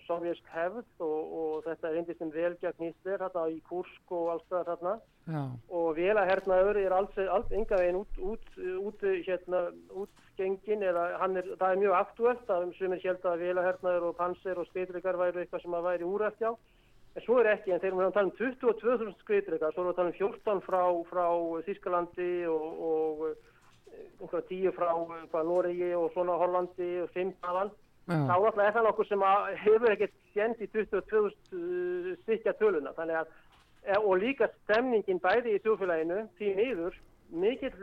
sovjersk 0.07 0.47
hefð 0.55 1.05
og, 1.05 1.35
og 1.41 1.67
þetta 1.67 1.91
er 1.91 1.99
einnig 2.01 2.17
sem 2.17 2.31
velgjart 2.33 2.81
nýstir 2.81 3.21
hérna 3.21 3.45
í 3.53 3.59
Kursk 3.69 4.15
og 4.17 4.31
allstað 4.35 4.71
þarna. 4.71 4.95
Já. 5.31 5.43
og 5.77 5.91
velahernaður 5.95 6.79
er 6.81 6.95
alls, 6.97 7.19
alls 7.29 7.53
enga 7.55 7.77
veginn 7.77 8.01
út, 8.01 8.17
út, 8.25 8.47
út 8.89 9.05
hérna, 9.05 9.61
útgengin 9.93 10.83
eða 10.89 11.05
er, 11.29 11.51
það 11.61 11.67
er 11.69 11.83
mjög 11.85 11.97
aktuelt 11.99 12.51
að 12.51 12.65
um 12.65 12.73
er 12.97 13.03
sjálf 13.05 13.29
að 13.29 13.45
velahernaður 13.45 14.09
og 14.09 14.17
panser 14.19 14.59
og 14.59 14.67
skriðdryggar 14.71 15.21
væri 15.21 15.45
eitthvað 15.45 15.63
sem 15.67 15.77
að 15.77 15.87
væri 15.91 16.09
úræft 16.09 16.43
já 16.43 16.51
en 16.51 17.25
svo 17.27 17.39
er 17.39 17.53
ekki 17.53 17.75
en 17.75 17.83
þegar 17.83 17.95
við 17.95 18.01
erum 18.01 18.09
að 18.09 18.17
tala 18.17 18.31
um 18.31 18.35
22.000 18.41 19.15
skriðdryggar, 19.21 19.77
svo 19.77 19.85
erum 19.85 19.91
við 19.91 19.95
að 19.95 20.01
tala 20.01 20.11
um 20.11 20.19
14 20.19 20.65
frá, 20.67 20.83
frá 21.13 21.25
Þískalandi 21.69 22.33
og, 22.51 22.67
og 22.91 23.25
einhverja 24.21 24.49
tíu 24.49 24.73
frá 24.77 25.43
Noregi 25.45 25.95
og 25.99 26.11
svona 26.15 26.39
Hollandi 26.41 26.91
og 27.05 27.21
aðan 27.21 27.71
þá 28.11 28.35
náttúrulega 28.35 28.67
er 28.67 28.75
það 28.75 28.87
nokkur 28.89 29.07
sem 29.07 29.23
hefur 29.61 29.93
ekkert 29.95 30.17
sjend 30.33 30.63
í 30.65 30.69
22.000 30.73 31.61
uh, 31.61 32.11
stykja 32.25 32.57
töluna. 32.59 32.95
Þannig 32.97 33.21
að 33.21 33.31
e, 33.85 33.99
og 34.01 34.19
líka 34.19 34.51
stemningin 34.65 35.23
bæði 35.23 35.55
í 35.55 35.63
þjóðfélaginu 35.65 36.25
því 36.39 36.51
miður 36.59 36.99
mikill 37.31 37.77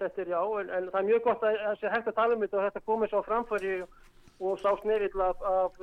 þetta 0.00 0.22
er 0.22 0.32
já 0.32 0.40
en, 0.40 0.70
en 0.72 0.88
það 0.92 1.00
er 1.02 1.08
mjög 1.10 1.24
gott 1.26 1.42
að 1.44 1.58
það 1.62 1.80
sé 1.80 1.92
hægt 1.92 2.10
að 2.10 2.18
tala 2.18 2.36
um 2.36 2.44
þetta 2.44 2.58
og 2.58 2.66
þetta 2.66 2.84
komið 2.86 3.12
svo 3.12 3.22
framfæri 3.26 3.74
og 4.36 4.58
sá 4.60 4.70
snefill 4.80 5.22
af, 5.24 5.44
af 5.48 5.76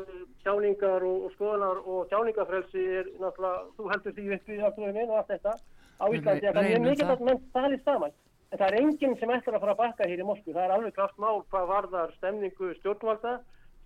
tjáningar 0.45 1.05
og, 1.05 1.27
og 1.27 1.35
skoðanar 1.35 1.79
og 1.89 2.09
tjáningafrelsi 2.09 2.83
er 3.01 3.07
náttúrulega, 3.21 3.63
þú 3.77 3.87
heldur 3.91 4.17
því 4.17 4.27
upp 4.37 4.49
í 4.49 4.59
afturöfum 4.67 5.13
og 5.13 5.19
allt 5.19 5.31
þetta. 5.33 5.53
Á 6.01 6.05
Íslandi, 6.09 6.51
það 6.57 6.69
er 6.69 6.83
mikilvægt 6.83 7.21
að 7.21 7.25
menn 7.29 7.41
talið 7.53 7.85
saman 7.85 8.13
En 8.53 8.59
það 8.61 8.67
er 8.67 8.75
enginn 8.83 9.15
sem 9.17 9.31
ætlar 9.33 9.55
að 9.57 9.63
fara 9.63 9.73
að 9.73 9.79
bakka 9.79 10.05
hér 10.05 10.19
í 10.21 10.25
Moskvu. 10.27 10.53
Það 10.53 10.65
er 10.67 10.71
alveg 10.75 10.93
klart 10.93 11.15
mál 11.17 11.39
hvað 11.49 11.63
varðar 11.71 12.11
stemningu 12.19 12.67
stjórnvalda, 12.77 13.31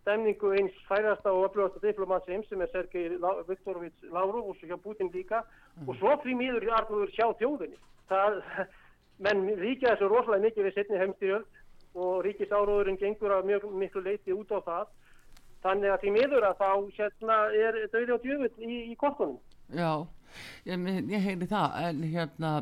stemningu 0.02 0.50
eins 0.60 0.82
færasta 0.90 1.32
og 1.32 1.46
öflugasta 1.48 1.80
diplomats 1.86 2.28
eins 2.28 2.50
sem 2.52 2.60
er 2.66 2.74
Sergei 2.74 3.14
Viktorovits 3.48 4.10
Lavrov 4.12 4.50
og 4.52 4.58
svo 4.58 4.68
hjá 4.68 4.82
Putin 4.84 5.12
líka 5.14 5.40
mm. 5.46 5.88
og 5.88 5.96
svo 6.02 6.18
frí 6.20 6.36
mýður 6.36 6.68
arðuður 6.82 7.14
sjá 7.16 7.30
tjóðinni. 7.40 7.80
Það, 8.12 8.42
menn 9.24 9.46
ríkja 9.62 9.94
þessu 9.94 10.12
rosalega 10.12 10.50
mikið 10.50 10.68
við 10.68 10.76
setni 10.76 11.00
heimstyrjöld 11.00 11.64
og 12.04 12.20
ríkisáróðurinn 12.28 13.00
gengur 13.00 13.38
að 13.38 13.48
mjög 13.48 13.70
miklu 13.72 14.04
leiti 14.04 14.36
út 14.36 14.52
á 14.52 14.60
það. 14.68 14.92
Þannig 15.64 15.94
að 15.94 16.04
því 16.04 16.16
miður 16.18 16.50
að 16.50 16.60
þá 16.60 16.70
hérna, 17.00 17.40
er 17.56 17.80
döði 17.96 18.20
á 18.20 18.24
djöfull 18.28 18.68
í, 18.68 18.76
í 18.92 19.00
kortunum. 19.00 19.40
Já, 19.72 20.04
ég, 20.68 20.86
ég 21.08 21.24
heyri 21.24 21.48
það 21.56 21.82
en 21.88 22.06
hérna 22.12 22.54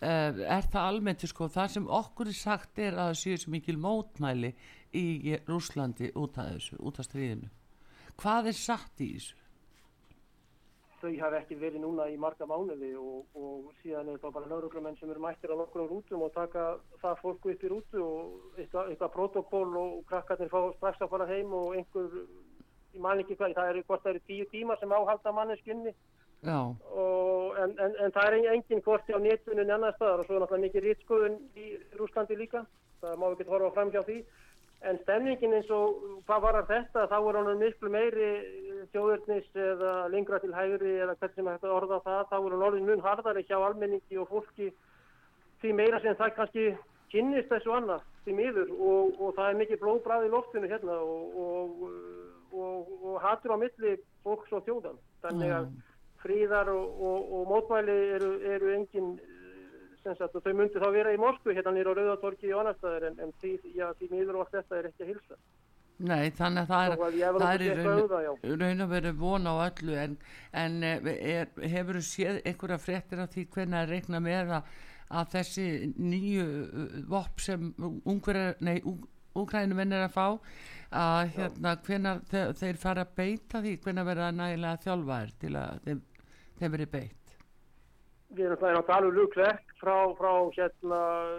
er 0.00 0.66
það 0.72 0.82
almennt 0.82 1.24
sko, 1.28 1.48
það 1.52 1.72
sem 1.76 1.88
okkur 2.00 2.30
er 2.32 2.36
sagt 2.36 2.78
er 2.78 2.94
að 2.96 3.10
það 3.10 3.18
séu 3.22 3.40
svo 3.40 3.54
mikil 3.54 3.76
mótmæli 3.80 4.54
í 4.96 5.36
Rúslandi 5.48 6.10
út 6.16 6.38
af 6.40 6.54
þessu, 6.54 6.78
út 6.80 6.98
af 6.98 7.08
stríðinu 7.08 7.50
hvað 8.20 8.50
er 8.50 8.56
sagt 8.56 9.00
í 9.00 9.12
þessu? 9.14 9.36
Þau 11.00 11.12
hafi 11.16 11.36
ekki 11.38 11.56
verið 11.56 11.80
núna 11.80 12.10
í 12.12 12.16
marga 12.20 12.44
mánuði 12.44 12.90
og, 13.00 13.22
og 13.32 13.70
síðan 13.80 14.10
er 14.12 14.18
það 14.20 14.34
bara 14.34 14.50
lauruglumenn 14.50 14.98
sem 14.98 15.08
eru 15.08 15.22
mættir 15.24 15.52
á 15.52 15.56
nokkur 15.56 15.86
rútum 15.88 16.26
og 16.26 16.34
taka 16.34 16.74
það 17.00 17.22
fólku 17.22 17.54
upp 17.54 17.64
í 17.64 17.70
rútu 17.72 18.02
og 18.04 18.58
eitthvað, 18.58 18.90
eitthvað 18.92 19.14
protokól 19.14 19.78
og 19.80 19.94
krakkarnir 20.10 20.52
fá 20.52 20.58
strax 20.76 21.00
að 21.00 21.12
fara 21.14 21.28
heim 21.30 21.54
og 21.56 21.78
einhver, 21.78 22.18
ég 22.92 23.00
man 23.00 23.22
ekki 23.22 23.38
hvað, 23.38 23.56
það 23.56 23.72
eru 23.72 23.84
hvort 23.88 24.04
það 24.04 24.12
eru 24.12 24.22
tíu 24.28 24.48
tíma 24.52 24.76
sem 24.76 24.92
áhalda 24.92 25.32
manneskunni 25.38 25.94
og, 26.88 27.56
en, 27.60 27.72
en, 27.84 27.96
en 28.00 28.12
það 28.14 28.26
er 28.26 28.52
enginn 28.54 28.84
korti 28.84 29.12
á 29.12 29.20
néttunum 29.20 29.64
en 29.64 29.72
annar 29.76 29.96
staðar 29.96 30.22
og 30.22 30.28
svo 30.28 30.36
er 30.36 30.44
náttúrulega 30.44 30.66
mikið 30.66 30.86
rýtskoðun 30.86 31.34
í 31.60 31.66
Rúslandi 31.98 32.38
líka. 32.38 32.62
Það 33.00 33.18
má 33.20 33.26
ekki 33.30 33.48
horfa 33.48 33.72
fram 33.76 33.90
hjá 33.92 34.00
því. 34.06 34.18
En 34.88 34.98
stemningin 35.02 35.56
eins 35.58 35.68
og 35.76 35.98
hvað 36.28 36.44
var 36.46 36.60
þetta 36.68 37.02
þá 37.10 37.16
voru 37.20 37.42
hann 37.44 37.60
miklu 37.60 37.90
meiri 37.92 38.28
þjóðurnis 38.94 39.50
eða 39.52 39.96
lengra 40.12 40.38
til 40.40 40.54
hægri 40.56 40.94
eða 41.04 41.18
hvernig 41.20 41.36
sem 41.36 41.50
að 41.52 41.74
orða 41.74 41.98
það 42.06 42.22
þá 42.30 42.36
voru 42.38 42.56
hann 42.56 42.68
orðin 42.70 42.88
mun 42.88 43.04
hardari 43.04 43.44
hjá 43.44 43.58
almenningi 43.58 44.20
og 44.22 44.30
fólki 44.32 44.70
því 45.60 45.74
meira 45.76 46.00
sem 46.00 46.16
það 46.16 46.32
kannski 46.38 46.66
kynnist 47.12 47.52
þessu 47.52 47.76
annað 47.76 48.08
því 48.24 48.38
miður. 48.40 48.72
Og, 48.78 49.20
og 49.20 49.36
það 49.36 49.50
er 49.50 49.60
mikið 49.60 49.84
blóðbræði 49.84 50.30
í 50.30 50.34
loftinu 50.38 50.72
hérna 50.72 50.96
og, 51.04 51.84
og, 52.56 52.90
og 53.04 53.20
hatur 53.20 53.58
á 53.60 53.62
milli 53.66 53.94
fólks 54.24 54.56
og 54.56 54.64
þjóðan 54.64 55.00
þannig 55.20 55.56
að 55.58 55.68
mm 55.68 55.86
fríðar 56.22 56.70
og, 56.72 57.02
og, 57.10 57.32
og 57.38 57.46
mótmæli 57.50 57.98
eru, 58.16 58.32
eru 58.54 58.74
engin 58.76 59.14
sagt, 60.04 60.34
og 60.34 60.44
þau 60.44 60.52
myndi 60.56 60.80
þá 60.80 60.90
vera 60.94 61.14
í 61.14 61.20
Moskvu 61.20 61.54
hérna 61.54 61.74
nýra 61.76 61.92
á 61.92 61.98
Rauðatorki 61.98 62.52
og 62.54 62.62
annar 62.62 62.78
staðar 62.78 63.10
en, 63.10 63.18
en 63.24 63.34
því, 63.40 63.56
já, 63.76 63.90
því 63.98 64.10
miður 64.14 64.38
og 64.38 64.46
allt 64.46 64.56
þetta 64.58 64.78
er 64.78 64.88
ekki 64.90 65.06
að 65.06 65.12
hilsa 65.14 65.40
Nei, 66.00 66.30
þannig 66.32 66.62
að 66.62 66.70
það 66.70 66.86
er, 66.86 67.24
það 67.42 67.64
er 67.66 67.80
raun, 67.84 68.60
raun 68.62 68.84
að 68.86 68.92
vera 68.94 69.10
von 69.20 69.48
á 69.50 69.54
öllu 69.66 69.96
en, 70.00 70.14
en 70.56 70.78
eh, 70.86 71.10
er, 71.34 71.50
hefur 71.74 71.98
þú 71.98 72.04
séð 72.08 72.38
einhverja 72.48 72.80
fréttir 72.80 73.20
af 73.20 73.34
því 73.34 73.44
hvernig 73.52 73.80
að 73.82 73.92
reikna 73.92 74.22
með 74.24 74.54
að, 74.56 74.70
að 75.20 75.34
þessi 75.34 75.66
nýju 76.00 76.46
uh, 76.46 76.94
vopp 77.10 77.44
sem 77.44 77.68
Úkrænum 79.40 79.82
er 79.84 80.06
að 80.06 80.14
fá 80.14 80.24
að 80.90 81.34
hérna 81.36 81.76
hvernig 81.84 82.32
þeir 82.32 82.80
fara 82.80 83.04
að 83.04 83.12
beita 83.20 83.60
því 83.60 83.76
hvernig 83.84 84.08
verða 84.08 84.30
nægilega 84.34 84.80
þjálfaðir 84.86 85.36
til 85.44 85.52
að 85.60 85.84
þeim 85.84 86.00
þeim 86.60 86.76
verið 86.76 86.94
beitt? 86.94 87.20
Við 88.30 88.46
erum 88.46 88.60
tala 88.86 89.08
um 89.08 89.14
Lugklerk 89.16 89.72
frá, 89.80 89.94
frá 90.14 90.30
hérna, 90.54 90.98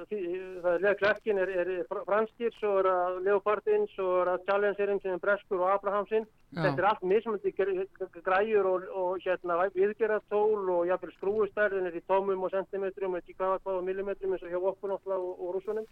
það 0.09 0.73
er 0.73 0.81
Lugklerkin 0.83 1.37
er, 1.39 1.51
er 1.61 1.69
franskir, 1.87 2.51
svo 2.57 2.73
er 2.81 2.89
að 2.91 3.19
Leopardin, 3.27 3.85
svo 3.93 4.17
er 4.25 4.33
að 4.33 4.43
Challengerinn 4.49 4.99
sem 4.99 5.15
er 5.15 5.21
Breskur 5.23 5.63
og 5.63 5.71
Abrahamsinn. 5.71 6.27
Þetta 6.51 6.83
er 6.83 6.89
allt 6.89 7.05
mismundi 7.07 7.53
græjur 7.55 8.67
og, 8.73 8.89
og 8.91 9.23
hérna, 9.23 9.61
viðgerðartól 9.77 10.67
og 10.75 10.89
jáfnveil 10.89 11.15
skrúustærðin 11.15 11.87
er 11.87 11.95
í 11.95 12.03
tómum 12.11 12.43
og 12.43 12.51
centimetrum, 12.57 13.15
ekki 13.21 13.37
hvaða 13.39 13.61
hvaða 13.63 13.85
millimetrum 13.87 14.35
eins 14.35 14.43
og 14.43 14.51
hjá 14.51 14.59
okkur 14.59 14.91
náttúrulega 14.91 15.29
og, 15.29 15.45
og 15.47 15.55
rúsunum. 15.55 15.87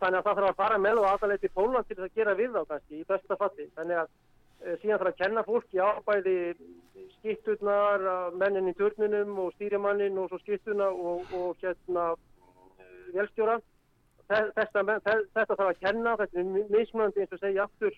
Þannig 0.00 0.20
að 0.20 0.28
það 0.28 0.38
þarf 0.38 0.52
að 0.52 0.60
fara 0.62 0.78
með 0.80 1.02
og 1.02 1.10
aðalegti 1.10 1.50
Póland 1.58 1.90
til 1.90 1.98
að 1.98 2.14
gera 2.14 2.38
við 2.38 2.54
þá 2.54 2.62
kannski 2.70 3.00
í 3.02 3.08
besta 3.08 3.36
falli. 3.40 3.66
Þannig 3.74 4.04
að 4.04 4.14
síðan 4.60 5.00
þarf 5.00 5.10
að 5.10 5.18
kenna 5.22 5.44
fólki 5.46 5.80
ábæði 5.80 6.36
skipturnar, 7.18 8.04
mennin 8.36 8.70
í 8.70 8.76
törnunum 8.78 9.38
og 9.44 9.52
stýrimannin 9.56 10.18
og 10.20 10.30
svo 10.30 10.40
skipturna 10.42 10.88
og, 10.90 11.28
og 11.36 11.60
hérna 11.62 12.10
eh, 12.80 13.12
velstjóra. 13.16 13.58
Þetta, 14.30 14.82
þetta 15.34 15.56
þarf 15.56 15.66
að 15.66 15.80
kenna, 15.80 16.16
þetta 16.20 16.38
er 16.40 16.50
mismunandi 16.70 17.24
eins 17.24 17.32
og 17.34 17.42
segja 17.42 17.64
aftur 17.66 17.96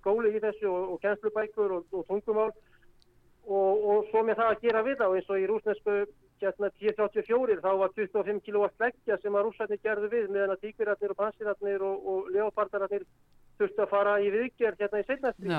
skóli 0.00 0.34
í 0.34 0.40
þessu 0.42 0.66
og, 0.68 0.94
og 0.94 1.02
kennslubækur 1.04 1.76
og, 1.78 1.86
og 1.92 2.06
tungumál. 2.08 2.50
og, 3.44 4.06
svo 4.10 4.22
með 4.24 4.38
það 4.40 4.50
að 4.50 4.62
gera 4.64 4.82
við 4.82 5.00
á 5.04 5.08
eins 5.12 5.30
og 5.30 5.40
í 5.40 5.46
rúsnesku 5.46 5.94
hérna 6.40 6.70
1034 6.80 7.60
þá 7.60 7.70
var 7.80 7.92
25 7.96 8.40
kW 8.46 8.68
leggja 8.80 9.18
sem 9.20 9.36
að 9.36 9.44
rússarnir 9.46 9.80
gerðu 9.84 10.08
við 10.12 10.30
meðan 10.32 10.54
að 10.54 10.62
tíkvirarnir 10.64 11.12
og 11.12 11.18
pansirarnir 11.20 11.84
og 11.84 12.30
leopardararnir 12.34 13.04
þurftu 13.58 13.84
að 13.84 13.92
fara 13.92 14.14
í 14.20 14.30
viðgerð 14.34 14.84
hérna 14.84 15.02
í 15.02 15.08
setnastríði 15.08 15.58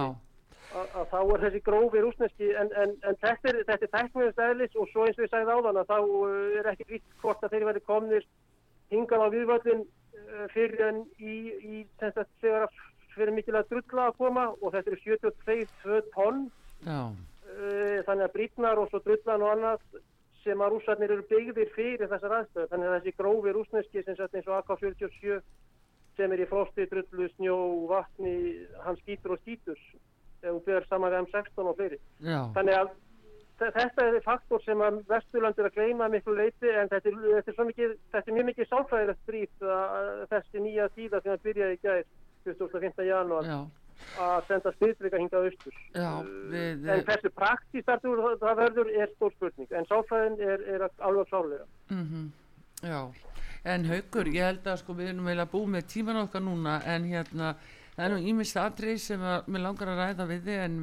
að 0.76 1.06
þá 1.12 1.20
er 1.20 1.44
þessi 1.44 1.62
grófi 1.66 2.02
rúsneski 2.04 2.50
en, 2.60 2.72
en, 2.82 2.96
en 3.08 3.18
þetta 3.22 3.52
er, 3.52 3.60
er 3.68 3.84
tækniðast 3.84 4.42
eðlis 4.48 4.80
og 4.80 4.90
svo 4.92 5.06
eins 5.06 5.20
og 5.20 5.26
ég 5.26 5.32
sagði 5.32 5.56
áðan 5.56 5.80
að 5.82 5.92
þá 5.92 6.00
uh, 6.00 6.58
er 6.60 6.72
ekki 6.72 6.88
vitt 6.90 7.14
hvort 7.22 7.44
að 7.44 7.56
þeir 7.56 7.68
verði 7.70 7.84
komnir 7.86 8.26
hingað 8.92 9.24
á 9.24 9.28
viðvöldin 9.36 9.86
uh, 9.86 10.48
fyrir 10.54 10.84
en 10.90 11.04
í, 11.20 11.38
í 11.62 11.86
þess 12.02 12.24
að 12.24 12.34
þegar 12.44 12.82
fyrir 13.16 13.38
mikilvægt 13.38 13.72
drulla 13.72 14.10
að 14.10 14.18
koma 14.20 14.50
og 14.60 14.74
þetta 14.74 14.92
eru 14.92 15.02
72 15.06 16.02
tonn. 16.16 16.44
Uh, 16.86 18.02
þannig 18.08 18.26
að 18.26 18.34
brítnar 18.34 18.82
og 18.82 18.90
svo 18.92 19.00
drullan 19.06 19.46
og 19.46 19.54
annað 19.54 20.02
sem 20.44 20.62
að 20.62 20.76
rúsarnir 20.76 21.14
eru 21.14 21.24
byggðir 21.30 21.72
fyrir 21.74 22.10
þessar 22.12 22.42
aðstöðu 22.42 22.72
þannig 22.72 22.90
að 22.90 22.98
þessi 22.98 23.16
grófi 23.22 23.54
rúsneski 23.56 24.04
sem 24.04 24.18
sagt 24.18 24.36
eins 24.36 24.50
og 24.50 24.60
AK-47 24.60 25.40
sem 26.18 26.32
er 26.32 26.44
í 26.44 26.50
frosti, 26.50 26.88
drullu, 26.92 27.30
snjó, 27.36 27.58
vatni 27.90 28.36
hann 28.86 29.00
skýtur 29.04 29.36
og 29.36 29.42
skýtur 29.44 29.80
ef 30.46 30.52
þú 30.52 30.62
byrjar 30.68 30.88
saman 30.90 31.14
við 31.14 31.24
M16 31.24 31.70
og 31.72 31.78
fleiri. 31.80 32.00
Já. 32.22 32.40
Þannig 32.56 32.80
að 32.80 32.92
þetta 33.62 34.06
er 34.10 34.20
faktor 34.26 34.64
sem 34.66 34.84
að 34.84 35.00
Vesturland 35.10 35.60
er 35.60 35.70
að 35.70 35.78
gleyma 35.80 36.10
miklu 36.12 36.36
leiti 36.36 36.70
en 36.72 36.92
þetta 36.92 37.12
er, 37.12 37.18
þetta 37.38 37.56
er, 37.56 37.70
mikið, 37.72 37.96
þetta 38.12 38.32
er 38.32 38.38
mjög 38.38 38.50
mikið 38.52 38.70
sálfræðilegt 38.72 39.24
stríð 39.24 39.66
þessi 40.34 40.64
nýja 40.66 40.92
tíða 40.98 41.24
sem 41.24 41.36
að 41.36 41.48
byrja 41.48 41.72
í 41.72 41.82
gæðir 41.86 42.08
25. 42.46 43.06
janúar 43.08 43.52
að 44.20 44.50
senda 44.50 44.74
styrtrika 44.76 45.20
hingað 45.22 45.48
austur. 45.50 45.78
Já, 45.96 46.10
við, 46.52 46.90
en 46.92 47.06
þessu 47.08 47.32
praktíst 47.36 47.88
það 47.88 48.60
verður 48.60 48.92
er 48.92 49.14
stór 49.16 49.32
spurning 49.38 49.72
en 49.72 49.88
sálfræðin 49.90 50.36
er, 50.44 50.66
er 50.76 50.88
alveg 51.00 51.32
sálega. 51.32 51.66
Mm 51.90 52.04
-hmm. 52.10 52.28
Já, 52.84 53.00
en 53.66 53.88
haugur, 53.90 54.30
ég 54.30 54.46
held 54.46 54.68
að 54.70 54.82
sko 54.84 54.94
við 54.98 55.12
erum 55.14 55.32
vel 55.32 55.40
að 55.42 55.52
bú 55.56 55.64
með 55.70 55.88
tíman 55.94 56.22
okkar 56.22 56.44
núna 56.46 56.78
en 56.86 57.08
hérna 57.10 57.56
það 57.96 58.06
er 58.06 58.14
nú 58.14 58.30
ímest 58.30 58.60
aðrið 58.60 59.00
sem 59.02 59.24
að 59.26 59.50
mér 59.50 59.64
langar 59.66 59.92
að 59.94 60.02
ræða 60.02 60.28
við 60.30 60.50
þið 60.50 60.62
en 60.66 60.80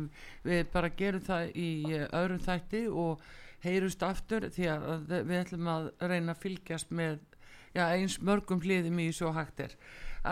við 0.47 0.63
bara 0.73 0.93
gerum 0.99 1.25
það 1.27 1.51
í 1.53 1.71
eh, 1.93 2.07
öðrum 2.19 2.45
þætti 2.47 2.83
og 3.05 3.27
heyrust 3.63 4.03
aftur 4.07 4.49
því 4.51 4.71
að 4.73 5.13
við 5.13 5.37
ætlum 5.39 5.69
að 5.71 5.91
reyna 6.01 6.35
að 6.35 6.41
fylgjast 6.43 6.91
með 6.91 7.21
já, 7.77 7.85
eins 7.85 8.19
mörgum 8.25 8.63
hliðum 8.63 8.99
í 9.05 9.11
svo 9.15 9.31
hægt 9.37 9.63
er. 9.69 9.77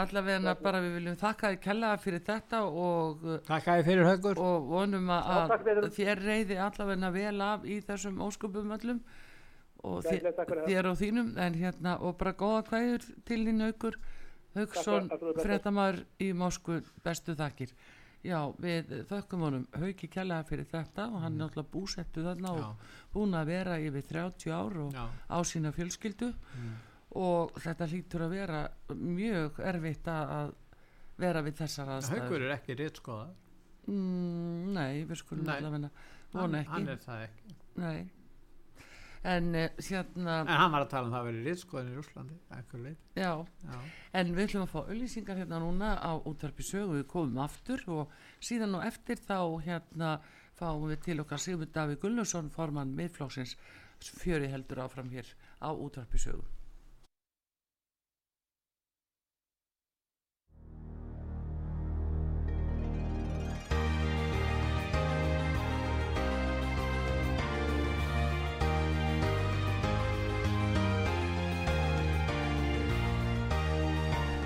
Allavega 0.01 0.55
bara 0.63 0.81
við 0.83 0.99
viljum 0.99 1.19
þakka 1.19 1.49
þið 1.53 1.63
kellaða 1.65 2.03
fyrir 2.03 2.23
þetta 2.27 2.61
og 2.67 3.25
þakka 3.49 3.79
þið 3.79 3.89
fyrir 3.89 4.07
högur 4.07 4.43
og 4.43 4.69
vonum 4.71 5.11
að, 5.15 5.55
að 5.55 5.89
þér 5.97 6.23
reyði 6.27 6.61
allavega 6.63 7.11
vel 7.15 7.41
af 7.43 7.67
í 7.67 7.81
þessum 7.87 8.21
óskupum 8.23 8.71
öllum 8.77 9.01
og 9.87 10.05
þér 10.05 10.91
og 10.91 10.99
þínum 11.01 11.31
en 11.41 11.57
hérna 11.57 11.97
og 12.05 12.19
bara 12.21 12.35
góða 12.37 12.65
hvæður 12.69 13.07
til 13.29 13.45
þín 13.47 13.65
aukur 13.69 13.97
Haugsson, 14.57 15.07
frettamæður 15.39 16.01
í 16.19 16.33
Moskvu, 16.35 16.81
bestu 17.05 17.37
þakkir. 17.39 17.71
Já, 18.27 18.51
við 18.61 18.91
þökkum 19.09 19.45
honum 19.47 19.67
Hauki 19.79 20.11
kjallaða 20.11 20.49
fyrir 20.49 20.67
þetta 20.69 21.07
og 21.07 21.23
hann 21.23 21.31
er 21.31 21.37
mm. 21.37 21.43
náttúrulega 21.45 21.73
búsettu 21.73 22.25
þarna 22.27 22.51
Já. 22.59 22.65
og 22.67 23.15
búin 23.15 23.37
að 23.39 23.53
vera 23.55 23.79
yfir 23.81 24.05
30 24.11 24.53
ár 24.53 24.77
og 24.83 24.99
Já. 24.99 25.05
á 25.09 25.39
sína 25.49 25.73
fjölskyldu 25.73 26.29
mm. 26.35 26.75
og 27.23 27.57
þetta 27.63 27.89
hlýtur 27.95 28.27
að 28.27 28.35
vera 28.37 28.61
mjög 28.93 29.63
erfitt 29.71 30.13
að 30.13 30.53
vera 31.21 31.45
við 31.47 31.63
þessar 31.63 31.95
aðstæður. 31.97 32.27
Haugur 32.27 32.45
er 32.45 32.57
ekki 32.59 32.77
rétt 32.83 33.01
skoða? 33.01 33.31
Mm, 33.87 34.73
nei, 34.77 35.05
við 35.07 35.23
skulum 35.23 35.49
allavega 35.49 35.95
vona 36.35 36.65
ekki. 36.65 36.75
Hann 36.75 36.93
er 36.93 37.05
það 37.07 37.29
ekki. 37.31 37.61
Nei 37.81 38.20
en 39.23 39.55
uh, 39.55 39.67
hérna 39.85 40.37
en 40.41 40.53
hann 40.63 40.73
var 40.73 40.87
að 40.87 40.93
tala 40.95 41.09
um 41.09 41.15
það 41.15 41.21
að 41.21 41.27
vera 41.29 41.41
í 41.41 41.47
riðskoðin 41.47 41.91
í 41.93 41.99
Úslandi 42.01 42.37
já. 43.19 43.33
já, 43.67 43.75
en 44.21 44.31
við 44.37 44.47
ætlum 44.47 44.65
að 44.65 44.73
fá 44.73 44.79
auðlýsingar 44.81 45.41
hérna 45.43 45.61
núna 45.61 45.91
á 46.01 46.13
útvarpi 46.17 46.65
sögu, 46.65 47.01
við 47.01 47.07
komum 47.11 47.43
aftur 47.45 47.85
og 47.93 48.15
síðan 48.41 48.79
og 48.79 48.87
eftir 48.89 49.21
þá 49.21 49.39
hérna 49.67 50.15
fáum 50.61 50.89
við 50.89 51.05
til 51.05 51.21
okkar 51.25 51.41
Sigur 51.41 51.69
Daví 51.73 51.99
Gullarsson 52.01 52.49
formann 52.55 52.97
miðflóksins 52.97 53.57
fjöri 54.01 54.49
heldur 54.53 54.87
áfram 54.87 55.13
hér 55.13 55.29
á 55.61 55.69
útvarpi 55.73 56.21
sögu 56.21 56.60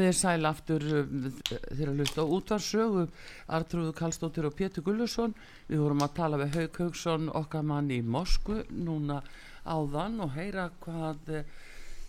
Komið 0.00 0.14
þér 0.14 0.16
sæl 0.16 0.48
aftur 0.48 0.84
þegar 1.44 1.90
að 1.90 1.98
hlusta 2.00 2.22
út 2.24 2.50
af 2.54 2.62
sögu 2.64 3.02
Artrúðu 3.52 3.92
Kallstóttir 3.98 4.46
og 4.48 4.54
Pétur 4.56 4.84
Gullursson 4.86 5.34
við 5.68 5.82
vorum 5.82 6.04
að 6.06 6.14
tala 6.16 6.38
við 6.40 6.54
Haug 6.54 6.78
Haugsson 6.80 7.26
okkar 7.36 7.66
mann 7.68 7.90
í 7.92 7.98
Moskvu 8.00 8.62
núna 8.72 9.18
áðan 9.68 10.22
og 10.24 10.32
heyra 10.38 10.70
hvað 10.80 11.32
eh, 11.36 11.50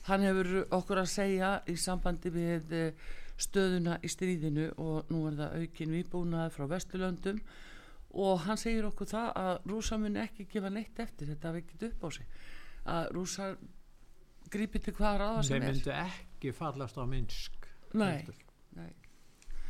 hann 0.08 0.24
hefur 0.24 0.52
okkur 0.72 1.02
að 1.02 1.12
segja 1.12 1.52
í 1.68 1.76
sambandi 1.76 2.32
við 2.32 2.76
eh, 2.78 3.04
stöðuna 3.36 4.00
í 4.00 4.12
stríðinu 4.14 4.70
og 4.80 5.12
nú 5.12 5.26
er 5.28 5.40
það 5.42 5.60
aukin 5.60 5.96
výbúnaði 5.98 6.56
frá 6.56 6.68
Vesturlöndum. 6.72 7.42
Og 8.24 8.44
hann 8.46 8.60
segir 8.60 8.88
okkur 8.88 9.10
það 9.10 9.32
að 9.42 9.72
rúsa 9.72 9.98
mun 10.00 10.20
ekki 10.22 10.48
gefa 10.52 10.72
neitt 10.72 11.00
eftir 11.00 11.34
þetta 11.34 11.56
vekkit 11.58 11.90
upp 11.90 12.08
á 12.08 12.10
sig. 12.16 12.44
Að 12.88 13.16
rúsa 13.18 13.56
grípi 14.52 14.80
til 14.80 14.96
hvaða 14.96 15.26
ráða 15.26 15.48
sem 15.50 15.58
er. 15.58 15.66
þeir 15.66 15.76
myndu 15.76 15.98
ekki 15.98 16.56
fallast 16.56 17.00
á 17.00 17.04
Minsk 17.04 17.61
nei, 17.94 18.26
nei. 18.78 18.92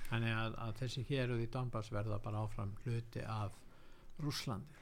þannig 0.10 0.38
að, 0.44 0.60
að 0.66 0.76
þessi 0.84 1.06
hér 1.10 1.34
og 1.34 1.42
því 1.42 1.50
Donbass 1.56 1.94
verða 1.94 2.20
bara 2.24 2.44
áfram 2.46 2.76
hluti 2.86 3.24
af 3.26 3.58
Rúslandi 4.22 4.80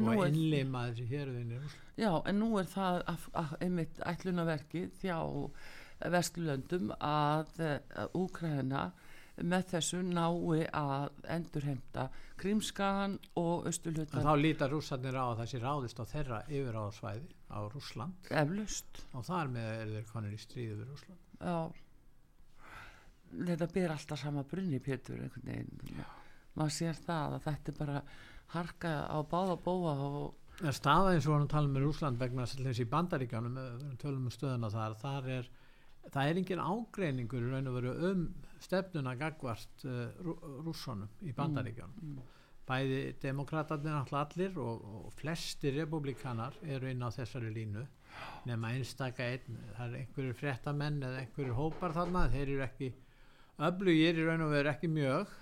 og 0.00 0.24
innleima 0.26 0.88
þessi 0.90 1.06
hér 1.12 1.30
og 1.30 1.38
því 1.38 1.60
Rúslandi 1.62 2.02
já 2.02 2.12
en 2.28 2.42
nú 2.42 2.50
er 2.60 2.68
það 2.72 2.98
að, 3.14 3.30
að, 3.44 3.54
einmitt 3.66 4.02
ætlunaverki 4.12 4.88
þjá 5.00 5.16
Vestlundum 6.12 6.90
að, 6.98 7.52
að 7.62 8.16
Úkræna 8.18 8.88
með 9.40 9.68
þessu 9.70 10.00
nái 10.04 10.66
að 10.76 11.22
endurheimta 11.30 12.08
Krímskagan 12.40 13.16
og 13.38 13.68
Östulhutan 13.70 14.26
þá 14.26 14.34
lítar 14.40 14.72
rúsarnir 14.74 15.16
á 15.16 15.24
að 15.30 15.44
þessi 15.44 15.62
ráðist 15.62 16.02
á 16.02 16.04
þeirra 16.10 16.42
yfir 16.50 16.76
á 16.76 16.84
svæði 16.92 17.30
á 17.48 17.58
Rúsland 17.72 18.32
Eflust. 18.42 19.04
og 19.14 19.24
þar 19.28 19.54
með 19.54 19.70
er 19.78 19.94
þeir 19.94 20.10
konir 20.10 20.36
í 20.36 20.42
stríðu 20.42 20.76
við 20.82 20.92
Rúsland 20.92 21.32
já 21.38 21.56
þetta 23.32 23.70
ber 23.72 23.94
alltaf 23.94 24.20
sama 24.20 24.44
brunni 24.48 24.80
Pétur 24.82 25.24
maður 26.52 26.76
sér 26.76 26.98
það 27.00 27.38
að 27.38 27.44
þetta 27.48 27.72
er 27.72 27.78
bara 27.78 28.04
harka 28.52 28.94
á 29.08 29.18
báða 29.24 29.58
bóa 29.64 29.96
og 30.10 30.38
Það 30.52 30.74
staða 30.76 31.12
eins 31.14 31.26
og 31.26 31.32
hann 31.34 31.48
tala 31.48 31.70
með 31.72 31.84
Rúsland 31.86 32.18
vegna 32.20 32.44
þess 32.46 32.82
í 32.82 32.84
bandaríkjanum 32.92 33.54
tölum 33.98 34.26
um 34.28 34.34
stöðuna 34.34 34.68
þar, 34.70 34.96
þar 35.00 35.28
er 35.38 35.48
það 36.10 36.28
er 36.28 36.40
engin 36.40 36.62
ágreiningur 36.62 37.48
raun 37.50 37.70
og 37.70 37.76
veru 37.78 37.94
um 38.10 38.22
stefnuna 38.62 39.14
gagvart 39.18 39.86
uh, 39.86 40.04
rú, 40.22 40.36
rússonum 40.66 41.10
í 41.22 41.34
bandaríkjanum 41.36 41.96
mm, 41.96 42.12
mm. 42.18 42.58
bæði 42.68 43.00
demokraterna 43.22 44.00
alltaf 44.00 44.36
allir 44.36 44.58
og, 44.60 44.84
og 44.98 45.12
flesti 45.18 45.72
republikanar 45.78 46.58
eru 46.62 46.90
inn 46.90 47.02
á 47.02 47.10
þessari 47.14 47.52
línu 47.54 47.86
nema 48.46 48.74
einstaka 48.76 49.24
einn, 49.32 49.56
það 49.76 49.86
er 49.86 50.00
einhverjur 50.02 50.38
frettamenn 50.38 51.00
eða 51.00 51.22
einhverjur 51.22 51.56
hópar 51.56 51.94
þarna, 51.96 52.26
þeir 52.34 52.44
eru 52.48 52.64
ekki 52.66 52.92
öflugir 53.58 54.18
í 54.18 54.26
raun 54.26 54.46
og 54.46 54.52
veru 54.54 54.72
ekki 54.72 54.88
mjög 54.88 55.32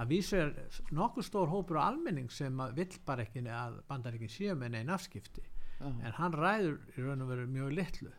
að 0.00 0.10
vísu 0.10 0.36
er 0.40 0.52
nokkuð 0.94 1.28
stór 1.28 1.50
hópur 1.52 1.78
á 1.78 1.88
almenning 1.88 2.30
sem 2.32 2.60
vill 2.74 2.98
bara 3.06 3.24
ekki 3.24 3.44
að 3.46 3.80
bandaríkinn 3.88 4.32
séu 4.32 4.56
með 4.58 4.74
neina 4.74 4.94
afskipti 4.98 5.44
uh 5.44 5.86
-huh. 5.86 6.04
en 6.06 6.12
hann 6.18 6.32
ræður 6.32 6.78
í 6.96 7.06
raun 7.06 7.22
og 7.22 7.28
veru 7.28 7.46
mjög 7.46 7.72
litlu 7.78 8.12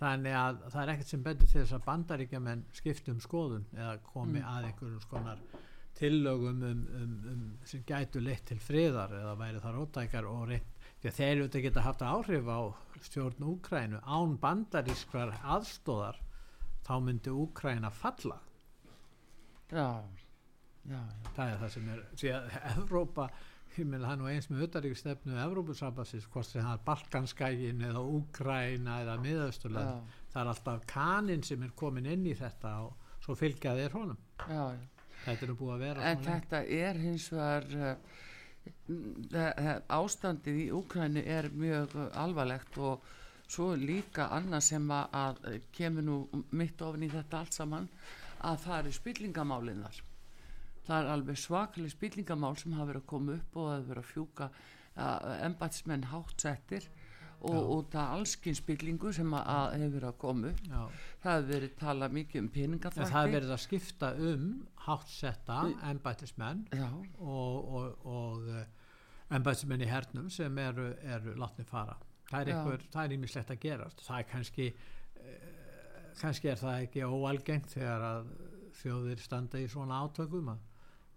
þannig 0.00 0.36
að 0.36 0.58
það 0.70 0.82
er 0.82 0.92
ekkert 0.92 1.12
sem 1.12 1.22
betur 1.22 1.48
til 1.48 1.60
þess 1.60 1.72
að 1.72 1.86
bandaríkjaman 1.86 2.64
skiptum 2.72 3.20
skoðun 3.20 3.66
eða 3.74 3.98
komi 4.04 4.40
mm. 4.40 4.48
að 4.52 4.64
einhverjum 4.64 5.00
skonar 5.00 5.38
tillögum 5.96 6.62
um, 6.62 6.86
um, 7.00 7.12
um, 7.32 7.44
sem 7.64 7.82
gætu 7.88 8.20
leitt 8.20 8.44
til 8.50 8.58
friðar 8.60 9.14
eða 9.16 9.36
væri 9.40 9.62
þar 9.64 9.78
ótækar 9.80 10.28
og 10.28 10.48
reynd 10.50 10.74
þeir 11.06 11.30
eru 11.30 11.46
þetta 11.46 11.60
geta 11.60 11.84
haft 11.86 12.02
áhrif 12.02 12.48
á 12.50 12.60
stjórn 13.06 13.46
Úkrænu 13.46 14.00
án 14.02 14.36
bandarískvar 14.42 15.32
aðstóðar 15.42 16.18
þá 16.86 16.94
myndi 17.00 17.30
Úkræna 17.30 17.90
falla 17.94 18.40
já, 19.72 19.88
já, 20.86 20.94
já. 20.94 21.02
það 21.36 21.52
er 21.52 21.60
það 21.62 21.70
sem 21.76 21.92
er 21.94 22.02
síðan 22.22 22.50
Evrópa 22.72 23.28
ég 23.76 23.88
meina 23.88 24.08
það 24.08 24.20
nú 24.20 24.28
eins 24.30 24.46
með 24.50 24.62
auðaríkstefnu 24.66 25.40
Evrópusambassins 25.42 26.28
hvort 26.32 26.48
sem 26.48 26.64
það 26.64 26.76
er 26.78 26.84
Balkanskægin 26.86 27.82
eða 27.90 28.04
Úkræna 28.18 29.00
eða 29.04 29.16
miðausturland 29.24 30.14
það 30.32 30.42
er 30.42 30.52
alltaf 30.52 30.86
kanin 30.90 31.44
sem 31.46 31.64
er 31.66 31.74
komin 31.76 32.08
inn 32.12 32.24
í 32.28 32.36
þetta 32.36 32.76
og 32.86 32.94
svo 33.24 33.34
fylgja 33.38 33.74
þeir 33.74 33.96
honum. 33.96 34.18
Já, 34.46 34.64
þetta 35.24 35.44
er 35.44 35.50
nú 35.50 35.58
búið 35.58 35.74
að 35.74 35.84
vera 35.86 36.08
en 36.10 36.24
þetta 36.24 36.62
er 36.78 37.00
hins 37.02 37.28
vegar 37.34 37.64
uh, 37.80 37.94
ástandið 39.96 40.60
í 40.64 40.66
Úkrænu 40.76 41.22
er 41.22 41.50
mjög 41.54 41.96
alvarlegt 42.14 42.78
og 42.78 43.06
svo 43.46 43.74
líka 43.78 44.28
annað 44.34 44.62
sem 44.70 44.86
að, 44.90 45.18
að 45.22 45.58
kemur 45.74 46.06
nú 46.06 46.44
mitt 46.58 46.80
ofin 46.82 47.06
í 47.06 47.10
þetta 47.12 47.42
allt 47.42 47.54
saman 47.56 47.88
að 48.40 48.60
það 48.66 48.78
eru 48.78 48.92
spillingamálinnar 48.92 50.02
það 50.86 51.00
er 51.00 51.10
alveg 51.12 51.40
svaklega 51.40 51.92
spillingamál 51.92 52.54
sem 52.60 52.76
hafa 52.76 52.90
verið 52.92 53.02
að 53.02 53.10
koma 53.12 53.36
upp 53.40 53.58
og 53.58 53.72
hefur 53.72 53.90
verið 53.90 54.04
að 54.04 54.12
fjúka 54.12 54.48
ennbætsmenn 55.46 56.06
hátsettir 56.12 56.86
og, 57.46 57.56
og 57.56 57.82
það 57.92 58.00
er 58.02 58.14
allskinn 58.16 58.56
spillingu 58.56 59.12
sem 59.12 59.34
að, 59.36 59.50
að 59.52 59.74
hefur 59.76 59.94
verið 59.96 60.08
að 60.08 60.18
koma 60.22 60.52
upp. 60.52 60.62
Já. 60.70 60.80
það 61.24 61.36
hefur 61.36 61.50
verið 61.52 61.76
talað 61.82 62.16
mikið 62.16 62.42
um 62.42 62.48
peningaþvætti. 62.54 63.10
Það 63.10 63.20
hefur 63.20 63.36
verið 63.36 63.54
að 63.56 63.62
skipta 63.66 64.12
um 64.30 64.48
hátsetta 64.86 65.60
ennbætismenn 65.90 66.64
og, 67.18 67.70
og, 67.80 68.10
og 68.16 69.36
ennbætismenn 69.36 69.84
í 69.84 69.90
hernum 69.90 70.30
sem 70.32 70.62
eru, 70.64 70.90
eru 71.04 71.36
látni 71.36 71.66
fara. 71.68 71.98
Það 72.30 73.02
er 73.04 73.16
ímislegt 73.18 73.52
að 73.52 73.60
gerast. 73.62 74.00
Það 74.06 74.22
er 74.22 74.30
kannski 74.32 74.70
eh, 74.70 74.95
kannski 76.20 76.52
er 76.52 76.60
það 76.60 76.86
ekki 76.86 77.04
óalgengt 77.06 77.74
þegar 77.74 78.06
að 78.10 78.32
þjóðir 78.76 79.20
standa 79.24 79.60
í 79.60 79.68
svona 79.72 80.02
átökum 80.04 80.52
að 80.52 80.64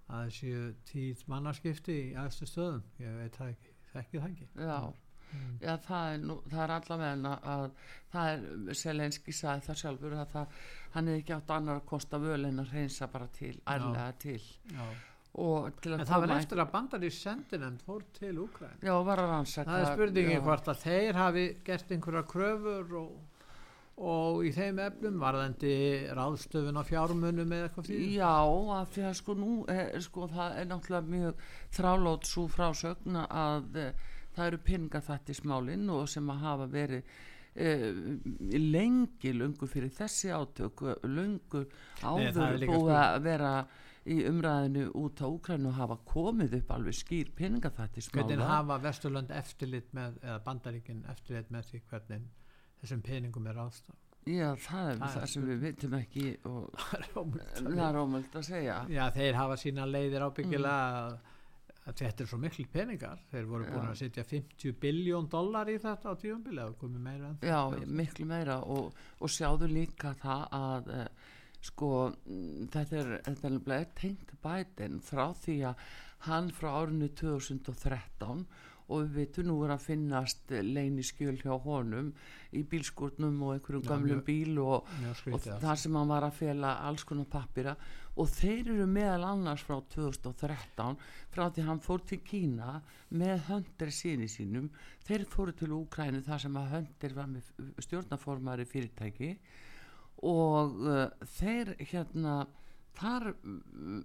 að 0.09 0.29
þessu 0.29 0.63
tíð 0.89 1.27
mannarskipti 1.29 1.99
í 2.07 2.15
aðstu 2.17 2.47
stöðum. 2.49 2.81
Ég 3.01 3.19
veit 3.19 3.37
það 3.37 3.51
ekki, 3.53 3.75
þekki 3.91 4.21
það 4.21 4.29
ekki. 4.29 4.47
Já, 4.55 4.77
mm. 5.29 5.51
já 5.65 5.73
það 5.85 6.13
er, 6.13 6.23
nú, 6.23 6.37
það 6.53 6.63
er 6.63 6.73
allavega 6.77 7.35
að 7.53 7.65
það 8.15 8.31
er 8.31 8.79
Selenski 8.79 9.35
sagði 9.35 9.67
það 9.67 9.79
sjálfur 9.83 10.17
að 10.17 10.33
það, 10.33 10.57
hann 10.95 11.11
hefði 11.11 11.23
ekki 11.23 11.37
átt 11.37 11.53
annar 11.57 11.81
að 11.81 11.85
kosta 11.93 12.21
völ 12.23 12.41
en 12.49 12.63
að 12.63 12.73
reynsa 12.73 13.11
bara 13.13 13.29
til, 13.37 13.53
ærlega 13.69 14.09
til. 14.25 14.41
Já. 14.73 14.89
En 15.39 16.01
það 16.09 16.23
var 16.23 16.31
eftir 16.39 16.59
að 16.59 16.71
bandari 16.73 17.09
sendinemnd 17.13 17.83
fór 17.85 18.01
til 18.17 18.31
já, 18.81 18.95
rannsaka 18.97 19.69
það 19.69 19.83
er 19.83 19.91
spurningi 19.93 20.39
hvort 20.41 20.71
að 20.73 20.79
þeir 20.81 21.19
hafi 21.21 21.43
gert 21.67 21.93
einhverja 21.93 22.23
kröfur 22.31 22.95
og, 22.97 23.11
og 23.99 24.45
í 24.47 24.51
þeim 24.55 24.79
efnum 24.79 25.17
var 25.19 25.35
það 25.35 25.47
endi 25.49 25.73
ráðstöfun 26.15 26.79
á 26.79 26.83
fjármunum 26.87 27.55
eða 27.55 27.67
eitthvað 27.67 27.89
fyrir? 27.89 28.13
Já, 28.15 28.35
af 28.75 28.93
því 28.93 29.03
að 29.09 29.17
sko 29.19 29.35
nú 29.39 29.55
er, 29.73 29.89
sko, 30.05 30.29
það 30.31 30.61
er 30.61 30.69
náttúrulega 30.69 31.15
mjög 31.15 31.43
þrálót 31.75 32.29
svo 32.29 32.45
frásögn 32.53 33.19
að 33.25 33.81
e, 33.81 33.89
það 34.37 34.45
eru 34.45 34.61
peningaþættismálinn 34.69 35.91
og 35.91 36.07
sem 36.13 36.31
að 36.31 36.45
hafa 36.45 36.69
verið 36.71 37.13
e, 37.59 37.75
lengi 38.55 39.35
lungu 39.35 39.67
fyrir 39.67 39.91
þessi 39.99 40.31
átök 40.31 40.85
lungu 41.03 41.65
áður 41.99 42.65
búið 42.69 42.95
að 42.95 43.21
vera 43.27 43.53
í 44.09 44.23
umræðinu 44.29 44.89
út 44.95 45.19
á 45.19 45.27
Úkrænu 45.27 45.75
hafa 45.75 45.99
komið 46.07 46.61
upp 46.61 46.71
alveg 46.77 46.95
skýr 46.97 47.33
peningafættismála 47.35 48.29
hvernig 48.31 48.47
hafa 48.47 48.79
Vesturland 48.87 49.33
eftirlit 49.35 49.91
með 49.93 50.21
eða 50.23 50.39
Bandaríkin 50.45 51.03
eftirlit 51.11 51.51
með 51.53 51.73
því 51.73 51.81
hvernig 51.91 52.29
þessum 52.81 53.01
peningum 53.05 53.49
er 53.51 53.59
ástaf 53.65 54.05
Já, 54.27 54.51
það 54.59 54.91
er 54.91 54.99
það, 54.99 55.15
það 55.15 55.25
sem 55.31 55.47
við 55.47 55.63
vitum 55.63 55.95
ekki 55.97 56.27
og 56.49 56.65
það 56.83 57.81
er 57.87 57.99
ómöld 58.03 58.35
að 58.35 58.45
segja. 58.45 58.77
Já, 58.91 59.03
þeir 59.15 59.39
hafa 59.39 59.57
sína 59.57 59.87
leiðir 59.89 60.25
ábyggilega 60.27 60.75
mm. 60.75 61.31
að 61.89 61.97
þetta 62.01 62.25
er 62.25 62.29
svo 62.29 62.39
miklu 62.43 62.65
peningar. 62.73 63.23
Þeir 63.31 63.49
voru 63.49 63.69
búin 63.71 63.87
Já. 63.87 63.93
að 63.93 63.99
setja 64.03 64.25
50 64.29 64.77
biljón 64.83 65.29
dólar 65.31 65.71
í 65.71 65.79
þetta 65.81 66.13
á 66.13 66.19
tíumbili 66.21 66.61
Já, 67.47 67.59
miklu 67.87 68.29
meira 68.29 68.59
og, 68.61 69.01
og 69.17 69.33
sjáðu 69.33 69.71
líka 69.71 70.13
það 70.19 70.45
að 70.59 70.93
sko 71.69 71.91
þetta 72.71 73.01
er, 73.01 73.09
þetta 73.25 73.49
er 73.79 73.89
tengt 73.97 74.35
bætin 74.43 75.01
frá 75.03 75.25
því 75.35 75.57
að 75.71 75.89
hann 76.29 76.47
frá 76.55 76.69
árinu 76.83 77.09
2013 77.19 78.45
og 78.89 79.05
við 79.05 79.15
veitum 79.19 79.49
nú 79.49 79.55
er 79.65 79.75
að 79.75 79.85
finnast 79.85 80.51
leini 80.65 81.05
skjöl 81.05 81.37
hjá 81.39 81.53
honum 81.63 82.11
í 82.51 82.63
bílskurnum 82.65 83.37
og 83.45 83.55
einhverjum 83.55 83.85
ja, 83.85 83.89
gamlum 83.93 84.21
bíl 84.25 84.59
og, 84.63 84.89
og 85.29 85.47
þar 85.47 85.79
sem 85.79 85.97
hann 85.99 86.09
var 86.09 86.25
að 86.25 86.37
fjela 86.41 86.75
alls 86.89 87.05
konar 87.07 87.29
pappira 87.29 87.75
og 88.19 88.27
þeir 88.33 88.73
eru 88.73 88.87
meðal 88.89 89.27
annars 89.29 89.63
frá 89.63 89.77
2013 89.93 90.97
frá 91.31 91.45
því 91.47 91.65
hann 91.69 91.81
fór 91.83 92.03
til 92.09 92.19
Kína 92.25 92.79
með 93.15 93.45
höndir 93.47 93.93
síni 93.95 94.27
sínum. 94.31 94.67
Þeir 95.07 95.25
fóru 95.31 95.55
til 95.55 95.71
Úkrænu 95.77 96.23
þar 96.25 96.43
sem 96.43 96.57
að 96.59 96.71
höndir 96.73 97.15
var 97.15 97.29
með 97.31 97.51
stjórnaformari 97.85 98.67
fyrirtæki. 98.67 99.35
Og 100.27 100.81
uh, 100.83 101.05
þeir 101.37 101.77
hérna 101.79 102.41
þar 102.97 103.25
mm, 103.31 103.99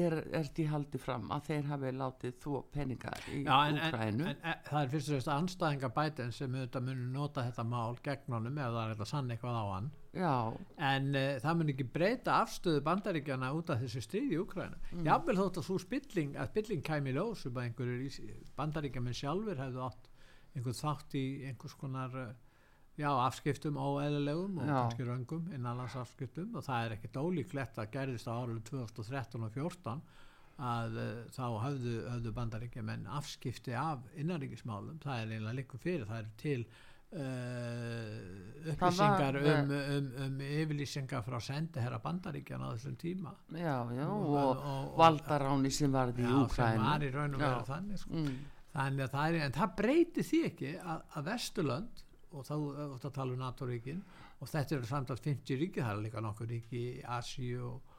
er, 0.00 0.16
er 0.36 0.48
því 0.54 0.66
haldið 0.70 1.02
fram 1.02 1.30
að 1.34 1.48
þeir 1.48 1.70
hafi 1.70 1.92
látið 1.96 2.36
þú 2.42 2.60
peninga 2.74 3.12
í 3.32 3.40
Úkrænu 3.44 4.34
það 4.40 4.76
er 4.80 4.92
fyrst 4.92 5.10
og 5.10 5.14
fremst 5.14 5.32
anstæðinga 5.34 5.90
bætinn 5.96 6.34
sem 6.34 6.54
auðvitað 6.56 6.86
munir 6.86 7.08
nota 7.14 7.44
þetta 7.48 7.64
mál 7.68 7.98
gegn 8.04 8.36
honum 8.36 8.60
eða 8.60 8.70
það 8.76 8.82
er 8.82 8.94
eitthvað 8.94 9.10
sann 9.12 9.34
eitthvað 9.34 9.58
á 9.60 9.64
hann 9.70 9.90
Já. 10.10 10.34
en 10.90 11.10
uh, 11.14 11.26
það 11.42 11.58
mun 11.58 11.72
ekki 11.74 11.88
breyta 11.94 12.38
afstöðu 12.42 12.84
bandaríkjana 12.86 13.52
út 13.54 13.74
af 13.74 13.82
þessu 13.84 14.04
stríði 14.06 14.38
í 14.38 14.40
Úkrænu 14.44 14.78
mm. 14.78 15.04
jável 15.06 15.38
þótt 15.38 15.60
að 15.60 15.68
svo 15.68 15.80
spilling 15.82 16.38
að 16.38 16.52
spilling 16.54 16.86
kæmi 16.86 17.14
ljós 17.16 17.44
um 17.50 17.58
að 17.60 17.68
einhverjur 17.68 18.46
bandaríkjaman 18.58 19.20
sjálfur 19.20 19.62
hefðu 19.62 19.84
átt 19.86 20.08
einhvern 20.54 20.80
þátt 20.80 21.18
í 21.18 21.26
einhvers 21.50 21.76
konar 21.78 22.16
uh, 22.18 22.32
Já, 23.00 23.10
afskiptum 23.24 23.78
óeðilegum 23.80 24.58
og 24.60 24.66
kannski 24.68 25.06
röngum 25.08 25.46
innanlandsafskiptum 25.56 26.58
og 26.58 26.66
það 26.66 26.86
er 26.86 26.96
ekkert 26.98 27.20
ólíklegt 27.22 27.80
að 27.80 27.94
gerðist 27.94 28.28
á 28.28 28.32
árið 28.36 28.60
2013 28.68 29.46
og 29.46 29.54
2014 29.56 30.02
að 30.60 31.00
uh, 31.00 31.08
þá 31.32 31.44
höfðu, 31.64 31.96
höfðu 32.10 32.34
bandaríkja 32.36 32.84
menn 32.84 33.08
afskipti 33.16 33.74
af 33.78 34.04
innanríkismálum, 34.20 35.00
það 35.00 35.22
er 35.22 35.34
eiginlega 35.34 35.56
líka 35.56 35.80
fyrir, 35.80 36.06
það 36.08 36.18
er 36.18 36.28
til 36.42 36.58
uh, 37.16 38.18
upplýsingar 38.74 39.40
var, 39.40 39.62
um, 39.62 39.72
um, 39.78 40.12
um 40.26 40.44
yfirlýsingar 40.44 41.24
frá 41.26 41.38
sendiherra 41.44 42.02
bandaríkjan 42.04 42.66
á 42.66 42.68
þessum 42.74 43.00
tíma. 43.00 43.34
Já, 43.54 43.78
já, 43.96 44.04
og, 44.04 44.28
og, 44.28 44.68
og 44.74 45.00
valdaráni 45.00 45.72
sem 45.74 45.96
var 45.96 46.12
í 46.12 46.28
Úkræn 46.28 46.76
Já, 46.76 46.76
sem 46.76 46.86
var 46.90 47.08
í 47.08 47.10
raun 47.16 47.38
og 47.38 47.44
verið 47.46 47.72
þannig 47.72 48.04
sko. 48.04 48.20
mm. 48.20 48.38
þannig 48.76 49.06
að 49.06 49.16
það 49.16 49.32
er, 49.32 49.42
en 49.48 49.58
það 49.58 49.74
breyti 49.80 50.28
því 50.28 50.44
ekki 50.52 50.76
að, 50.84 51.04
að 51.16 51.28
Vesturlönd 51.32 52.06
og 52.30 52.46
þá 52.46 52.54
er 52.56 52.92
það 53.02 53.14
tala 53.16 53.34
um 53.34 53.40
NATO-ríkin 53.42 54.02
og 54.40 54.50
þetta 54.50 54.76
eru 54.76 54.88
samtalt 54.88 55.24
50 55.26 55.60
ríki 55.60 55.82
það 55.82 55.96
er 55.96 56.04
líka 56.04 56.22
nokkur 56.24 56.50
ríki 56.50 56.80
í 56.80 57.00
Asi 57.16 57.50
og, 57.58 57.96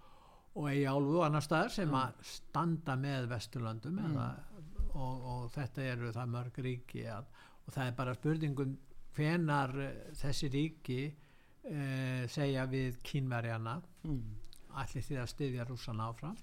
og 0.56 0.70
Eyjálfu 0.72 1.18
og 1.20 1.26
annar 1.28 1.46
staðar 1.46 1.74
sem 1.76 1.90
mm. 1.90 1.98
að 2.00 2.22
standa 2.32 2.96
með 3.00 3.28
Vesturlandum 3.32 3.98
mm. 4.00 4.12
eða, 4.12 4.28
og, 4.94 5.26
og 5.34 5.50
þetta 5.56 5.90
eru 5.94 6.14
það 6.16 6.32
mörg 6.38 6.62
ríki 6.68 7.04
að, 7.12 7.28
og 7.66 7.76
það 7.76 7.90
er 7.90 7.98
bara 8.00 8.16
spurningum 8.20 8.78
hvenar 9.18 9.76
eh, 9.84 10.00
þessi 10.22 10.52
ríki 10.54 11.02
eh, 11.08 12.24
segja 12.32 12.64
við 12.72 13.02
kínverjana 13.04 13.76
mm. 14.08 14.24
allir 14.80 15.08
því 15.10 15.20
að 15.20 15.34
styðja 15.36 15.68
rúsan 15.68 16.04
áfram 16.04 16.40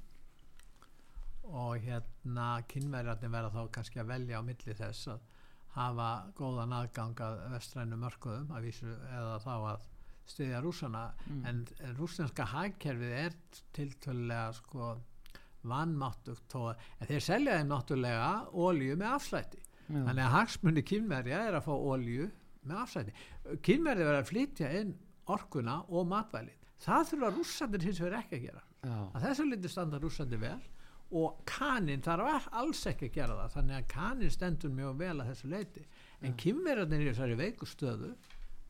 og 1.49 1.81
hérna 1.81 2.59
kínverjarnir 2.69 3.33
verða 3.33 3.55
þá 3.55 3.73
kannski 3.73 4.03
að 4.03 4.11
velja 4.13 4.41
á 4.41 4.43
milli 4.45 4.75
þess 4.77 5.15
að 5.15 5.38
hafa 5.77 6.09
góðan 6.39 6.75
aðgang 6.79 7.21
að 7.25 7.39
vestrænu 7.55 7.99
mörkuðum 8.01 8.51
að 8.55 8.69
vísu 8.69 8.89
eða 8.89 9.39
þá 9.45 9.55
að 9.57 9.87
stiðja 10.29 10.61
rúsana 10.65 11.05
mm. 11.27 11.45
en, 11.49 11.63
en 11.85 11.95
rúsneska 11.97 12.47
hagkerfið 12.53 13.15
er 13.23 13.37
tiltölulega 13.77 14.51
sko 14.59 14.91
vannmáttugt 15.69 16.55
en 16.55 17.09
þeir 17.09 17.25
selja 17.25 17.57
þeim 17.59 17.73
náttúrulega 17.73 18.29
ólju 18.53 18.99
með 18.99 19.15
afslætti 19.17 19.63
Já. 19.89 20.03
þannig 20.05 20.23
að 20.25 20.35
hagsmunni 20.37 20.85
kynverja 20.87 21.43
er 21.49 21.59
að 21.59 21.67
fá 21.67 21.75
ólju 21.75 22.29
með 22.69 22.81
afslætti 22.83 23.59
kynverja 23.65 24.09
verður 24.09 24.21
að 24.21 24.31
flytja 24.31 24.73
inn 24.81 24.95
orkuna 25.33 25.81
og 25.89 26.09
matvælið 26.11 26.57
það 26.85 27.07
þurfa 27.13 27.31
rússandir 27.37 27.87
hins 27.89 28.03
vegar 28.03 28.21
ekki 28.21 28.39
að 28.39 28.45
gera 28.49 28.65
Já. 28.85 28.99
að 29.09 29.25
þessu 29.27 29.49
liti 29.49 29.73
standa 29.73 30.03
rússandir 30.03 30.43
vel 30.45 30.61
og 31.11 31.39
kanin 31.49 32.03
þarf 32.05 32.49
alls 32.61 32.83
ekki 32.91 33.09
að 33.09 33.15
gera 33.15 33.37
það 33.39 33.55
þannig 33.57 33.77
að 33.79 33.87
kanin 33.95 34.35
stendur 34.35 34.75
mjög 34.77 34.99
vel 35.01 35.15
að 35.15 35.31
þessu 35.31 35.53
leiti 35.53 35.85
en 36.21 36.33
ja. 36.33 36.37
kynverðarnir 36.43 37.05
í 37.05 37.09
þessari 37.09 37.39
veikustöðu 37.39 38.13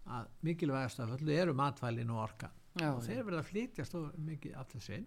að 0.09 0.29
mikilvægast 0.47 1.03
af 1.03 1.15
öllu 1.19 1.35
eru 1.35 1.55
matvælin 1.59 2.15
og 2.15 2.23
orkan 2.29 2.55
Já, 2.79 2.93
og 2.93 3.01
þeir 3.03 3.25
verða 3.27 3.41
að 3.43 3.49
flytjast 3.49 3.97
mikið 4.23 4.59
af 4.61 4.69
þessin 4.71 5.07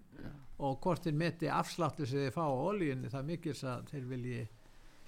og 0.60 0.82
hvort 0.84 1.06
þeir 1.06 1.20
meti 1.22 1.48
afsláttu 1.48 2.08
sem 2.10 2.26
þeir 2.26 2.36
fá 2.36 2.44
á 2.44 2.52
ólíunni 2.52 3.12
það 3.14 3.30
mikils 3.30 3.64
að 3.64 3.86
þeir 3.94 4.10
vilji 4.10 4.42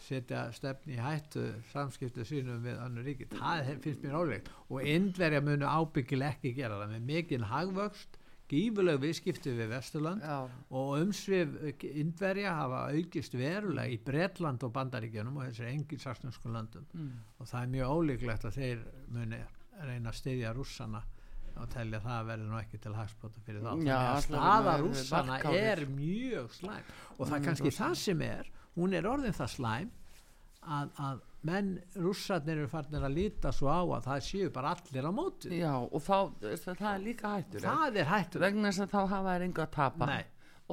setja 0.03 0.47
stefni 0.55 0.97
í 0.97 1.01
hættu 1.01 1.45
samskiptu 1.71 2.26
sínum 2.28 2.63
við 2.65 2.80
annar 2.82 3.05
ríki. 3.07 3.28
Það 3.32 3.69
finnst 3.84 4.03
mér 4.03 4.17
ólegt 4.19 4.49
og 4.67 4.88
indverja 4.89 5.41
munu 5.43 5.69
ábyggileg 5.69 6.38
ekki 6.38 6.53
gera 6.57 6.80
það. 6.82 6.95
Með 6.95 7.05
mikinn 7.11 7.47
hagvöxt 7.51 8.17
gífuleg 8.54 9.01
viðskipti 9.01 9.56
við 9.58 9.74
Vesturland 9.74 10.24
Já. 10.24 10.38
og 10.80 10.93
umsvið 10.99 11.58
indverja 12.04 12.54
hafa 12.60 12.84
aukist 12.93 13.38
verulega 13.38 13.91
í 13.91 13.99
Bretland 14.06 14.64
og 14.64 14.74
Bandaríkjunum 14.78 15.41
og 15.41 15.49
þessari 15.49 15.74
engin 15.74 16.04
sarsnömsku 16.04 16.54
landum 16.54 16.86
mm. 16.93 17.12
og 17.39 17.49
það 17.49 17.66
er 17.66 17.74
mjög 17.76 17.97
ólíklegt 17.97 18.47
að 18.49 18.62
þeir 18.62 18.86
muni 19.14 19.41
reyna 19.84 20.14
að 20.14 20.20
styðja 20.22 20.54
rússana 20.56 21.04
og 21.54 21.70
telja 21.70 21.99
það 22.01 22.16
að 22.16 22.30
verði 22.32 22.47
nú 22.49 22.58
ekki 22.58 22.80
til 22.82 22.95
hagspóta 22.97 23.41
fyrir 23.45 23.62
þá. 23.62 23.74
Að 23.93 24.22
staða 24.26 24.74
rússana 24.82 25.36
er 25.54 25.84
mjög 25.86 26.56
slæm. 26.56 26.88
Og 27.18 27.28
það 27.28 27.36
er 27.38 27.43
kannski 27.45 27.74
það 27.76 27.97
sem 28.01 28.24
er 28.26 28.49
hún 28.78 28.95
er 28.97 29.08
orðin 29.10 29.36
það 29.38 29.51
slæm 29.54 29.91
að, 30.64 30.89
að 30.97 31.22
menn 31.47 31.73
rússarnir 31.99 32.61
eru 32.61 32.69
farnir 32.71 33.03
að 33.03 33.17
líta 33.17 33.51
svo 33.55 33.71
á 33.71 33.81
að 33.83 34.05
það 34.07 34.21
séu 34.27 34.51
bara 34.55 34.73
allir 34.77 35.07
á 35.07 35.11
móti. 35.15 35.51
Já 35.59 35.73
og 35.75 36.03
þá, 36.03 36.17
það 36.63 36.85
er 36.93 37.03
líka 37.03 37.33
hættur 37.35 37.65
það 37.65 37.99
er 38.01 38.11
hættur. 38.11 38.43
Vegna 38.45 38.71
þess 38.71 38.85
að 38.85 38.93
þá 38.93 39.01
hafa 39.01 39.23
það 39.27 39.47
enga 39.47 39.65
að 39.65 39.73
tapa. 39.77 40.09
Nei. 40.13 40.23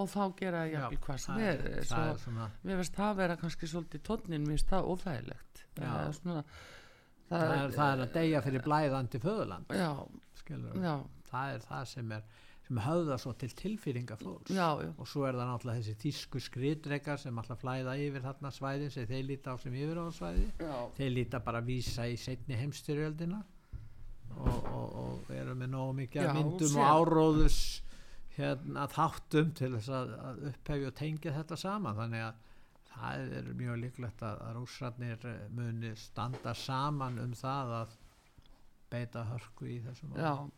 og 0.00 0.06
þá 0.08 0.20
gera 0.38 0.66
ég 0.70 0.84
ekki 0.86 1.00
hvað 1.04 1.16
sem 1.24 1.40
er, 1.42 1.64
er 1.80 1.86
svo, 1.86 2.02
svona... 2.22 2.50
mér 2.62 2.78
veist 2.78 2.94
það 2.96 3.16
vera 3.18 3.36
kannski 3.40 3.70
svolítið 3.70 4.04
tónin 4.06 4.44
mér 4.44 4.54
veist 4.54 4.70
það 4.70 4.90
óþægilegt. 4.92 5.64
Það 5.74 5.88
er, 5.88 6.20
það, 6.20 6.52
það, 7.30 7.56
er, 7.56 7.74
það 7.74 7.94
er 7.94 8.04
að 8.04 8.14
deyja 8.14 8.44
fyrir 8.46 8.64
blæðandi 8.66 9.20
föðuland 9.22 9.74
Já, 9.74 9.90
Já. 10.86 10.94
það 11.30 11.56
er 11.56 11.66
það 11.66 11.90
sem 11.90 12.14
er 12.16 12.46
sem 12.70 12.78
höfða 12.84 13.16
svo 13.18 13.32
til 13.34 13.50
tilfýringa 13.58 14.14
fólks 14.20 14.52
já, 14.54 14.68
já. 14.78 14.90
og 14.94 15.08
svo 15.10 15.24
er 15.26 15.34
það 15.34 15.48
náttúrulega 15.50 15.82
þessi 15.82 15.94
tísku 16.04 16.42
skriðdrekar 16.44 17.18
sem 17.18 17.38
alltaf 17.42 17.58
flæða 17.64 17.96
yfir 17.98 18.22
þarna 18.22 18.52
svæðin 18.54 18.92
sem 18.94 19.08
þeir 19.10 19.24
líta 19.26 19.54
á 19.54 19.56
sem 19.58 19.74
yfir 19.74 19.98
á 19.98 20.06
svæði 20.14 20.44
já. 20.60 20.76
þeir 20.98 21.10
líta 21.16 21.40
bara 21.42 21.58
að 21.58 21.72
vísa 21.72 22.06
í 22.06 22.14
setni 22.20 22.58
heimstyrjöldina 22.60 23.40
og, 24.36 24.68
og, 24.70 24.92
og 25.02 25.32
eru 25.34 25.56
með 25.58 25.72
nógu 25.74 25.96
mikið 26.04 26.30
myndum 26.36 26.78
og 26.78 26.92
áróðus 26.94 27.58
hérna 28.36 28.86
þáttum 28.90 29.50
til 29.58 29.72
þess 29.74 29.90
að, 29.98 30.14
að 30.28 30.46
upphefja 30.52 30.92
og 30.92 30.96
tengja 31.00 31.34
þetta 31.34 31.58
saman. 31.58 31.98
Þannig 31.98 32.24
að 32.28 32.38
það 32.92 33.34
er 33.40 33.50
mjög 33.58 33.82
líklegt 33.82 34.22
að, 34.26 34.44
að 34.46 34.56
rúsarnir 34.60 35.26
eh, 35.26 35.42
muni 35.56 35.92
standa 35.98 36.54
saman 36.54 37.18
um 37.22 37.34
það 37.34 37.74
að 37.80 37.98
beita 38.90 39.26
hörku 39.26 39.68
í 39.70 39.80
þessum 39.82 40.14
árum 40.14 40.54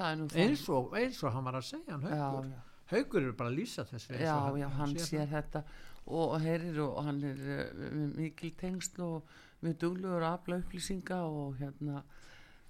eins 0.00 0.68
og, 0.72 0.92
eins 0.96 1.22
og 1.22 1.32
hann 1.34 1.44
var 1.44 1.58
að 1.60 1.68
segja 1.68 1.96
hann 1.96 2.06
haugur, 2.08 2.46
já, 2.48 2.52
já. 2.56 2.84
haugur 2.92 3.22
eru 3.22 3.36
bara 3.38 3.52
að 3.52 3.58
lýsa 3.60 3.84
þessu 3.88 4.18
já, 4.18 4.34
hann, 4.34 4.60
já, 4.60 4.68
hann 4.78 4.94
sér, 4.96 5.08
sér 5.08 5.32
þetta. 5.36 5.64
Og, 6.02 6.34
og 6.34 6.78
og 6.88 7.04
hann 7.06 7.22
er 7.22 7.42
uh, 7.54 8.06
mikil 8.16 8.50
tengst 8.58 8.98
og 8.98 9.28
við 9.62 9.78
dugluður 9.84 10.24
að 10.26 10.32
afla 10.32 10.58
upplýsinga 10.62 11.20
og 11.28 11.56
hérna 11.60 12.02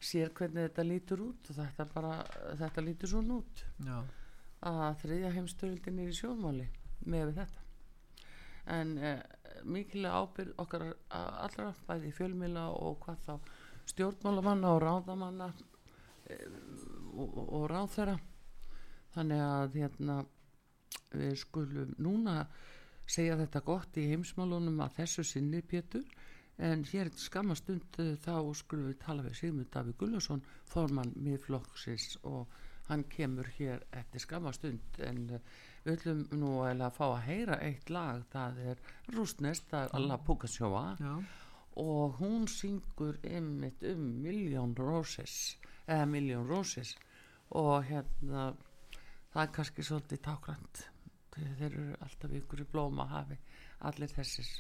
sér 0.03 0.33
hvernig 0.35 0.67
þetta 0.69 0.85
lítur 0.85 1.23
út 1.29 1.51
og 1.51 1.57
þetta 1.57 1.87
bara, 1.95 2.13
þetta 2.59 2.85
lítur 2.85 3.13
svo 3.13 3.23
nút 3.25 3.65
að 4.63 4.99
þriðja 5.03 5.33
heimstöldin 5.37 6.01
er 6.03 6.11
í 6.11 6.17
sjónmáli 6.17 6.69
með 7.09 7.33
þetta. 7.39 7.63
En 8.73 8.95
uh, 8.99 9.19
mikil 9.65 10.07
ábyrg 10.07 10.59
okkar 10.63 10.91
allra 11.11 11.73
bæði 11.89 12.13
fjölmila 12.15 12.69
og 12.77 13.01
hvað 13.03 13.25
þá 13.27 13.35
stjórnmálamanna 13.93 14.75
og 14.77 14.83
ráðamanna 14.85 15.49
uh, 15.51 16.72
og, 17.13 17.39
og, 17.43 17.65
ráð 17.71 17.89
þeirra 17.97 18.19
þannig 19.15 19.43
að 19.47 19.79
hérna 19.81 20.19
við 21.13 21.35
skulum 21.43 21.95
núna 22.01 22.47
segja 23.09 23.37
þetta 23.41 23.63
gott 23.67 23.99
í 24.01 24.09
heimsmálunum 24.13 24.81
að 24.85 25.01
þessu 25.01 25.25
sinni 25.27 25.61
Pétur. 25.63 26.07
En 26.63 26.85
hér 26.87 27.11
skamastund 27.19 27.99
eh, 28.01 28.15
þá 28.23 28.53
skulum 28.57 28.91
við 28.91 28.99
tala 29.03 29.25
við 29.25 29.39
Sigmund 29.41 29.71
Daví 29.73 29.95
Gullusson 29.99 30.45
formann 30.69 31.15
miðflokksins 31.17 32.19
og 32.29 32.53
hann 32.89 33.05
kemur 33.11 33.49
hér 33.57 33.83
eftir 33.97 34.23
skamastund 34.23 35.01
en 35.07 35.23
eh, 35.33 35.45
við 35.85 35.97
ætlum 35.97 36.27
nú 36.39 36.59
að 36.65 36.85
fá 36.97 37.07
að 37.09 37.25
heyra 37.27 37.59
eitt 37.65 37.91
lag. 37.91 38.23
Það 38.33 38.61
er 38.73 38.83
Rústnest, 39.17 39.69
það 39.73 39.89
er 39.89 39.97
Alla 39.99 40.21
Pukasjóa 40.23 40.87
og 41.81 42.19
hún 42.21 42.45
syngur 42.53 43.17
einmitt 43.25 43.83
um 43.89 44.05
Million 44.23 44.75
Roses 44.77 45.57
eða 45.87 46.07
Million 46.07 46.47
Roses 46.49 46.95
og 47.51 47.85
hérna 47.89 48.53
það 49.33 49.43
er 49.45 49.53
kannski 49.57 49.85
svolítið 49.87 50.23
tákrand 50.27 50.83
þeir 51.33 51.63
eru 51.69 51.85
alltaf 52.05 52.35
ykkur 52.39 52.65
í 52.65 52.69
blóma 52.73 53.07
hafi 53.09 53.39
allir 53.89 54.13
þessir. 54.13 54.51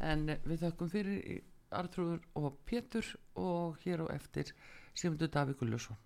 En 0.00 0.24
við 0.44 0.64
þakkum 0.64 0.92
fyrir 0.92 1.42
Artrúður 1.72 2.24
og 2.40 2.56
Pétur 2.68 3.12
og 3.40 3.78
hér 3.84 4.04
og 4.06 4.14
eftir 4.14 4.54
Sigmundur 4.94 5.32
Davík 5.32 5.60
Gullusson 5.60 6.00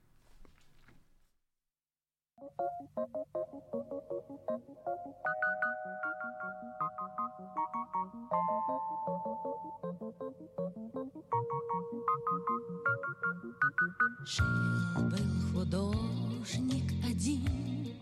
Жил-был 14.28 15.52
художник 15.52 16.92
один, 17.08 17.94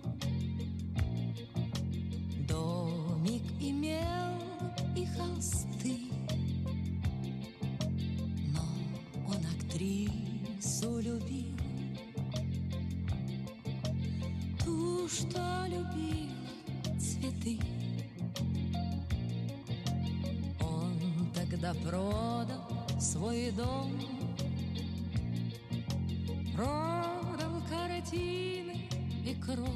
Домик 2.49 3.43
имел 3.61 4.41
и 4.97 5.05
холсты, 5.05 5.99
Но 8.55 8.62
он 9.29 9.37
актрису 9.55 10.99
любил, 11.01 11.59
Ту, 14.64 15.07
что 15.07 15.66
любила 15.68 16.99
цветы. 16.99 17.61
Он 20.62 21.31
тогда 21.35 21.75
продал 21.75 22.66
свой 22.99 23.51
дом 23.51 24.14
кровь 29.55 29.68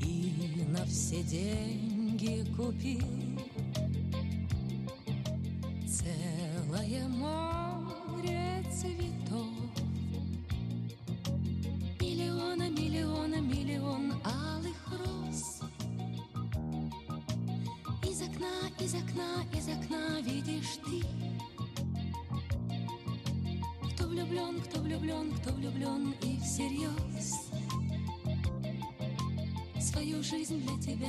И 0.00 0.64
на 0.68 0.84
все 0.86 1.22
деньги 1.22 2.44
купил 2.56 3.06
Целое 5.86 7.08
море 7.08 8.64
цветов. 8.72 9.48
Миллиона, 12.00 12.70
миллиона, 12.70 13.40
миллион 13.40 14.14
алых 14.24 14.80
роз. 14.90 15.60
Из 18.08 18.22
окна, 18.22 18.70
из 18.78 18.94
окна, 18.94 19.44
из 19.52 19.68
окна 19.68 20.20
видишь 20.22 20.78
ты. 20.86 21.04
Влюблен, 24.06 24.60
кто 24.62 24.80
влюблен, 24.80 25.32
кто 25.32 25.50
влюблен 25.50 25.59
всерьез. 26.60 27.50
Свою 29.80 30.22
жизнь 30.22 30.60
для 30.60 30.76
тебя 30.78 31.08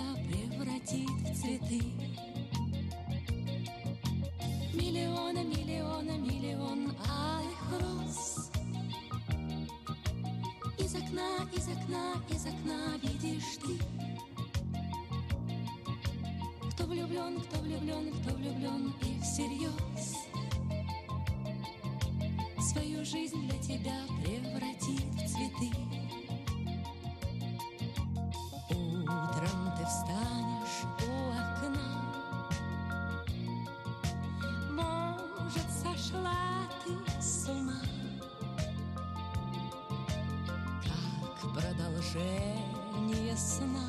Как 42.02 42.14
продолжение 42.14 43.38
сна. 43.38 43.88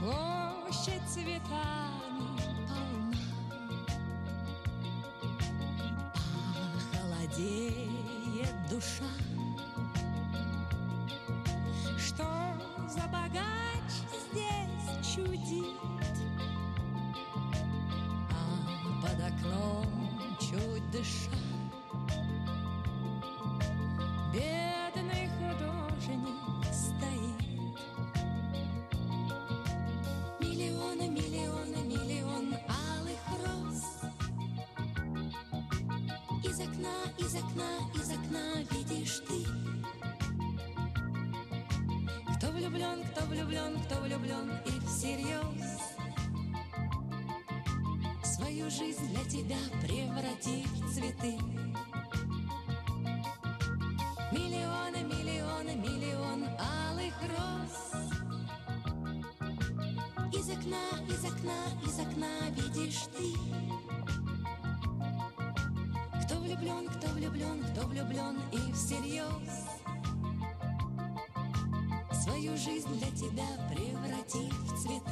Площадь 0.00 1.02
цветами 1.08 2.40
холодеет 6.92 8.54
душа. 8.68 9.04
Что 11.98 12.26
за 12.88 13.06
богач 13.08 13.92
здесь 14.30 15.14
чудит, 15.14 15.91
жизнь 48.72 49.06
для 49.08 49.24
тебя 49.24 49.58
превратит 49.82 50.66
в 50.66 50.94
цветы. 50.94 51.36
Миллионы, 54.32 55.04
миллионы, 55.04 55.74
миллион 55.76 56.44
алых 56.88 57.12
роз. 57.28 58.02
Из 60.32 60.48
окна, 60.48 60.88
из 61.06 61.24
окна, 61.24 61.60
из 61.84 61.98
окна 61.98 62.48
видишь 62.56 63.02
ты. 63.18 63.34
Кто 66.24 66.36
влюблен, 66.40 66.88
кто 66.88 67.08
влюблен, 67.08 67.62
кто 67.72 67.86
влюблен 67.88 68.38
и 68.52 68.72
всерьез. 68.72 69.68
Свою 72.22 72.56
жизнь 72.56 72.88
для 72.98 73.10
тебя 73.10 73.48
превратив 73.68 74.54
в 74.62 74.82
цветы 74.82 75.11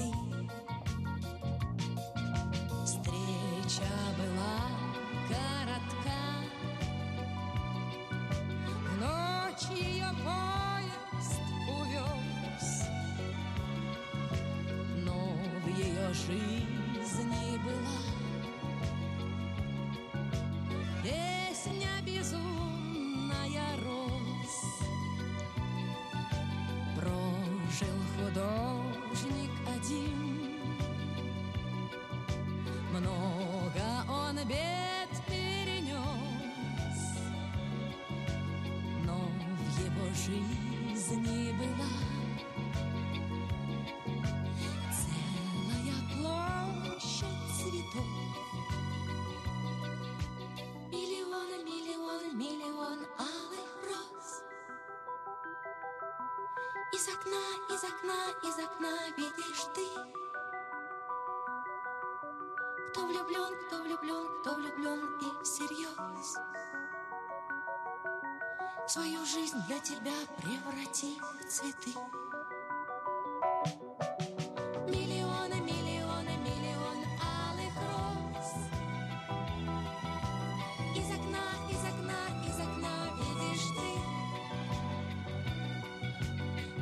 бед 34.51 35.13
перенес. 35.29 37.01
Но 39.05 39.17
в 39.17 39.79
его 39.79 40.07
жизни 40.15 41.53
была 41.53 41.93
Целая 44.99 45.99
площадь 46.17 47.43
цветов. 47.57 48.11
Миллион, 50.91 51.51
миллион, 51.65 52.23
миллион 52.37 52.99
алых 53.19 53.71
роз. 53.87 54.29
Из 56.93 57.09
окна, 57.09 57.47
из 57.75 57.85
окна, 57.85 58.21
из 58.49 58.59
окна 58.65 58.95
видишь 59.17 59.65
ты 59.75 60.20
жизнь 69.51 69.67
для 69.67 69.79
тебя 69.81 70.13
преврати 70.37 71.19
в 71.19 71.45
цветы. 71.49 71.95
Миллионы, 74.87 75.61
миллионы, 75.61 76.37
миллион 76.39 76.99
алых 77.21 77.75
роз. 77.91 78.51
Из 80.97 81.11
окна, 81.11 81.47
из 81.69 81.83
окна, 81.85 82.21
из 82.47 82.59
окна 82.61 82.95
видишь 83.19 83.69
ты. 83.77 83.91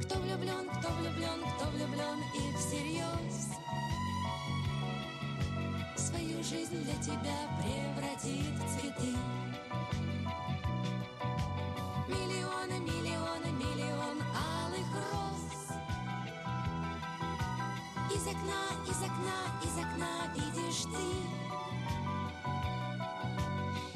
Кто 0.02 0.14
влюблен, 0.16 0.66
кто 0.68 0.88
влюблен, 0.94 1.40
кто 1.56 1.64
влюблен 1.70 2.18
и 2.34 2.38
всерьез. 2.56 3.36
Свою 5.96 6.42
жизнь 6.42 6.82
для 6.84 6.96
тебя 7.02 7.38
из 18.98 19.04
окна, 19.04 19.38
из 19.62 19.78
окна 19.78 20.12
видишь 20.34 20.82
ты. 20.82 21.06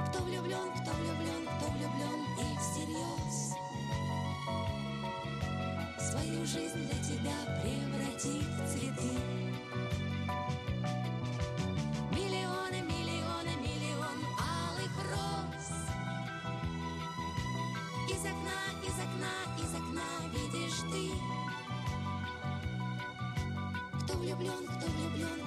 Кто 0.07 0.19
влюблен, 0.23 0.71
кто 0.81 0.91
влюблен, 0.93 1.49
кто 1.57 1.67
влюблен 1.73 2.21
и 2.39 2.59
всерьез 2.59 3.55
Свою 5.99 6.47
жизнь 6.47 6.87
для 6.87 6.99
тебя 7.03 7.37
превратив 7.63 8.47
в 8.47 8.67
цветы 8.69 9.32
влюблен, 24.32 24.66
кто 24.68 24.86
влюблен, 24.88 25.41